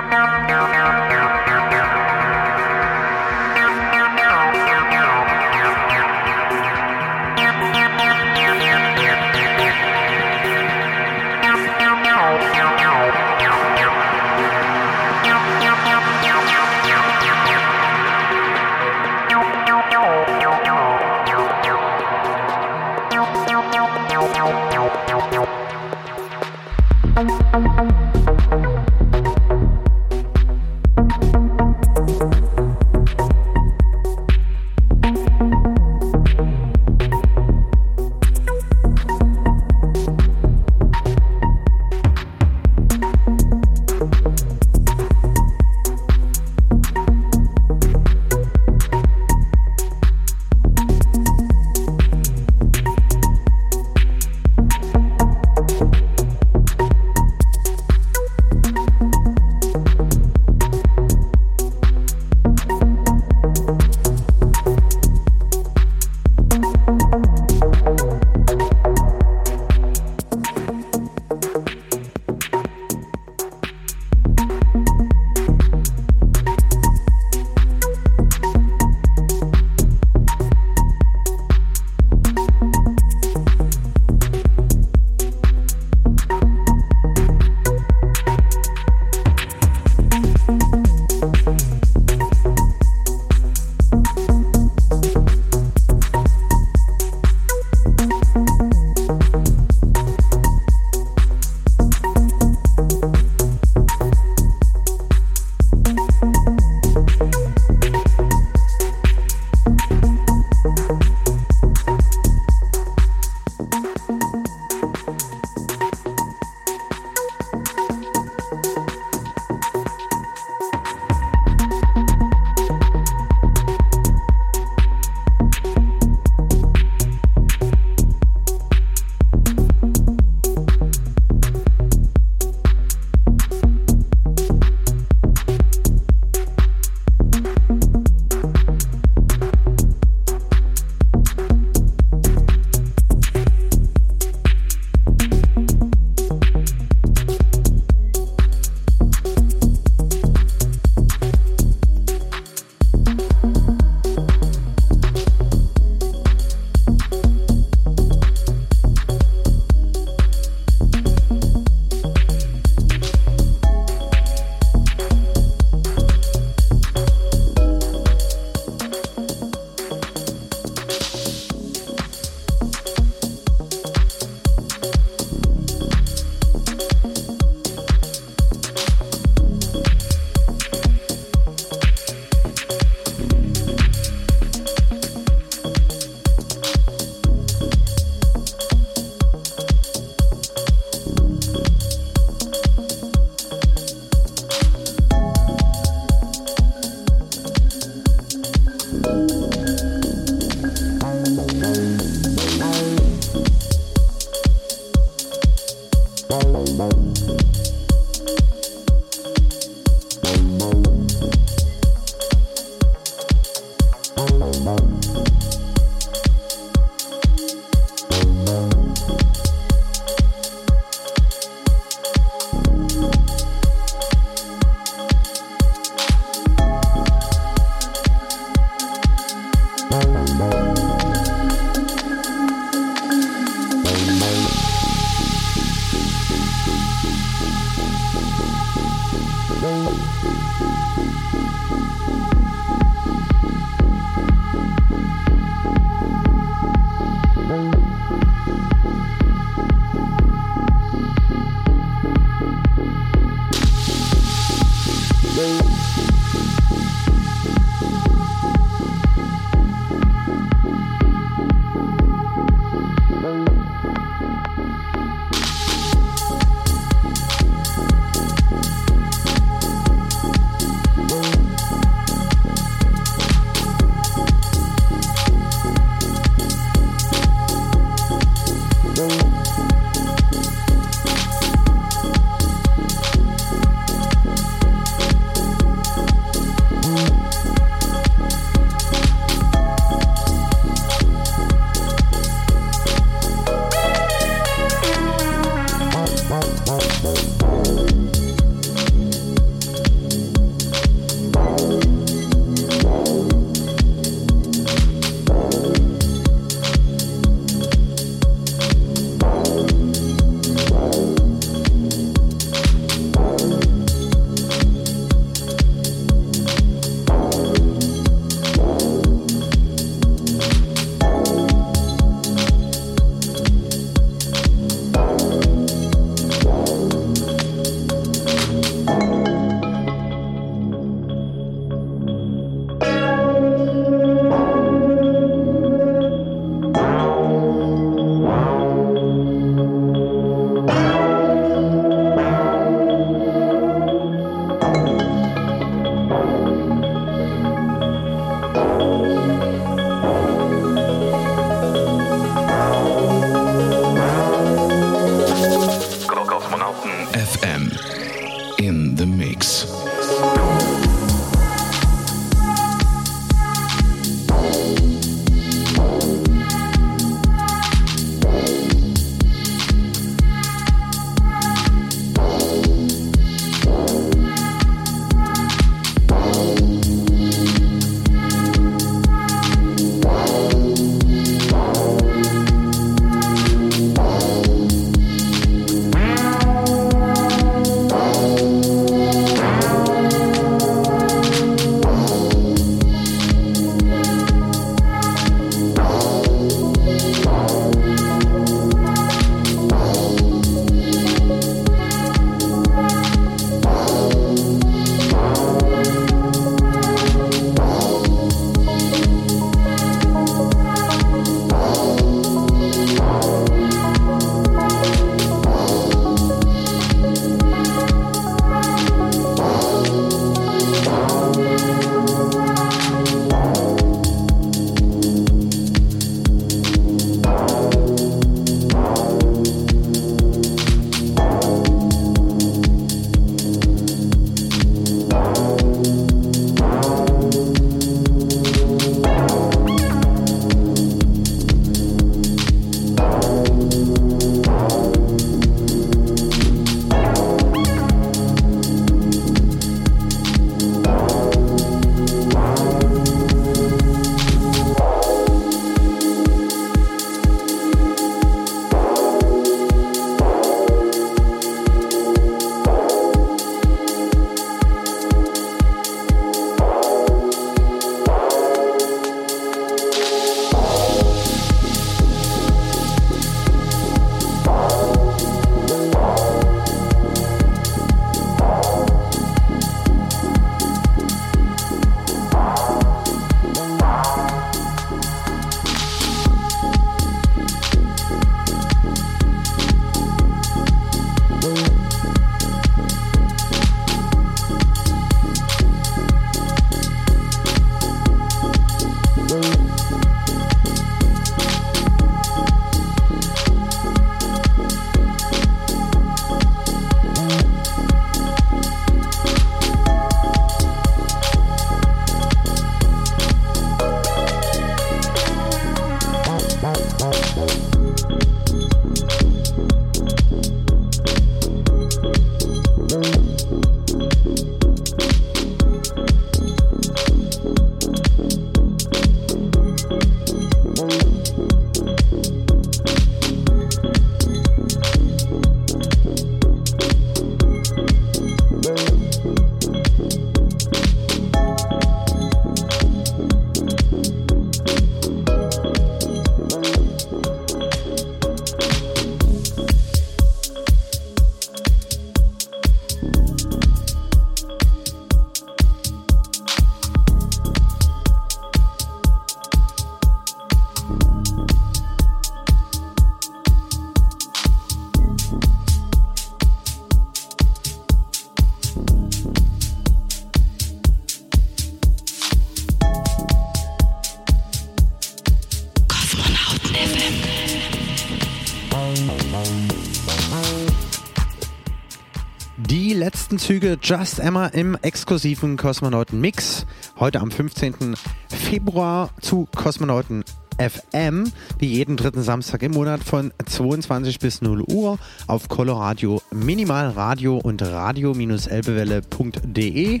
Die 582.58 582.94
letzten 582.94 583.38
Züge 583.38 583.76
Just 583.82 584.18
Emma 584.18 584.46
im 584.46 584.78
exklusiven 584.80 585.58
Kosmonauten 585.58 586.22
Mix. 586.22 586.64
Heute 586.98 587.20
am 587.20 587.30
15. 587.30 587.94
Februar 588.30 589.10
zu 589.20 589.46
Kosmonauten 589.54 590.24
FM, 590.58 591.30
wie 591.58 591.66
jeden 591.66 591.98
dritten 591.98 592.22
Samstag 592.22 592.62
im 592.62 592.72
Monat 592.72 593.04
von 593.04 593.30
22 593.44 594.20
bis 594.20 594.40
0 594.40 594.62
Uhr 594.62 594.98
auf 595.26 595.50
Coloradio 595.50 596.22
Minimalradio 596.32 597.36
und 597.36 597.60
radio-elbewelle.de. 597.60 600.00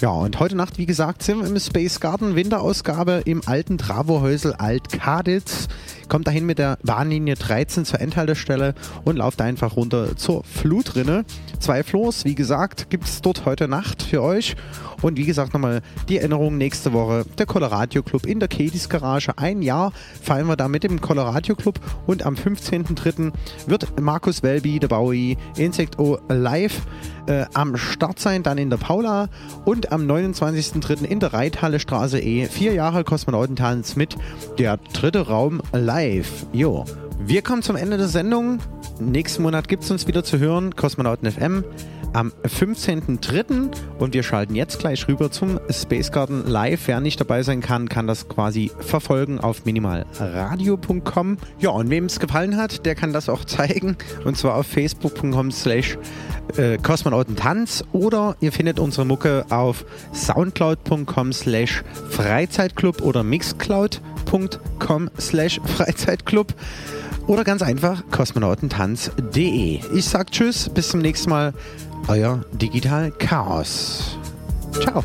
Ja, 0.00 0.10
und 0.10 0.40
heute 0.40 0.56
Nacht, 0.56 0.78
wie 0.78 0.86
gesagt, 0.86 1.22
sind 1.22 1.38
wir 1.38 1.46
im 1.46 1.60
Space 1.60 2.00
Garden 2.00 2.34
Winterausgabe 2.34 3.22
im 3.24 3.40
alten 3.46 3.78
Travohäusel 3.78 4.54
Alt-Kaditz. 4.54 5.68
Kommt 6.08 6.26
dahin 6.26 6.46
mit 6.46 6.58
der 6.58 6.78
Bahnlinie 6.82 7.34
13 7.34 7.84
zur 7.84 8.00
Endhaltestelle 8.00 8.74
und 9.04 9.16
lauft 9.16 9.40
einfach 9.40 9.76
runter 9.76 10.16
zur 10.16 10.44
Flutrinne. 10.44 11.24
Zwei 11.60 11.82
Floors, 11.82 12.24
wie 12.24 12.34
gesagt, 12.34 12.90
gibt 12.90 13.04
es 13.04 13.22
dort 13.22 13.46
heute 13.46 13.68
Nacht 13.68 14.02
für 14.02 14.22
euch. 14.22 14.56
Und 15.02 15.18
wie 15.18 15.24
gesagt, 15.24 15.52
nochmal 15.52 15.82
die 16.08 16.18
Erinnerung 16.18 16.56
nächste 16.56 16.92
Woche. 16.92 17.24
Der 17.38 17.46
Coloradio 17.46 18.02
Club 18.02 18.26
in 18.26 18.40
der 18.40 18.48
Kedis 18.48 18.88
Garage. 18.88 19.36
Ein 19.36 19.62
Jahr 19.62 19.92
feiern 20.22 20.46
wir 20.46 20.56
da 20.56 20.68
mit 20.68 20.84
dem 20.84 21.00
Coloradio 21.00 21.54
Club. 21.54 21.78
Und 22.06 22.24
am 22.24 22.34
15.03. 22.34 23.32
wird 23.66 24.00
Markus 24.00 24.42
Welby, 24.42 24.78
der 24.78 24.88
Bowie, 24.88 25.36
Insect 25.56 25.98
O 25.98 26.18
live 26.28 26.82
äh, 27.26 27.46
am 27.54 27.76
Start 27.76 28.18
sein. 28.18 28.42
Dann 28.42 28.58
in 28.58 28.70
der 28.70 28.76
Paula. 28.76 29.28
Und 29.64 29.92
am 29.92 30.02
29.03. 30.06 31.04
in 31.04 31.20
der 31.20 31.32
Reithalle 31.32 31.80
Straße 31.80 32.20
E. 32.20 32.46
Vier 32.46 32.72
Jahre 32.72 33.04
Kosmonautentanz 33.04 33.96
mit 33.96 34.16
der 34.58 34.78
dritte 34.92 35.26
Raum 35.28 35.60
live. 35.72 36.46
Jo. 36.52 36.84
Wir 37.18 37.42
kommen 37.42 37.62
zum 37.62 37.76
Ende 37.76 37.96
der 37.96 38.08
Sendung. 38.08 38.58
Nächsten 39.00 39.42
Monat 39.42 39.68
gibt 39.68 39.84
es 39.84 39.90
uns 39.90 40.06
wieder 40.06 40.24
zu 40.24 40.38
hören. 40.38 40.76
Kosmonauten 40.76 41.30
FM 41.30 41.64
am 42.14 42.32
15.03. 42.44 43.70
Und 43.98 44.14
wir 44.14 44.22
schalten 44.22 44.54
jetzt 44.54 44.78
gleich 44.78 45.06
rüber 45.08 45.30
zum 45.30 45.60
Space 45.70 46.10
Garden 46.10 46.46
Live. 46.46 46.86
Wer 46.86 47.00
nicht 47.00 47.20
dabei 47.20 47.42
sein 47.42 47.60
kann, 47.60 47.88
kann 47.88 48.06
das 48.06 48.28
quasi 48.28 48.70
verfolgen 48.78 49.40
auf 49.40 49.64
minimalradio.com. 49.64 51.36
Ja, 51.58 51.70
und 51.70 51.90
wem 51.90 52.06
es 52.06 52.20
gefallen 52.20 52.56
hat, 52.56 52.86
der 52.86 52.94
kann 52.94 53.12
das 53.12 53.28
auch 53.28 53.44
zeigen. 53.44 53.96
Und 54.24 54.36
zwar 54.36 54.54
auf 54.54 54.66
facebook.com 54.66 55.50
slash 55.50 55.98
äh, 56.56 56.78
kosmonautentanz 56.78 57.84
oder 57.92 58.36
ihr 58.40 58.52
findet 58.52 58.78
unsere 58.78 59.04
Mucke 59.06 59.44
auf 59.50 59.84
soundcloud.com 60.12 61.32
slash 61.32 61.82
freizeitclub 62.10 63.02
oder 63.02 63.22
mixcloud.com 63.22 65.10
slash 65.18 65.60
freizeitclub 65.64 66.54
oder 67.26 67.44
ganz 67.44 67.62
einfach 67.62 68.02
kosmonautentanz.de. 68.10 69.80
Ich 69.94 70.04
sag 70.04 70.30
Tschüss, 70.30 70.68
bis 70.68 70.88
zum 70.88 71.00
nächsten 71.00 71.30
Mal. 71.30 71.52
Euer 72.08 72.44
Digital 72.52 73.10
Chaos. 73.12 74.18
Ciao. 74.72 75.04